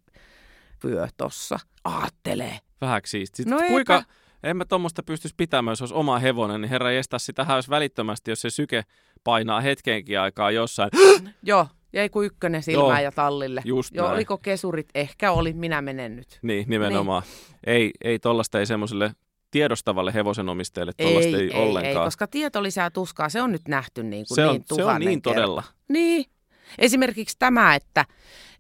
vyö 0.84 1.08
tossa. 1.18 1.60
Aattelee. 1.84 2.60
Vähäksi 2.82 3.12
siisti. 3.12 3.44
No 3.46 3.60
eipä. 3.60 4.04
En 4.44 4.58
mä 4.58 4.66
tuommoista 4.66 5.04
pystyisi 5.04 5.36
pitämään, 5.38 5.72
jos 5.72 5.82
olisi 5.82 5.96
oma 5.96 6.20
hevonen, 6.20 6.62
niin 6.62 6.70
herra 6.70 6.92
jästä 6.92 7.20
sitä 7.20 7.46
olisi 7.50 7.70
välittömästi, 7.70 8.32
jos 8.32 8.42
se 8.42 8.50
syke 8.50 8.84
painaa 9.24 9.62
hetkenkin 9.62 10.20
aikaa 10.20 10.52
jossain. 10.52 10.90
Joo, 11.44 11.68
jäi 11.94 12.10
kuin 12.10 12.26
ykkönen 12.26 12.64
silmään 12.64 12.90
Joo, 12.90 13.04
ja 13.04 13.12
tallille. 13.12 13.62
just 13.66 13.96
Joo, 13.96 14.06
näin. 14.06 14.16
oliko 14.16 14.38
kesurit? 14.38 14.90
Ehkä 14.96 15.32
oli, 15.32 15.54
minä 15.54 15.82
menen 15.82 16.16
nyt. 16.16 16.40
niin, 16.42 16.66
nimenomaan. 16.68 17.24
Ei, 17.68 17.92
ei 18.04 18.20
tollasta 18.20 18.60
ei 18.60 18.66
semmoiselle 18.66 19.12
tiedostavalle 19.52 20.14
hevosen 20.14 20.50
omistajalle 20.50 20.92
Ei, 21.00 21.18
ei, 21.18 21.36
ei, 21.36 21.52
ei, 21.54 21.62
ollenkaan. 21.62 22.06
koska 22.06 22.28
tieto 22.28 22.64
lisää 22.64 22.90
tuskaa. 22.90 23.30
Se 23.30 23.42
on 23.42 23.52
nyt 23.52 23.68
nähty 23.68 24.04
niin 24.04 24.26
kuin 24.28 24.36
se, 24.36 24.46
on, 24.46 24.54
niin 24.56 24.66
se 24.76 24.84
on 24.84 25.00
niin 25.00 25.22
todella. 25.22 25.64
Niin. 25.90 26.26
Esimerkiksi 26.78 27.36
tämä, 27.40 27.76
että, 27.76 28.06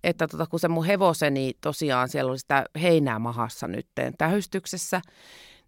että 0.04 0.28
tota, 0.28 0.46
kun 0.46 0.60
se 0.60 0.68
mun 0.68 0.86
hevoseni 0.86 1.54
tosiaan 1.62 2.10
siellä 2.10 2.30
oli 2.30 2.40
sitä 2.40 2.66
heinää 2.82 3.20
mahassa 3.20 3.68
nyt 3.68 3.88
tähystyksessä, 4.18 5.02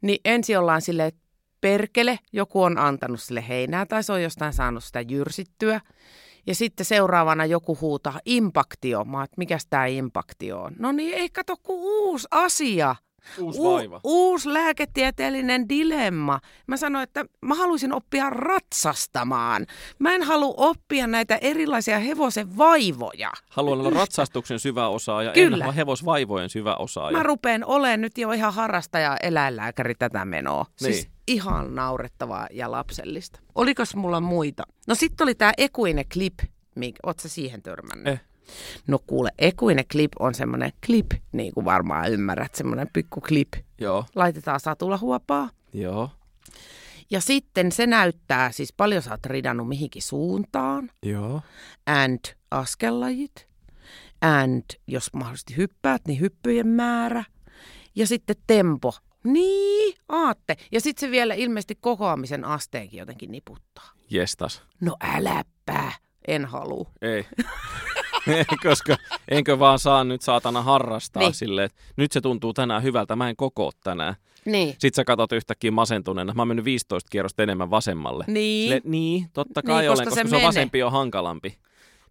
niin 0.05 0.19
ensin 0.25 0.59
ollaan 0.59 0.81
silleen, 0.81 1.07
että 1.07 1.21
perkele, 1.61 2.19
joku 2.33 2.63
on 2.63 2.77
antanut 2.77 3.21
sille 3.21 3.47
heinää 3.47 3.85
tai 3.85 4.03
se 4.03 4.13
on 4.13 4.23
jostain 4.23 4.53
saanut 4.53 4.83
sitä 4.83 5.01
jyrsittyä. 5.01 5.81
Ja 6.47 6.55
sitten 6.55 6.85
seuraavana 6.85 7.45
joku 7.45 7.77
huutaa 7.81 8.19
impaktio. 8.25 9.05
Mä 9.05 9.17
oon, 9.17 9.27
mikäs 9.37 9.65
tämä 9.69 9.85
impaktio 9.85 10.61
on? 10.61 10.73
No 10.79 10.91
niin, 10.91 11.13
ei 11.13 11.29
kato 11.29 11.55
kuin 11.63 11.79
uusi 11.81 12.27
asia. 12.31 12.95
Uusi 13.39 13.59
U- 13.59 13.73
vaiva. 13.73 13.99
uusi 14.03 14.53
lääketieteellinen 14.53 15.69
dilemma. 15.69 16.39
Mä 16.67 16.77
sanoin, 16.77 17.03
että 17.03 17.25
mä 17.41 17.55
haluaisin 17.55 17.93
oppia 17.93 18.29
ratsastamaan. 18.29 19.65
Mä 19.99 20.15
en 20.15 20.23
halua 20.23 20.53
oppia 20.57 21.07
näitä 21.07 21.37
erilaisia 21.41 21.99
hevosen 21.99 22.57
vaivoja. 22.57 23.31
Haluan 23.49 23.79
olla 23.79 23.89
ratsastuksen 23.89 24.59
syvä 24.59 24.87
osaaja, 24.87 25.31
Kyllä. 25.31 25.65
en 25.65 25.73
hevosvaivojen 25.73 26.49
syvä 26.49 26.75
osaaja. 26.75 27.17
Mä 27.17 27.23
rupeen 27.23 27.65
olemaan 27.65 28.01
nyt 28.01 28.17
jo 28.17 28.31
ihan 28.31 28.53
harrastaja 28.53 29.17
eläinlääkäri 29.23 29.95
tätä 29.95 30.25
menoa. 30.25 30.65
Siis 30.75 31.03
Niin. 31.03 31.11
ihan 31.27 31.75
naurettavaa 31.75 32.47
ja 32.51 32.71
lapsellista. 32.71 33.39
Olikos 33.55 33.95
mulla 33.95 34.19
muita? 34.21 34.63
No 34.87 34.95
sitten 34.95 35.25
oli 35.25 35.35
Clip. 36.03 36.33
Mik, 36.75 36.95
oot 37.03 37.19
sä 37.19 37.29
siihen 37.29 37.61
törmännyt? 37.61 38.07
Eh. 38.07 38.21
No 38.87 38.99
kuule, 39.07 39.29
Equine 39.37 39.83
Clip 39.83 40.11
on 40.19 40.33
semmoinen 40.35 40.71
clip, 40.85 41.11
niin 41.31 41.53
kuin 41.53 41.65
varmaan 41.65 42.11
ymmärrät, 42.11 42.55
semmoinen 42.55 42.87
pikku 42.93 43.21
clip. 43.21 43.53
Joo, 43.81 44.05
Laitetaan 44.15 44.59
satula 44.59 44.97
huopaa. 44.97 45.49
joo, 45.73 46.09
Ja 47.11 47.21
sitten 47.21 47.71
se 47.71 47.87
näyttää, 47.87 48.51
siis 48.51 48.73
paljon 48.73 49.01
sä 49.01 49.11
oot 49.11 49.25
ridannut 49.25 49.67
mihinkin 49.67 50.01
suuntaan, 50.01 50.91
joo. 51.03 51.41
and 51.85 52.19
askellajit, 52.51 53.47
and 54.21 54.63
jos 54.87 55.13
mahdollisesti 55.13 55.57
hyppäät, 55.57 56.01
niin 56.07 56.19
hyppyjen 56.19 56.67
määrä, 56.67 57.23
ja 57.95 58.07
sitten 58.07 58.35
tempo. 58.47 58.93
Niin, 59.23 59.95
aatte. 60.09 60.55
Ja 60.71 60.81
sitten 60.81 61.07
se 61.07 61.11
vielä 61.11 61.33
ilmeisesti 61.33 61.75
kokoamisen 61.81 62.45
asteenkin 62.45 62.99
jotenkin 62.99 63.31
niputtaa. 63.31 63.91
Jestas. 64.09 64.61
No 64.81 64.95
äläpä, 65.01 65.91
en 66.27 66.45
halua. 66.45 66.89
Ei. 67.01 67.25
koska 68.63 68.97
enkö 69.27 69.59
vaan 69.59 69.79
saa 69.79 70.03
nyt 70.03 70.21
saatana 70.21 70.61
harrastaa 70.61 71.23
Niin. 71.23 71.33
silleen, 71.33 71.65
että 71.65 71.81
nyt 71.97 72.11
se 72.11 72.21
tuntuu 72.21 72.53
tänään 72.53 72.83
hyvältä, 72.83 73.15
mä 73.15 73.29
en 73.29 73.35
koko 73.35 73.71
tänään. 73.83 74.15
Niin. 74.45 74.69
Sitten 74.69 74.93
sä 74.95 75.03
katsot 75.03 75.31
yhtäkkiä 75.31 75.71
masentuneena, 75.71 76.33
mä 76.33 76.41
oon 76.41 76.47
mennyt 76.47 76.65
15 76.65 77.07
kierrosta 77.11 77.43
enemmän 77.43 77.69
vasemmalle. 77.69 78.23
Niin. 78.27 78.69
Sille, 78.69 78.81
niin, 78.83 79.29
totta 79.33 79.61
kai 79.63 79.81
Niin, 79.81 79.89
olen, 79.89 79.97
koska 79.97 80.09
koska, 80.09 80.23
se 80.23 80.29
se, 80.29 80.35
on 80.35 80.41
vasempi 80.41 80.83
on 80.83 80.91
hankalampi. 80.91 81.57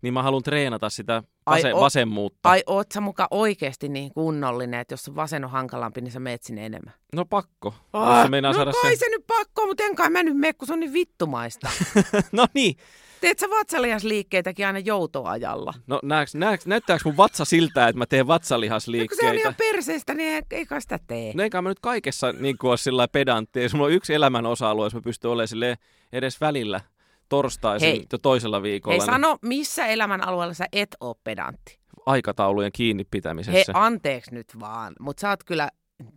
Niin 0.05 0.15
mä 0.15 0.23
haluan 0.23 0.43
treenata 0.43 0.91
sitä 0.91 1.23
Ai 1.47 1.59
vase, 1.59 1.75
o- 1.75 1.81
vasemmuutta. 1.81 2.49
Ai 2.51 2.63
oot 2.67 2.87
sä 2.93 3.01
muka 3.01 3.29
oikeasti 3.31 3.89
niin 3.89 4.11
kunnollinen, 4.15 4.81
että 4.81 4.93
jos 4.93 5.05
se 5.05 5.15
vasen 5.15 5.45
on 5.45 5.51
hankalampi, 5.51 6.01
niin 6.01 6.13
sä 6.13 6.21
meet 6.21 6.43
sinne 6.43 6.67
enemmän? 6.67 6.95
No 7.15 7.25
pakko. 7.25 7.75
Ah, 7.93 8.17
Jos 8.17 8.23
se 8.23 8.29
meinaa 8.31 8.53
no 8.53 8.57
saada 8.57 8.73
kai 8.83 8.91
sen... 8.91 8.99
se 8.99 9.09
nyt 9.17 9.27
pakko, 9.27 9.67
mutta 9.67 9.83
en 9.85 9.97
kai 9.97 10.11
mä 10.11 10.23
nyt 10.23 10.37
mene, 10.37 10.53
kun 10.53 10.67
se 10.67 10.73
on 10.73 10.81
niin 10.81 10.93
vittumaista. 10.93 11.71
no 12.33 12.47
niin. 12.55 12.77
Teet 13.21 13.39
sä 13.39 13.51
vatsalihasliikkeitäkin 13.51 14.67
aina 14.67 14.79
joutoajalla? 14.79 15.75
No 15.87 16.01
näeks, 16.03 16.35
näeks, 16.35 16.67
näyttääkö 16.67 17.03
mun 17.05 17.17
vatsa 17.17 17.45
siltä, 17.45 17.89
että 17.89 17.99
mä 17.99 18.07
teen 18.07 18.19
No, 18.19 18.25
kun 18.25 18.25
se 18.25 18.25
on 18.25 18.35
vatsalihasliikkeitä? 18.35 19.33
ihan 19.33 19.55
perseestä, 19.55 20.15
niin 20.15 20.35
ei, 20.35 20.43
ei 20.51 20.67
kai 20.67 20.81
sitä 20.81 20.99
tee. 21.07 21.33
No 21.35 21.43
eikä 21.43 21.63
mä 21.63 21.69
nyt 21.69 21.81
kaikessa 21.81 22.33
niin 22.33 22.59
kuin 22.59 22.69
ole 22.71 22.77
sillä 22.77 23.09
pedantti. 23.09 23.63
Jos 23.63 23.75
mulla 23.75 23.87
on 23.87 23.93
yksi 23.93 24.15
elämän 24.15 24.47
osa-alue, 24.47 24.87
jos 24.87 24.95
mä 24.95 25.01
pystyn 25.01 25.31
olemaan 25.31 25.77
edes 26.13 26.41
välillä 26.41 26.81
torstaisin 27.29 27.89
Hei. 27.89 28.05
jo 28.13 28.19
toisella 28.19 28.63
viikolla. 28.63 28.93
Hei 28.93 28.99
niin 28.99 29.07
sano, 29.07 29.39
missä 29.43 29.87
elämän 29.87 30.29
alueella 30.29 30.55
sä 30.55 30.67
et 30.73 30.97
oo 31.01 31.15
pedantti? 31.25 31.79
Aikataulujen 32.07 32.73
kiinni 32.73 33.01
Hei, 33.03 33.09
pitämisessä. 33.11 33.73
anteeksi 33.75 34.35
nyt 34.35 34.47
vaan, 34.61 34.93
mutta 35.01 35.21
sä 35.21 35.29
oot 35.31 35.45
kyllä, 35.45 35.69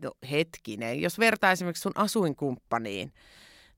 no 0.01 0.11
hetkinen, 0.31 1.01
jos 1.01 1.19
vertaa 1.19 1.51
esimerkiksi 1.51 1.81
sun 1.81 1.91
asuinkumppaniin, 1.95 3.13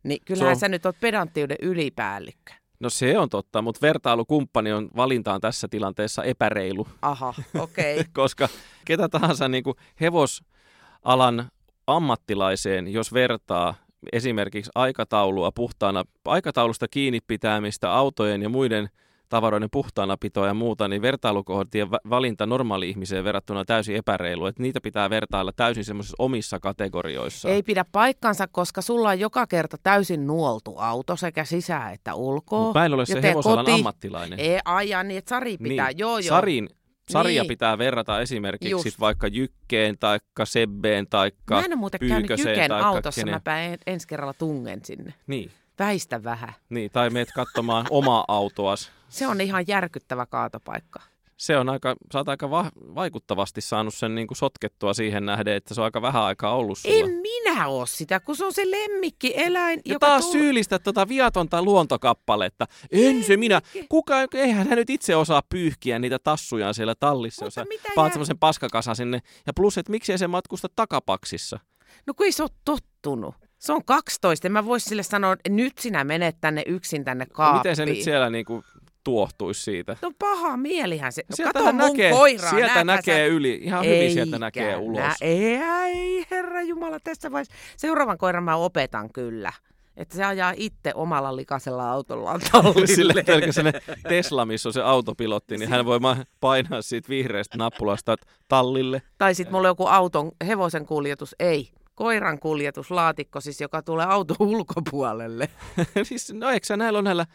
niin 0.04 0.22
kyllähän 0.26 0.50
on- 0.52 0.60
sä 0.60 0.68
nyt 0.70 0.86
oot 0.86 1.00
pedanttiuden 1.00 1.58
ylipäällikkö. 1.62 2.54
No 2.80 2.90
se 2.90 3.18
on 3.20 3.30
totta, 3.30 3.62
mutta 3.62 3.82
vertailukumppani 3.82 4.72
on 4.74 4.90
valintaan 4.96 5.42
tässä 5.42 5.68
tilanteessa 5.68 6.24
epäreilu, 6.24 6.88
Aha, 7.02 7.34
okei. 7.60 7.94
Okay. 8.00 8.12
koska 8.24 8.48
ketä 8.86 9.10
tahansa 9.10 9.48
niin 9.48 9.64
kuin 9.64 9.76
hevosalan 10.02 11.52
ammattilaiseen, 11.88 12.88
jos 12.88 13.14
vertaa 13.14 13.76
esimerkiksi 14.14 14.72
aikataulua 14.76 15.52
puhtaana, 15.52 16.04
aikataulusta 16.26 16.88
kiinni 16.88 17.20
pitämistä, 17.28 17.94
autojen 17.94 18.42
ja 18.42 18.50
muiden 18.50 18.90
tavaroiden 19.30 19.70
puhtaana 19.72 20.18
pitoa 20.20 20.48
ja 20.48 20.54
muuta, 20.54 20.88
niin 20.88 21.02
vertailukohtien 21.02 21.92
va- 21.92 22.00
valinta 22.10 22.46
normaali-ihmiseen 22.46 23.24
verrattuna 23.24 23.60
on 23.60 23.66
täysin 23.66 23.96
epäreilu. 23.96 24.46
Että 24.46 24.62
niitä 24.64 24.82
pitää 24.82 25.10
vertailla 25.10 25.52
täysin 25.56 25.86
semmoisissa 25.86 26.16
omissa 26.20 26.60
kategorioissa. 26.60 27.50
Ei 27.50 27.64
pidä 27.64 27.86
paikkansa, 27.92 28.48
koska 28.48 28.82
sulla 28.82 29.10
on 29.10 29.20
joka 29.20 29.48
kerta 29.48 29.78
täysin 29.84 30.28
nuoltu 30.28 30.76
auto 30.78 31.16
sekä 31.16 31.44
sisä- 31.46 31.90
että 31.90 32.14
ulkoa. 32.14 32.60
Mut 32.64 32.74
mä 32.74 32.86
en 32.86 32.94
ole 32.94 33.06
se 33.06 33.22
hevosalan 33.24 33.66
koti- 33.66 33.72
ammattilainen. 33.76 34.40
Ei 34.40 34.60
aja 34.66 35.04
niin, 35.04 35.18
että 35.18 35.30
Sari 35.30 35.58
pitää. 35.58 35.88
Niin, 35.88 35.98
Joo, 35.98 36.18
joo. 36.20 36.30
Sarin, 36.30 36.70
sarja 37.12 37.42
Niin. 37.44 37.48
pitää 37.48 37.78
verrata 37.78 38.22
esimerkiksi 38.22 38.70
Just. 38.70 38.84
sit 38.84 39.00
vaikka 39.00 39.28
Jykkeen 39.28 39.98
tai 39.98 40.20
Sebbeen 40.44 41.08
tai 41.08 41.32
Mä 41.50 41.60
en 41.60 41.66
ole 41.66 41.76
muuten 41.76 42.00
käynyt 42.10 42.30
Jyken 42.30 42.72
autossa, 42.72 43.22
kenen. 43.22 43.34
mä 43.36 43.40
päin 43.44 43.78
ensi 43.88 44.08
kerralla 44.08 44.34
tungen 44.34 44.86
sinne. 44.86 45.14
Niin, 45.28 45.52
Väistä 45.80 46.24
vähän. 46.24 46.54
niin, 46.70 46.92
tai 46.92 47.10
meet 47.10 47.30
katsomaan 47.36 47.86
omaa 47.90 48.26
autoas. 48.28 48.92
Se 49.10 49.28
on 49.28 49.42
ihan 49.42 49.64
järkyttävä 49.68 50.26
kaatopaikka. 50.26 51.00
Se 51.40 51.58
on 51.58 51.70
aika, 51.70 51.96
sä 52.14 52.18
oot 52.20 52.30
aika 52.30 52.50
va- 52.50 52.72
vaikuttavasti 52.80 53.62
saanut 53.62 53.94
sen 53.94 54.16
niin 54.16 54.28
kuin 54.28 54.38
sotkettua 54.38 54.94
siihen 54.94 55.26
nähden, 55.26 55.54
että 55.54 55.74
se 55.74 55.82
on 55.82 55.86
aika 55.86 56.02
vähän 56.02 56.22
aikaa 56.24 56.56
ollut 56.56 56.78
sulla. 56.78 56.96
En 56.96 57.10
minä 57.10 57.68
oo 57.68 57.86
sitä, 57.86 58.20
kun 58.20 58.36
se 58.36 58.46
on 58.46 58.54
se 58.54 58.72
lemmikkieläin, 58.72 59.82
ja 59.86 59.94
joka 59.94 60.08
taas 60.08 60.26
tull- 60.26 60.32
syyllistä 60.32 60.80
tuota 60.80 61.08
viatonta 61.08 61.64
luontokappaletta. 61.64 62.66
En 62.92 63.24
se 63.24 63.38
minä. 63.38 63.62
Kuka, 63.90 64.16
eihän 64.34 64.68
hän 64.68 64.78
nyt 64.78 64.90
itse 64.90 65.16
osaa 65.16 65.42
pyyhkiä 65.50 66.00
niitä 66.00 66.20
tassujaan 66.20 66.74
siellä 66.74 66.96
tallissa, 66.96 67.46
jos 67.46 67.58
Mutta 67.58 67.62
sä 67.78 67.84
mitä 67.84 67.90
paat 67.96 68.14
semmoisen 68.14 68.40
paskakasan 68.40 68.96
sinne. 68.96 69.20
Ja 69.48 69.54
plus, 69.54 69.78
että 69.78 69.92
miksi 69.92 70.12
ei 70.12 70.18
se 70.18 70.28
matkusta 70.28 70.68
takapaksissa? 70.76 71.60
No 72.08 72.14
kun 72.14 72.26
ei 72.26 72.32
se 72.32 72.44
ole 72.44 72.52
tottunut. 72.66 73.36
Se 73.58 73.74
on 73.74 73.86
12. 73.86 74.48
En 74.48 74.52
mä 74.52 74.66
vois 74.66 74.86
sille 74.86 75.04
sanoa, 75.04 75.34
että 75.34 75.50
nyt 75.50 75.78
sinä 75.78 76.04
menet 76.04 76.38
tänne 76.42 76.64
yksin 76.68 77.06
tänne 77.06 77.26
No, 77.26 77.30
kaappiin. 77.34 77.60
miten 77.60 77.76
se 77.76 77.86
nyt 77.86 78.02
siellä 78.02 78.30
niin 78.30 78.46
kuin 78.46 78.64
tuohtuisi 79.04 79.64
siitä? 79.64 79.98
No 80.02 80.12
paha 80.20 80.58
mielihän 80.58 81.12
se. 81.12 81.24
No, 81.30 81.36
Sieltä 81.36 81.54
kato 81.54 81.66
mun 81.74 81.78
näkee, 81.78 82.12
koiraa. 82.12 82.50
sieltä 82.50 82.84
näetkö 82.84 83.12
näkee 83.12 83.28
sä? 83.28 83.34
yli, 83.34 83.60
ihan 83.64 83.86
hyvin 83.86 84.14
sieltä 84.14 84.40
näkee 84.40 84.76
ulos. 84.78 85.00
Nä, 85.00 85.16
ei, 85.22 85.56
ei, 85.56 86.26
herra 86.32 86.62
Jumala, 86.62 87.00
tässä 87.04 87.32
vaiheessa. 87.32 87.54
Seuraavan 87.78 88.18
koiran 88.18 88.44
mä 88.44 88.56
opetan 88.56 89.14
kyllä. 89.14 89.54
Että 89.98 90.16
se 90.16 90.26
ajaa 90.26 90.54
itse 90.58 90.92
omalla 90.96 91.36
likaisella 91.36 91.92
autollaan 91.92 92.42
tallille. 92.52 92.88
Sille, 92.88 93.14
että 93.18 93.52
se 93.52 93.64
Tesla, 94.10 94.46
missä 94.46 94.70
on 94.70 94.74
se 94.74 94.82
autopilotti, 94.82 95.58
niin 95.58 95.70
hän 95.70 95.86
voi 95.86 96.00
painaa 96.40 96.82
siitä 96.82 97.10
vihreästä 97.10 97.58
nappulasta 97.58 98.16
tallille. 98.48 99.02
Tai 99.18 99.36
sitten 99.36 99.54
mulla 99.54 99.68
on 99.68 99.72
joku 99.72 99.86
auton, 99.86 100.32
hevosen 100.48 100.86
kuljetus, 100.86 101.36
ei. 101.40 101.70
Koiran 101.96 102.40
kuljetuslaatikko 102.40 103.42
siis, 103.42 103.62
joka 103.62 103.82
tulee 103.82 104.06
auton 104.06 104.38
ulkopuolelle. 104.40 105.50
siis, 106.04 106.34
no 106.34 106.50
eikö 106.50 106.78
näillä 106.78 107.00
on 107.00 107.04
näillä, 107.04 107.26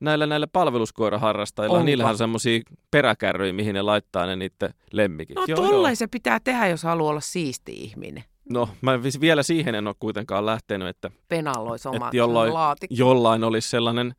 näillä, 0.00 0.26
näillä 0.26 0.46
palveluskoiraharrastajilla, 0.46 1.76
Onko? 1.76 1.86
niillähän 1.86 2.10
on 2.12 2.18
semmoisia 2.18 2.60
peräkärryjä, 2.90 3.52
mihin 3.52 3.74
ne 3.74 3.82
laittaa 3.82 4.26
ne 4.26 4.36
niiden 4.36 4.74
lemmikit. 4.92 5.36
No 5.36 5.44
Joo, 5.48 5.70
joo. 5.70 5.94
se 5.94 6.06
pitää 6.06 6.40
tehdä, 6.44 6.66
jos 6.68 6.82
haluaa 6.82 7.10
olla 7.10 7.20
siisti 7.20 7.72
ihminen. 7.72 8.24
No, 8.50 8.68
mä 8.80 8.98
vielä 9.20 9.42
siihen 9.42 9.74
en 9.74 9.86
ole 9.86 9.94
kuitenkaan 10.00 10.46
lähtenyt, 10.46 10.88
että 10.88 11.10
Penalois 11.28 11.86
oma 11.86 12.08
Et 12.08 12.14
jollain- 12.14 12.54
laatikko. 12.54 12.94
jollain 12.98 13.44
olisi 13.44 13.68
sellainen, 13.68 14.14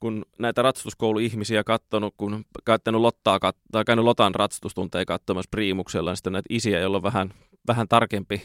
kun 0.00 0.24
näitä 0.38 0.62
ratsastuskouluihmisiä 0.62 1.64
katsonut, 1.64 2.14
kun 2.16 2.44
käyttänyt 2.64 3.00
Lottaa, 3.00 3.38
kat- 3.38 3.60
tai 3.72 3.84
käynyt 3.84 4.04
Lotan 4.04 4.34
ratsastustunteja 4.34 5.04
katsomassa 5.04 5.48
priimuksella, 5.50 6.10
niin 6.10 6.16
sitten 6.16 6.32
näitä 6.32 6.46
isiä, 6.50 6.80
joilla 6.80 6.96
on 6.96 7.02
vähän, 7.02 7.34
vähän 7.66 7.88
tarkempi 7.88 8.42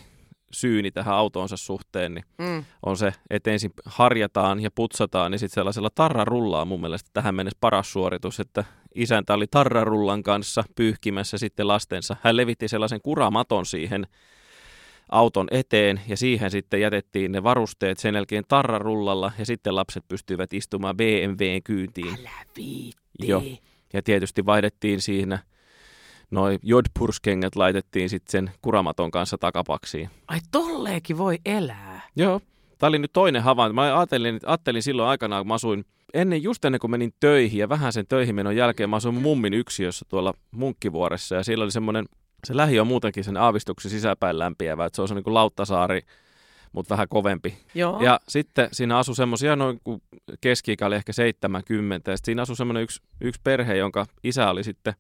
syyni 0.52 0.92
tähän 0.92 1.16
autonsa 1.16 1.58
suhteen, 1.58 2.14
niin 2.14 2.26
Mm. 2.38 2.66
on 2.86 2.98
se, 2.98 3.14
että 3.30 3.52
ensin 3.52 3.72
harjataan 3.86 4.60
ja 4.60 4.70
putsataan, 4.76 5.32
niin 5.32 5.40
sitten 5.40 5.54
sellaisella 5.56 5.90
tarrarullaa 5.96 6.66
mun 6.66 6.82
mielestä 6.82 7.10
tähän 7.14 7.36
mennessä 7.36 7.58
paras 7.62 7.94
suoritus, 7.94 8.40
että 8.40 8.64
isäntä 8.96 9.34
oli 9.34 9.46
tarrarullan 9.52 10.24
kanssa 10.24 10.64
pyyhkimässä 10.76 11.38
sitten 11.38 11.68
lastensa. 11.68 12.16
Hän 12.24 12.38
levitti 12.38 12.68
sellaisen 12.68 13.02
kuramaton 13.02 13.66
siihen 13.66 14.08
auton 15.12 15.48
eteen 15.52 16.02
ja 16.08 16.18
siihen 16.18 16.52
sitten 16.52 16.82
jätettiin 16.82 17.32
ne 17.32 17.44
varusteet 17.44 17.98
sen 17.98 18.16
jälkeen 18.16 18.44
tarrarullalla 18.48 19.32
ja 19.40 19.46
sitten 19.46 19.76
lapset 19.76 20.04
pystyivät 20.08 20.54
istumaan 20.54 20.98
BMWn 20.98 21.64
kyytiin. 21.64 22.18
Älä 22.20 22.46
viitti. 22.56 23.28
Joo. 23.28 23.44
Ja 23.94 24.02
tietysti 24.02 24.46
vaihdettiin 24.46 25.02
siinä 25.02 25.40
noi 26.32 26.60
jodpurskengät 26.64 27.56
laitettiin 27.56 28.10
sitten 28.10 28.32
sen 28.32 28.52
kuramaton 28.62 29.12
kanssa 29.12 29.38
takapaksiin. 29.38 30.10
Ai 30.28 30.40
tolleekin 30.52 31.18
voi 31.18 31.38
elää. 31.46 32.02
Joo. 32.16 32.42
Tämä 32.78 32.88
oli 32.88 33.00
nyt 33.00 33.14
toinen 33.14 33.44
havainto. 33.44 33.74
Mä 33.74 33.82
ajattelin, 33.82 34.40
ajattelin 34.46 34.84
silloin 34.84 35.10
aikanaan, 35.10 35.42
kun 35.42 35.48
mä 35.48 35.54
asuin, 35.54 35.86
ennen, 36.14 36.44
just 36.44 36.66
ennen 36.66 36.80
kuin 36.80 36.92
menin 36.92 37.14
töihin 37.20 37.60
ja 37.60 37.70
vähän 37.70 37.94
sen 37.94 38.08
töihin 38.08 38.36
menon 38.36 38.56
jälkeen, 38.56 38.90
mä 38.90 38.96
asuin 38.96 39.16
mummin 39.16 39.54
yksiössä 39.54 40.06
tuolla 40.10 40.34
Munkkivuoressa 40.52 41.36
ja 41.36 41.44
siellä 41.44 41.64
oli 41.64 41.72
semmoinen, 41.72 42.06
se 42.44 42.58
lähi 42.58 42.80
on 42.80 42.88
muutenkin 42.88 43.24
sen 43.24 43.38
aavistuksen 43.38 43.92
sisäpäin 43.92 44.40
lämpiävä, 44.40 44.86
että 44.86 44.96
se 44.96 45.02
on 45.02 45.08
se 45.08 45.16
niin 45.16 45.24
kuin 45.24 45.34
Lauttasaari, 45.34 46.02
mutta 46.72 46.90
vähän 46.90 47.08
kovempi. 47.10 47.58
Joo. 47.76 48.02
Ja 48.02 48.20
sitten 48.28 48.70
siinä 48.72 48.98
asui 48.98 49.16
semmoisia 49.16 49.56
noin 49.56 49.80
kuin 49.84 50.02
keski 50.42 50.78
oli 50.86 50.96
ehkä 50.96 51.14
70 51.14 52.12
ja 52.12 52.18
sitten 52.18 52.26
siinä 52.26 52.42
asui 52.42 52.56
semmoinen 52.56 52.84
yksi, 52.84 53.02
yksi 53.22 53.42
perhe, 53.44 53.76
jonka 53.76 54.06
isä 54.24 54.50
oli 54.50 54.64
sitten 54.64 54.94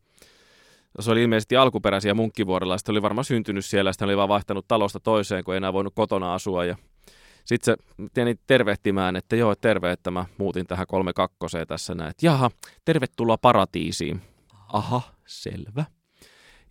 se 0.99 1.11
oli 1.11 1.23
ilmeisesti 1.23 1.57
alkuperäisiä 1.57 2.13
munkkivuorella, 2.13 2.77
sitten 2.77 2.93
oli 2.93 3.01
varmaan 3.01 3.25
syntynyt 3.25 3.65
siellä, 3.65 3.93
sitten 3.93 4.05
oli 4.05 4.17
vaan 4.17 4.29
vaihtanut 4.29 4.67
talosta 4.67 4.99
toiseen, 4.99 5.43
kun 5.43 5.53
ei 5.53 5.57
enää 5.57 5.73
voinut 5.73 5.93
kotona 5.95 6.33
asua. 6.33 6.65
Ja 6.65 6.75
sitten 7.45 7.75
se 7.75 8.03
tieni 8.13 8.35
tervehtimään, 8.47 9.15
että 9.15 9.35
joo, 9.35 9.55
terve, 9.55 9.91
että 9.91 10.11
mä 10.11 10.25
muutin 10.37 10.67
tähän 10.67 10.87
kolme 10.87 11.13
kakkoseen 11.13 11.67
tässä 11.67 11.95
näin. 11.95 12.09
Että 12.09 12.25
jaha, 12.25 12.51
tervetuloa 12.85 13.37
paratiisiin. 13.37 14.21
Aha, 14.73 15.01
selvä. 15.25 15.85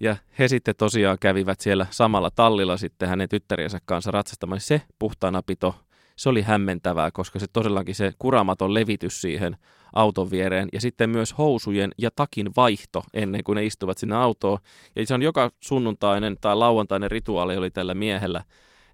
Ja 0.00 0.16
he 0.38 0.48
sitten 0.48 0.74
tosiaan 0.78 1.18
kävivät 1.20 1.60
siellä 1.60 1.86
samalla 1.90 2.30
tallilla 2.30 2.76
sitten 2.76 3.08
hänen 3.08 3.28
tyttäriensä 3.28 3.78
kanssa 3.84 4.10
ratsastamaan. 4.10 4.60
Se 4.60 4.82
puhtaanapito, 4.98 5.74
se 6.16 6.28
oli 6.28 6.42
hämmentävää, 6.42 7.10
koska 7.10 7.38
se 7.38 7.46
todellakin 7.52 7.94
se 7.94 8.12
kuramaton 8.18 8.74
levitys 8.74 9.20
siihen 9.20 9.56
auton 9.92 10.30
viereen 10.30 10.68
ja 10.72 10.80
sitten 10.80 11.10
myös 11.10 11.38
housujen 11.38 11.90
ja 11.98 12.10
takin 12.16 12.50
vaihto 12.56 13.02
ennen 13.14 13.44
kuin 13.44 13.56
ne 13.56 13.64
istuvat 13.64 13.98
sinne 13.98 14.16
autoon. 14.16 14.58
Ja 14.96 15.06
se 15.06 15.14
on 15.14 15.22
joka 15.22 15.50
sunnuntainen 15.60 16.36
tai 16.40 16.56
lauantainen 16.56 17.10
rituaali 17.10 17.56
oli 17.56 17.70
tällä 17.70 17.94
miehellä, 17.94 18.44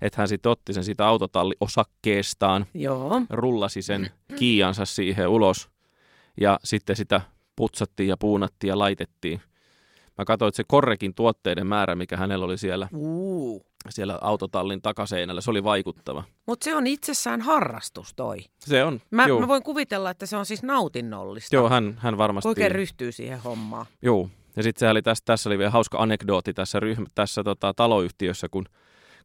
että 0.00 0.20
hän 0.20 0.28
sitten 0.28 0.52
otti 0.52 0.72
sen 0.72 0.84
siitä 0.84 1.06
autotalliosakkeestaan, 1.06 2.66
Joo. 2.74 3.22
rullasi 3.30 3.82
sen 3.82 4.10
kiiansa 4.38 4.84
siihen 4.84 5.28
ulos 5.28 5.68
ja 6.40 6.60
sitten 6.64 6.96
sitä 6.96 7.20
putsattiin 7.56 8.08
ja 8.08 8.16
puunattiin 8.16 8.68
ja 8.68 8.78
laitettiin. 8.78 9.40
mä 10.18 10.24
katsoin, 10.24 10.48
että 10.48 10.56
se 10.56 10.64
Korrekin 10.68 11.14
tuotteiden 11.14 11.66
määrä, 11.66 11.94
mikä 11.94 12.16
hänellä 12.16 12.44
oli 12.44 12.58
siellä, 12.58 12.88
Uu. 12.94 13.66
Siellä 13.90 14.18
autotallin 14.20 14.82
takaseinällä, 14.82 15.40
se 15.40 15.50
oli 15.50 15.64
vaikuttava. 15.64 16.24
Mutta 16.46 16.64
se 16.64 16.74
on 16.74 16.86
itsessään 16.86 17.40
harrastus 17.40 18.14
toi. 18.16 18.38
Se 18.58 18.84
on, 18.84 19.00
Mä, 19.10 19.26
joo. 19.26 19.40
mä 19.40 19.48
voin 19.48 19.62
kuvitella, 19.62 20.10
että 20.10 20.26
se 20.26 20.36
on 20.36 20.46
siis 20.46 20.62
nautinnollista. 20.62 21.56
Joo, 21.56 21.68
hän, 21.68 21.94
hän 21.98 22.18
varmasti... 22.18 22.48
Oikein 22.48 22.72
ryhtyy 22.72 23.12
siihen 23.12 23.38
hommaan. 23.38 23.86
Joo, 24.02 24.28
ja 24.56 24.62
sitten 24.62 24.90
oli 24.90 25.02
tässä, 25.02 25.22
tässä 25.24 25.48
oli 25.48 25.58
vielä 25.58 25.70
hauska 25.70 25.98
anekdootti 25.98 26.54
tässä, 26.54 26.80
ryhmä, 26.80 27.06
tässä 27.14 27.44
tota, 27.44 27.74
taloyhtiössä, 27.74 28.48
kun, 28.50 28.64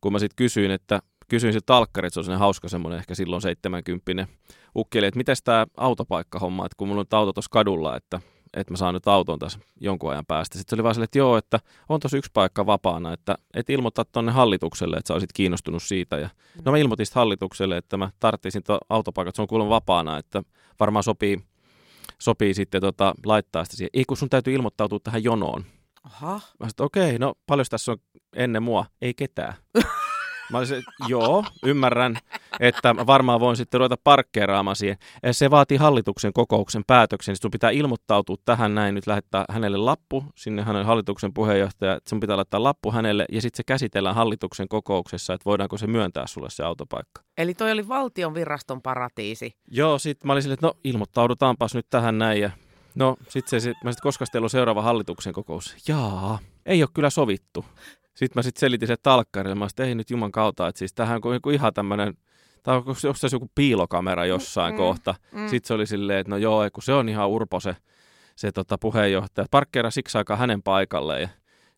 kun 0.01 0.11
mä 0.11 0.19
sitten 0.19 0.35
kysyin, 0.35 0.71
että 0.71 0.99
kysyin 1.27 1.53
sitten 1.53 1.65
talkkari, 1.65 2.07
että 2.07 2.13
se 2.13 2.19
on 2.19 2.23
sellainen 2.23 2.39
hauska 2.39 2.69
semmoinen 2.69 2.99
ehkä 2.99 3.15
silloin 3.15 3.41
70 3.41 4.27
ukkeli, 4.75 5.05
että 5.05 5.17
miten 5.17 5.35
tämä 5.43 5.65
autopaikkahomma, 5.77 6.65
että 6.65 6.75
kun 6.77 6.87
mulla 6.87 7.01
on 7.01 7.17
auto 7.19 7.33
tuossa 7.33 7.49
kadulla, 7.51 7.95
että, 7.95 8.19
että 8.53 8.73
mä 8.73 8.77
saan 8.77 8.93
nyt 8.93 9.07
auton 9.07 9.39
tässä 9.39 9.59
jonkun 9.81 10.11
ajan 10.11 10.25
päästä. 10.25 10.57
Sitten 10.57 10.69
se 10.69 10.75
oli 10.75 10.83
vaan 10.83 10.95
silleen, 10.95 11.03
että 11.05 11.17
joo, 11.17 11.37
että 11.37 11.59
on 11.89 11.99
tuossa 11.99 12.17
yksi 12.17 12.31
paikka 12.33 12.65
vapaana, 12.65 13.13
että, 13.13 13.37
että 13.53 13.73
ilmoittaa 13.73 14.05
tuonne 14.05 14.31
hallitukselle, 14.31 14.97
että 14.97 15.07
sä 15.07 15.13
olisit 15.13 15.33
kiinnostunut 15.33 15.83
siitä. 15.83 16.17
Ja, 16.17 16.29
no 16.65 16.71
mä 16.71 16.77
ilmoitin 16.77 17.05
hallitukselle, 17.13 17.77
että 17.77 17.97
mä 17.97 18.09
tarttisin 18.19 18.63
tuon 18.63 18.79
autopaikan, 18.89 19.29
että 19.29 19.35
se 19.35 19.41
on 19.41 19.47
kuulemma 19.47 19.69
vapaana, 19.69 20.17
että 20.17 20.43
varmaan 20.79 21.03
sopii, 21.03 21.37
sopii 22.19 22.53
sitten 22.53 22.81
tota, 22.81 23.13
laittaa 23.25 23.63
sitä 23.63 23.77
siihen. 23.77 23.89
Ei 23.93 24.05
kun 24.05 24.17
sun 24.17 24.29
täytyy 24.29 24.53
ilmoittautua 24.53 24.99
tähän 25.03 25.23
jonoon. 25.23 25.65
Aha. 26.03 26.33
Mä 26.33 26.67
sanoin, 26.69 26.85
okei, 26.85 27.19
no 27.19 27.33
paljon 27.47 27.65
tässä 27.69 27.91
on 27.91 27.97
ennen 28.35 28.63
mua? 28.63 28.85
Ei 29.01 29.13
ketään. 29.13 29.53
Mä 30.51 30.57
olisin, 30.57 30.83
joo, 31.07 31.43
ymmärrän, 31.65 32.17
että 32.59 32.95
varmaan 33.07 33.39
voin 33.39 33.57
sitten 33.57 33.79
ruveta 33.79 33.97
parkkeeraamaan 34.03 34.75
siihen. 34.75 34.97
Se 35.31 35.51
vaatii 35.51 35.77
hallituksen 35.77 36.33
kokouksen 36.33 36.83
päätöksen, 36.87 37.31
niin 37.31 37.41
sun 37.41 37.51
pitää 37.51 37.69
ilmoittautua 37.69 38.35
tähän 38.45 38.75
näin, 38.75 38.95
nyt 38.95 39.07
lähettää 39.07 39.45
hänelle 39.49 39.77
lappu, 39.77 40.23
sinne 40.35 40.63
hänen 40.63 40.85
hallituksen 40.85 41.33
puheenjohtaja, 41.33 41.99
sun 42.09 42.19
pitää 42.19 42.37
laittaa 42.37 42.63
lappu 42.63 42.91
hänelle, 42.91 43.25
ja 43.31 43.41
sitten 43.41 43.57
se 43.57 43.63
käsitellään 43.63 44.15
hallituksen 44.15 44.67
kokouksessa, 44.67 45.33
että 45.33 45.45
voidaanko 45.45 45.77
se 45.77 45.87
myöntää 45.87 46.27
sulle 46.27 46.49
se 46.49 46.63
autopaikka. 46.63 47.21
Eli 47.37 47.53
toi 47.53 47.71
oli 47.71 47.87
valtion 47.87 48.33
viraston 48.33 48.81
paratiisi. 48.81 49.55
Joo, 49.71 49.99
sitten 49.99 50.27
mä 50.27 50.33
olin 50.33 50.43
silleen, 50.43 50.53
että 50.53 50.67
no 50.67 50.73
ilmoittaudutaanpas 50.83 51.75
nyt 51.75 51.87
tähän 51.89 52.17
näin, 52.17 52.41
ja 52.41 52.51
no 52.95 53.15
sitten 53.29 53.49
se, 53.49 53.59
sit, 53.59 53.77
mä 53.83 53.91
sitten 53.91 54.03
koska 54.03 54.25
teillä 54.31 54.45
on 54.45 54.49
seuraava 54.49 54.81
hallituksen 54.81 55.33
kokous. 55.33 55.75
Jaa, 55.87 56.39
ei 56.65 56.83
ole 56.83 56.89
kyllä 56.93 57.09
sovittu. 57.09 57.65
Sitten 58.17 58.31
mä 58.35 58.41
sitten 58.41 58.59
selitin 58.59 58.87
se 58.87 58.95
talkkarille, 59.03 59.55
mä 59.55 59.67
sanoin, 59.77 59.89
ei 59.89 59.95
nyt 59.95 60.09
juman 60.09 60.31
kautta, 60.31 60.67
että 60.67 60.79
siis 60.79 60.93
tämähän 60.93 61.19
on 61.23 61.33
joku 61.33 61.49
ihan 61.49 61.73
tämmöinen, 61.73 62.13
tai 62.63 62.75
onko 62.77 62.93
se 62.93 63.07
jossain 63.07 63.29
joku 63.33 63.51
piilokamera 63.55 64.25
jossain 64.25 64.73
Mm, 64.73 64.77
kohta. 64.77 65.15
mm. 65.31 65.39
Mm. 65.39 65.47
Sitten 65.47 65.67
se 65.67 65.73
oli 65.73 65.87
silleen, 65.87 66.19
että 66.19 66.29
no 66.31 66.37
joo, 66.37 66.69
kun 66.73 66.83
se 66.83 66.93
on 66.93 67.09
ihan 67.09 67.29
urpo 67.29 67.59
se, 67.59 67.75
se 68.35 68.51
tota 68.51 68.77
puheenjohtaja. 68.77 69.45
Parkkeera 69.51 69.91
siksi 69.91 70.17
aikaa 70.17 70.37
hänen 70.37 70.63
paikalle 70.63 71.21
ja 71.21 71.29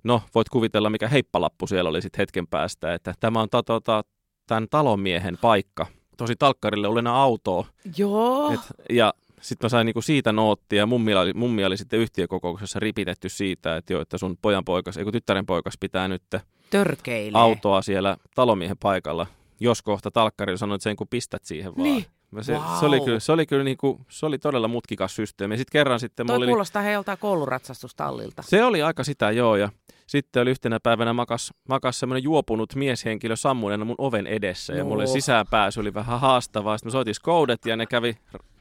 no 0.03 0.21
voit 0.35 0.49
kuvitella, 0.49 0.89
mikä 0.89 1.07
heippalappu 1.07 1.67
siellä 1.67 1.89
oli 1.89 2.01
sitten 2.01 2.21
hetken 2.21 2.47
päästä, 2.47 2.93
että 2.93 3.13
tämä 3.19 3.41
on 3.41 3.49
ta- 3.49 3.63
tota, 3.63 4.03
tämän 4.47 4.67
talonmiehen 4.69 5.37
paikka. 5.41 5.85
Tosi 6.17 6.35
talkkarille 6.39 6.87
oli 6.87 6.99
enää 6.99 7.15
autoa. 7.15 7.65
Joo. 7.97 8.51
Et, 8.53 8.59
ja 8.89 9.13
sitten 9.41 9.65
mä 9.65 9.69
sain 9.69 9.85
niinku 9.85 10.01
siitä 10.01 10.31
noottia 10.31 10.79
ja 10.79 10.85
mummi 10.85 11.15
oli, 11.15 11.33
mummi 11.33 11.65
oli 11.65 11.77
sitten 11.77 11.99
yhtiökokouksessa 11.99 12.79
ripitetty 12.79 13.29
siitä, 13.29 13.77
että, 13.77 13.93
jo, 13.93 14.01
että 14.01 14.17
sun 14.17 14.37
pojan 14.41 14.65
poikas, 14.65 14.97
ei 14.97 15.03
kun 15.03 15.13
tyttären 15.13 15.45
poikas 15.45 15.73
pitää 15.79 16.07
nyt 16.07 16.23
Törkeilee. 16.69 17.41
autoa 17.41 17.81
siellä 17.81 18.17
talomiehen 18.35 18.77
paikalla. 18.77 19.27
Jos 19.59 19.81
kohta 19.81 20.11
talkkari 20.11 20.57
sanoi, 20.57 20.75
että 20.75 20.83
sen 20.83 20.95
kun 20.95 21.07
pistät 21.07 21.43
siihen 21.45 21.75
vaan. 21.75 21.83
Niin. 21.83 22.05
Mä 22.31 22.43
Se, 22.43 22.53
Vau. 22.53 22.79
se, 22.79 22.85
oli 22.85 23.01
kyllä, 23.01 23.19
se 23.19 23.31
oli 23.31 23.45
kyllä 23.45 23.63
niinku, 23.63 23.99
se 24.09 24.25
oli 24.25 24.37
todella 24.37 24.67
mutkikas 24.67 25.15
systeemi. 25.15 25.57
Sitten 25.57 25.71
kerran 25.71 25.99
sitten 25.99 26.27
Toi 26.27 26.35
oli, 26.37 26.45
kuulostaa 26.47 26.81
he 26.81 26.91
joltain 26.91 27.17
kouluratsastustallilta. 27.17 28.41
se 28.41 28.63
oli 28.63 28.81
aika 28.81 29.03
sitä 29.03 29.31
joo 29.31 29.55
ja 29.55 29.69
sitten 30.07 30.41
oli 30.41 30.49
yhtenä 30.49 30.79
päivänä 30.79 31.13
makas, 31.13 31.53
makas 31.69 31.99
semmoinen 31.99 32.23
juopunut 32.23 32.75
mieshenkilö 32.75 33.35
sammuneena 33.35 33.85
mun 33.85 33.95
oven 33.97 34.27
edessä 34.27 34.73
ja 34.73 34.83
mulle 34.85 35.07
sisäänpääsy 35.07 35.79
oli 35.79 35.93
vähän 35.93 36.19
haastavaa. 36.19 36.77
Sitten 36.77 36.89
mä 36.89 36.91
soitin 36.91 37.15
Skoudet 37.15 37.65
ja 37.65 37.75
ne 37.75 37.85
kävi 37.85 38.17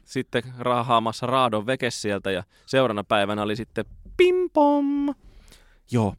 sitten 0.09 0.43
raahaamassa 0.59 1.27
raadon 1.27 1.65
veke 1.65 1.91
sieltä 1.91 2.31
ja 2.31 2.43
seuraavana 2.65 3.03
päivänä 3.03 3.41
oli 3.41 3.55
sitten 3.55 3.85
pimpom. 4.17 5.15
Joo, 5.91 6.15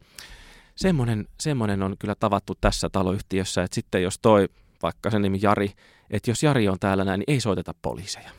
semmoinen, 0.77 1.29
semmoinen 1.41 1.83
on 1.83 1.97
kyllä 1.99 2.15
tavattu 2.15 2.55
tässä 2.61 2.89
taloyhtiössä, 2.89 3.63
että 3.63 3.75
sitten 3.75 4.03
jos 4.03 4.19
toi, 4.23 4.49
vaikka 4.83 5.11
sen 5.11 5.23
nimi 5.23 5.39
Jari, 5.43 5.73
että 6.11 6.31
jos 6.31 6.43
Jari 6.43 6.69
on 6.69 6.79
täällä 6.79 7.05
näin, 7.05 7.19
niin 7.19 7.35
ei 7.35 7.41
soiteta 7.41 7.75
poliiseja. 7.83 8.31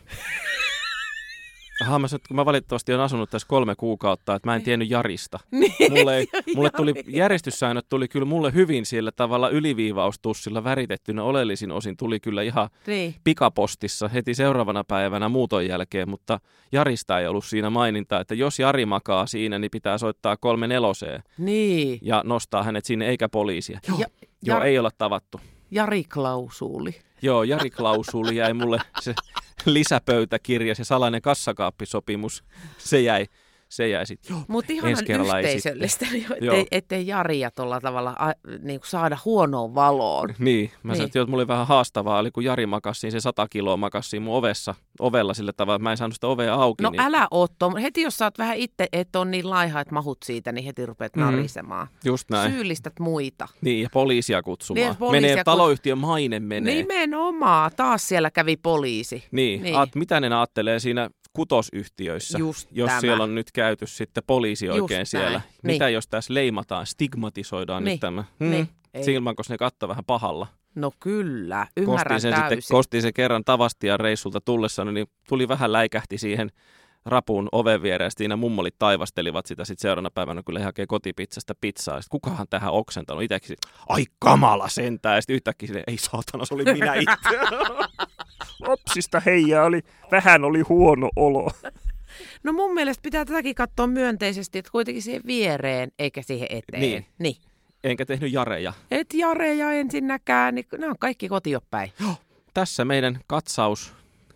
Aha, 1.81 1.99
mä, 1.99 2.07
sanoin, 2.07 2.23
kun 2.27 2.35
mä 2.35 2.45
valitettavasti 2.45 2.93
olen 2.93 3.05
asunut 3.05 3.29
tässä 3.29 3.47
kolme 3.47 3.75
kuukautta, 3.75 4.35
että 4.35 4.49
mä 4.49 4.55
en 4.55 4.61
tiennyt 4.63 4.89
Jarista. 4.89 5.39
Niin. 5.51 5.73
Mulle, 5.89 6.17
ei, 6.17 6.27
mulle 6.55 6.69
tuli, 6.69 6.93
järjestyssäännöt 7.07 7.85
tuli 7.89 8.07
kyllä 8.07 8.25
mulle 8.25 8.53
hyvin 8.53 8.85
sillä 8.85 9.11
tavalla 9.11 9.49
yliviivaustussilla 9.49 10.63
väritettynä 10.63 11.23
oleellisin 11.23 11.71
osin 11.71 11.97
tuli 11.97 12.19
kyllä 12.19 12.41
ihan 12.41 12.69
Niin. 12.87 13.15
pikapostissa 13.23 14.07
heti 14.07 14.33
seuraavana 14.33 14.83
päivänä 14.83 15.29
muuton 15.29 15.67
jälkeen, 15.67 16.09
mutta 16.09 16.39
Jarista 16.71 17.19
ei 17.19 17.27
ollut 17.27 17.45
siinä 17.45 17.69
mainintaa, 17.69 18.21
että 18.21 18.35
jos 18.35 18.59
Jari 18.59 18.85
makaa 18.85 19.25
siinä, 19.27 19.59
niin 19.59 19.71
pitää 19.71 19.97
soittaa 19.97 20.37
kolme 20.37 20.67
neloseen 20.67 21.23
Niin. 21.37 21.99
ja 22.01 22.21
nostaa 22.25 22.63
hänet 22.63 22.85
sinne 22.85 23.07
eikä 23.07 23.29
poliisia. 23.29 23.79
Joo, 23.87 23.97
Ja, 23.99 24.05
joo 24.43 24.59
Jar- 24.59 24.63
ei 24.63 24.79
olla 24.79 24.91
tavattu. 24.97 25.41
Jari 25.71 26.03
Klausuuli. 26.03 26.95
Joo, 27.21 27.43
Jari 27.43 27.69
Klausuli 27.69 28.35
jäi 28.35 28.53
mulle 28.53 28.77
se 28.99 29.13
lisäpöytäkirja, 29.65 30.75
se 30.75 30.83
salainen 30.83 31.21
kassakaappisopimus, 31.21 32.43
se 32.77 33.01
jäi, 33.01 33.27
se 33.71 33.87
jäi 33.87 34.05
sitten. 34.05 34.35
Mutta 34.47 34.73
ihan 34.73 34.91
yhteisöllistä, 34.91 36.05
ettei, 36.41 36.67
ettei 36.71 37.07
Jaria 37.07 37.51
tuolla 37.51 37.81
tavalla 37.81 38.15
a, 38.19 38.31
niin 38.61 38.79
kuin 38.79 38.89
saada 38.89 39.17
huonoon 39.25 39.75
valoon. 39.75 40.29
Niin, 40.39 40.71
mä 40.83 40.91
Niin. 40.91 40.97
sanoin, 40.97 41.07
että 41.07 41.19
että 41.21 41.29
mulla 41.31 41.41
oli 41.41 41.47
vähän 41.47 41.67
haastavaa, 41.67 42.19
oli 42.19 42.31
kun 42.31 42.43
Jari 42.43 42.65
makasi 42.65 43.11
se 43.11 43.19
100 43.19 43.47
kiloa 43.49 43.77
makasi 43.77 44.19
mun 44.19 44.35
ovessa, 44.35 44.75
ovella 44.99 45.33
sillä 45.33 45.53
tavalla, 45.53 45.75
että 45.75 45.83
mä 45.83 45.91
en 45.91 45.97
saanut 45.97 46.13
sitä 46.13 46.27
ovea 46.27 46.53
auki. 46.53 46.83
No 46.83 46.89
niin, 46.89 47.01
älä 47.01 47.27
oo 47.31 47.47
Heti 47.81 48.01
jos 48.01 48.17
sä 48.17 48.25
oot 48.25 48.37
vähän 48.37 48.57
itse, 48.57 48.87
et 48.93 49.15
on 49.15 49.31
niin 49.31 49.49
laiha, 49.49 49.79
että 49.81 49.93
mahut 49.93 50.17
siitä, 50.23 50.51
niin 50.51 50.65
heti 50.65 50.85
rupeat 50.85 51.15
Mhm. 51.15 51.25
narisemaan. 51.25 51.87
Just 52.05 52.29
näin. 52.29 52.51
Syyllistät 52.51 52.99
muita. 52.99 53.47
Niin, 53.61 53.83
ja 53.83 53.89
poliisia 53.93 54.43
kutsumaan. 54.43 54.85
Niin, 54.87 54.95
poliisia 54.95 55.21
menee, 55.29 55.41
kut- 55.41 55.43
taloyhtiön 55.45 55.97
maine 55.97 56.39
menee. 56.39 56.75
Nimenomaan. 56.75 57.71
Taas 57.75 58.07
siellä 58.07 58.31
kävi 58.31 58.57
poliisi. 58.57 59.15
Niin, 59.15 59.31
Niin. 59.31 59.63
niin. 59.63 59.75
Aat, 59.75 59.95
mitä 59.95 60.19
ne 60.19 60.35
ajattelee 60.35 60.79
siinä 60.79 61.09
kutosyhtiöissä, 61.33 62.37
Just 62.37 62.67
jos 62.71 62.87
tämä. 62.87 63.01
siellä 63.01 63.23
on 63.23 63.35
nyt 63.35 63.51
käyty 63.51 63.87
sitten 63.87 64.23
poliisi 64.27 64.65
Just 64.65 64.79
oikein 64.81 65.05
siellä. 65.05 65.29
näin. 65.29 65.43
Mitä 65.63 65.85
Niin. 65.85 65.93
jos 65.93 66.07
tässä 66.07 66.33
leimataan, 66.33 66.85
stigmatisoidaan 66.85 67.83
Niin. 67.83 67.91
nyt 67.93 67.99
tämä? 67.99 68.23
Niin. 68.39 68.67
Ei. 68.93 69.03
Silmänkos 69.03 69.49
ne 69.49 69.57
katto 69.57 69.87
vähän 69.87 70.05
pahalla. 70.05 70.47
No 70.75 70.91
kyllä, 70.99 71.67
ymmärrän 71.77 72.15
Kostin 72.15 72.31
sen, 72.31 72.39
täysin. 72.41 72.61
sitten, 72.61 72.75
kostin 72.77 73.01
sen 73.01 73.13
kerran 73.13 73.43
tavastia 73.43 73.97
reissulta 73.97 74.41
tullessa, 74.41 74.85
niin 74.85 75.07
tuli 75.29 75.47
vähän 75.47 75.71
läikähti 75.71 76.17
siihen 76.17 76.51
rapun 77.05 77.49
oven 77.51 77.81
viereen. 77.81 78.05
ja 78.05 78.11
Siinä 78.17 78.35
mummolit 78.35 78.75
taivastelivat 78.79 79.45
sitä 79.45 79.65
sitten 79.65 79.81
seuraavana 79.81 80.09
päivänä, 80.11 80.43
kyllä 80.45 80.59
he 80.59 80.65
hakee 80.65 80.85
kotipizzasta 80.87 81.55
pizzaa. 81.61 82.01
Sitten 82.01 82.11
kukahan 82.11 82.47
tähän 82.49 82.71
oksentanut 82.71 83.23
itsekin? 83.23 83.57
Ai 83.89 84.05
kamala 84.19 84.69
sentään. 84.69 85.15
Ja 85.15 85.21
sitten 85.21 85.35
yhtäkkiä 85.35 85.67
sille, 85.67 85.83
ei 85.87 85.97
saatana, 85.97 86.45
se 86.45 86.53
oli 86.53 86.63
minä 86.63 86.93
itse. 86.93 87.37
Lapsista 88.67 89.19
heijaa 89.19 89.65
oli, 89.65 89.81
vähän 90.11 90.43
oli 90.43 90.61
huono 90.61 91.09
olo. 91.15 91.51
No 92.43 92.53
mun 92.53 92.73
mielestä 92.73 93.01
pitää 93.01 93.25
tätäkin 93.25 93.55
katsoa 93.55 93.87
myönteisesti, 93.87 94.59
että 94.59 94.71
kuitenkin 94.71 95.01
siihen 95.03 95.21
viereen 95.27 95.91
eikä 95.99 96.21
siihen 96.21 96.47
eteen. 96.49 96.81
Niin. 96.81 97.05
niin. 97.19 97.35
Enkä 97.83 98.05
tehnyt 98.05 98.33
jareja. 98.33 98.73
Et 98.91 99.07
Jareja 99.13 99.71
ensinnäkään, 99.71 100.55
niin 100.55 100.65
ne 100.77 100.87
on 100.87 100.95
kaikki 100.99 101.29
kotiopäin. 101.29 101.91
Tässä 102.53 102.85
meidän 102.85 103.19
katsaus 103.27 103.93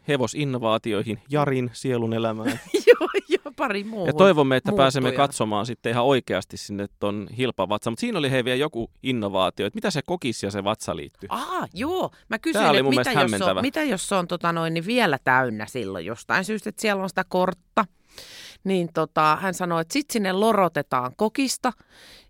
hevosinnovaatioihin, 0.08 1.22
Jarin 1.30 1.70
sielun 1.74 2.14
elämään. 2.14 2.48
joo, 2.74 3.10
joo, 3.30 3.54
pari 3.56 3.84
muuhun. 3.84 4.08
Ja 4.08 4.14
toivomme, 4.14 4.58
että 4.58 4.72
muuttujaa. 4.72 4.86
pääsemme 4.86 5.12
katsomaan 5.12 5.66
sitten 5.66 5.90
ihan 5.90 6.06
oikeasti 6.06 6.58
sinne 6.58 6.88
ton 7.00 7.28
hilpavatsa. 7.38 7.90
Mutta 7.90 8.02
siinä 8.02 8.20
oli 8.20 8.32
hei 8.32 8.46
vielä 8.46 8.58
joku 8.58 8.92
innovaatio, 9.04 9.66
että 9.66 9.78
mitä 9.78 9.92
se 9.92 10.02
kokis 10.06 10.44
ja 10.44 10.52
se 10.52 10.64
vatsa 10.64 10.96
liittyy. 10.96 11.28
Aa, 11.32 11.68
joo. 11.74 12.12
Mä 12.30 12.40
kysyin, 12.40 12.66
että 12.66 12.84
mitä 12.84 13.12
jos, 13.12 13.42
on, 13.42 13.62
mitä 13.62 13.84
jos 13.84 14.10
se 14.10 14.16
on 14.16 14.28
tota 14.28 14.54
noin, 14.54 14.74
niin 14.74 14.86
vielä 14.86 15.20
täynnä 15.24 15.66
silloin 15.66 16.06
jostain 16.06 16.46
syystä, 16.46 16.70
että 16.70 16.82
siellä 16.82 17.04
on 17.04 17.10
sitä 17.10 17.24
kortta. 17.30 17.86
Niin 18.64 18.90
tota, 18.94 19.38
hän 19.42 19.54
sanoi, 19.54 19.82
että 19.82 19.94
sitten 19.94 20.14
sinne 20.14 20.34
lorotetaan 20.34 21.12
kokista 21.18 21.74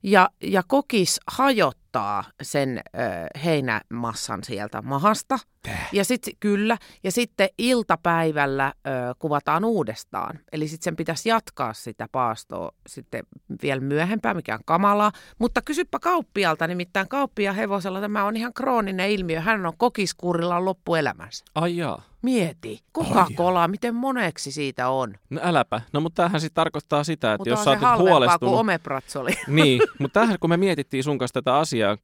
ja, 0.03 0.29
ja 0.43 0.63
kokis 0.67 1.19
hajottaa 1.27 2.23
sen 2.41 2.77
ö, 2.77 2.99
heinämassan 3.43 4.43
sieltä 4.43 4.81
mahasta. 4.81 5.39
Tää. 5.65 5.89
Ja 5.91 6.05
sitten 6.05 6.33
kyllä, 6.39 6.77
ja 7.03 7.11
sitten 7.11 7.49
iltapäivällä 7.57 8.73
ö, 8.87 8.89
kuvataan 9.19 9.65
uudestaan. 9.65 10.39
Eli 10.51 10.67
sitten 10.67 10.83
sen 10.83 10.95
pitäisi 10.95 11.29
jatkaa 11.29 11.73
sitä 11.73 12.07
paastoa 12.11 12.71
sitten 12.87 13.23
vielä 13.61 13.81
myöhempään, 13.81 14.35
mikä 14.35 14.53
on 14.53 14.59
kamalaa. 14.65 15.11
Mutta 15.39 15.61
kysypä 15.61 15.99
kauppialta, 15.99 16.67
nimittäin 16.67 17.07
kauppia 17.07 17.53
hevosella 17.53 18.01
tämä 18.01 18.25
on 18.25 18.37
ihan 18.37 18.53
krooninen 18.53 19.09
ilmiö. 19.09 19.41
Hän 19.41 19.65
on 19.65 19.73
kokiskuurilla 19.77 20.65
loppuelämänsä. 20.65 21.45
Ai 21.55 21.77
jaa. 21.77 22.01
Mieti. 22.21 22.79
Coca-Cola, 22.97 23.67
miten 23.67 23.95
moneksi 23.95 24.51
siitä 24.51 24.89
on? 24.89 25.13
No 25.29 25.41
äläpä. 25.43 25.81
No 25.93 25.99
mutta 25.99 26.15
tämähän 26.15 26.41
sitten 26.41 26.55
tarkoittaa 26.55 27.03
sitä, 27.03 27.33
että 27.33 27.37
Mutta 27.41 27.49
jos 27.49 27.59
sä 27.59 27.63
se 27.63 27.69
oot 27.69 27.79
nyt 27.79 27.83
halvempaa 27.83 28.07
kuin 28.07 28.11
huolestunut... 28.11 28.59
omepratsoli. 28.59 29.31
Niin, 29.47 29.81
mutta 29.99 30.19
tähän 30.19 30.37
kun 30.39 30.49
me 30.49 30.57
mietittiin 30.57 31.03
sun 31.03 31.17
kanssa 31.17 31.41
tätä 31.41 31.57
asiaa, 31.57 31.97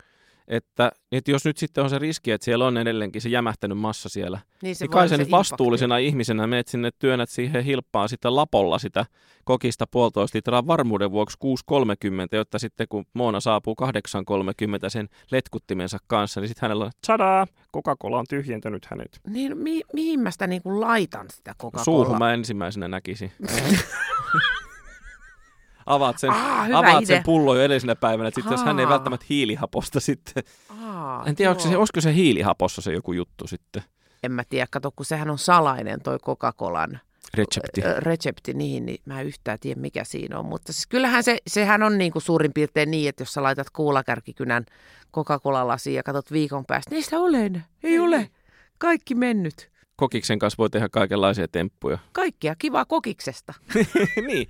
että, 0.51 0.91
että 1.11 1.31
jos 1.31 1.45
nyt 1.45 1.57
sitten 1.57 1.83
on 1.83 1.89
se 1.89 1.99
riski, 1.99 2.31
että 2.31 2.45
siellä 2.45 2.65
on 2.65 2.77
edelleenkin 2.77 3.21
se 3.21 3.29
jämähtänyt 3.29 3.77
massa 3.77 4.09
siellä, 4.09 4.39
niin 4.61 4.75
niin 4.79 4.89
voi 4.89 4.93
kai 4.93 5.09
se 5.09 5.17
nyt 5.17 5.27
impakti. 5.27 5.31
vastuullisena 5.39 5.97
ihmisenä 5.97 6.47
menet 6.47 6.67
sinne 6.67 6.89
työnnät 6.99 7.29
siihen 7.29 7.63
hilppaan 7.63 8.09
sitä 8.09 8.35
lapolla 8.35 8.79
sitä 8.79 9.05
kokista 9.43 9.87
puolitoista 9.87 10.35
litraa 10.37 10.67
varmuuden 10.67 11.11
vuoksi 11.11 11.37
6.30, 11.71 12.37
jotta 12.37 12.59
sitten 12.59 12.87
kun 12.89 13.05
Moona 13.13 13.39
saapuu 13.39 13.75
8.30 13.81 13.87
sen 14.87 15.09
letkuttimensa 15.31 15.97
kanssa, 16.07 16.41
niin 16.41 16.47
sitten 16.47 16.61
hänellä 16.61 16.85
on 16.85 16.91
Tsadaa! 17.01 17.47
Coca-Cola 17.75 18.19
on 18.19 18.25
tyhjentänyt 18.29 18.85
hänet. 18.85 19.19
Niin, 19.27 19.57
mi- 19.57 19.81
mihin 19.93 20.19
mä 20.19 20.31
sitä 20.31 20.47
niin 20.47 20.61
kuin 20.61 20.81
laitan 20.81 21.25
sitä 21.29 21.55
Coca-Colaa? 21.61 21.83
suuhun 21.83 22.17
mä 22.17 22.33
ensimmäisenä 22.33 22.87
näkisin. 22.87 23.31
avaat 25.85 26.17
sen, 26.19 26.29
Aa, 26.29 26.63
hyvä 26.63 26.77
avaat 26.77 27.05
sen 27.05 27.23
pullon 27.23 27.57
jo 27.57 27.63
edellisenä 27.63 27.95
päivänä, 27.95 28.27
että 28.27 28.41
sitten 28.41 28.53
jos 28.53 28.63
hän 28.65 28.79
ei 28.79 28.87
välttämättä 28.87 29.25
hiilihaposta 29.29 29.99
sitten. 29.99 30.43
Aa, 30.83 31.23
En 31.25 31.35
tiedä, 31.35 31.51
onko 31.51 31.63
se, 31.63 31.77
olisiko 31.77 32.01
se 32.01 32.13
hiilihapossa 32.13 32.81
se 32.81 32.93
joku 32.93 33.13
juttu 33.13 33.47
sitten. 33.47 33.83
En 34.23 34.31
mä 34.31 34.43
tiedä, 34.49 34.67
kato, 34.71 34.91
kun 34.95 35.05
sehän 35.05 35.29
on 35.29 35.37
salainen 35.37 36.01
toi 36.01 36.17
Coca-Colan 36.17 36.99
Resepti. 37.33 37.81
ö, 37.85 37.99
resepti 37.99 38.53
niihin, 38.53 38.85
niin 38.85 39.01
mä 39.05 39.21
en 39.21 39.27
yhtään 39.27 39.57
tiedä 39.61 39.81
mikä 39.81 40.03
siinä 40.03 40.39
on. 40.39 40.45
Mutta 40.45 40.73
siis 40.73 40.87
kyllähän 40.87 41.23
se, 41.23 41.37
sehän 41.47 41.83
on 41.83 41.97
niin 41.97 42.11
kuin 42.11 42.21
suurin 42.23 42.53
piirtein 42.53 42.91
niin, 42.91 43.09
että 43.09 43.21
jos 43.21 43.33
sä 43.33 43.43
laitat 43.43 43.69
kuulakärkikynän 43.69 44.65
Coca-Cola-lasiin 45.15 45.95
ja 45.95 46.03
katsot 46.03 46.31
viikon 46.31 46.65
päästä, 46.65 46.91
niin 46.91 47.03
sitä 47.03 47.19
ole 47.19 47.45
enää. 47.45 47.65
Ei 47.83 47.99
ole. 47.99 48.29
Kaikki 48.77 49.15
mennyt. 49.15 49.71
Kokiksen 49.95 50.39
kanssa 50.39 50.57
voi 50.57 50.69
tehdä 50.69 50.89
kaikenlaisia 50.89 51.47
temppuja. 51.47 51.97
Kaikkia 52.11 52.55
kivaa 52.55 52.85
kokiksesta. 52.85 53.53
niin. 54.27 54.47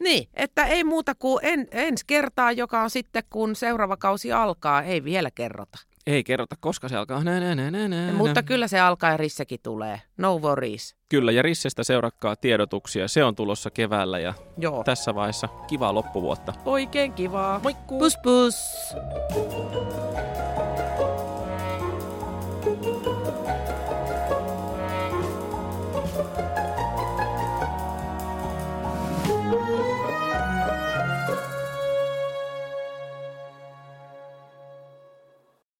Niin, 0.00 0.28
että 0.34 0.66
ei 0.66 0.84
muuta 0.84 1.14
kuin 1.14 1.38
en, 1.42 1.68
ensi 1.70 2.04
kertaa, 2.06 2.52
joka 2.52 2.82
on 2.82 2.90
sitten 2.90 3.22
kun 3.30 3.56
seuraava 3.56 3.96
kausi 3.96 4.32
alkaa, 4.32 4.82
ei 4.82 5.04
vielä 5.04 5.30
kerrota. 5.30 5.78
Ei 6.06 6.24
kerrota, 6.24 6.56
koska 6.60 6.88
se 6.88 6.96
alkaa. 6.96 7.24
Nä, 7.24 7.40
nä, 7.40 7.54
nä, 7.54 7.70
nä, 7.70 7.88
nä. 7.88 8.12
Mutta 8.12 8.42
kyllä 8.42 8.68
se 8.68 8.80
alkaa 8.80 9.10
ja 9.10 9.16
Rissekin 9.16 9.60
tulee. 9.62 10.00
No 10.16 10.38
worries. 10.38 10.96
Kyllä, 11.08 11.32
ja 11.32 11.42
Rissestä 11.42 11.84
seurakkaa 11.84 12.36
tiedotuksia. 12.36 13.08
Se 13.08 13.24
on 13.24 13.34
tulossa 13.34 13.70
keväällä 13.70 14.18
ja 14.18 14.34
Joo. 14.58 14.84
tässä 14.84 15.14
vaiheessa 15.14 15.48
kivaa 15.66 15.94
loppuvuotta. 15.94 16.52
Oikein 16.64 17.12
kivaa. 17.12 17.60
Moikku! 17.62 17.98
Pus 17.98 18.16
pus! 18.22 18.54
thank 22.64 22.84
you 22.84 22.97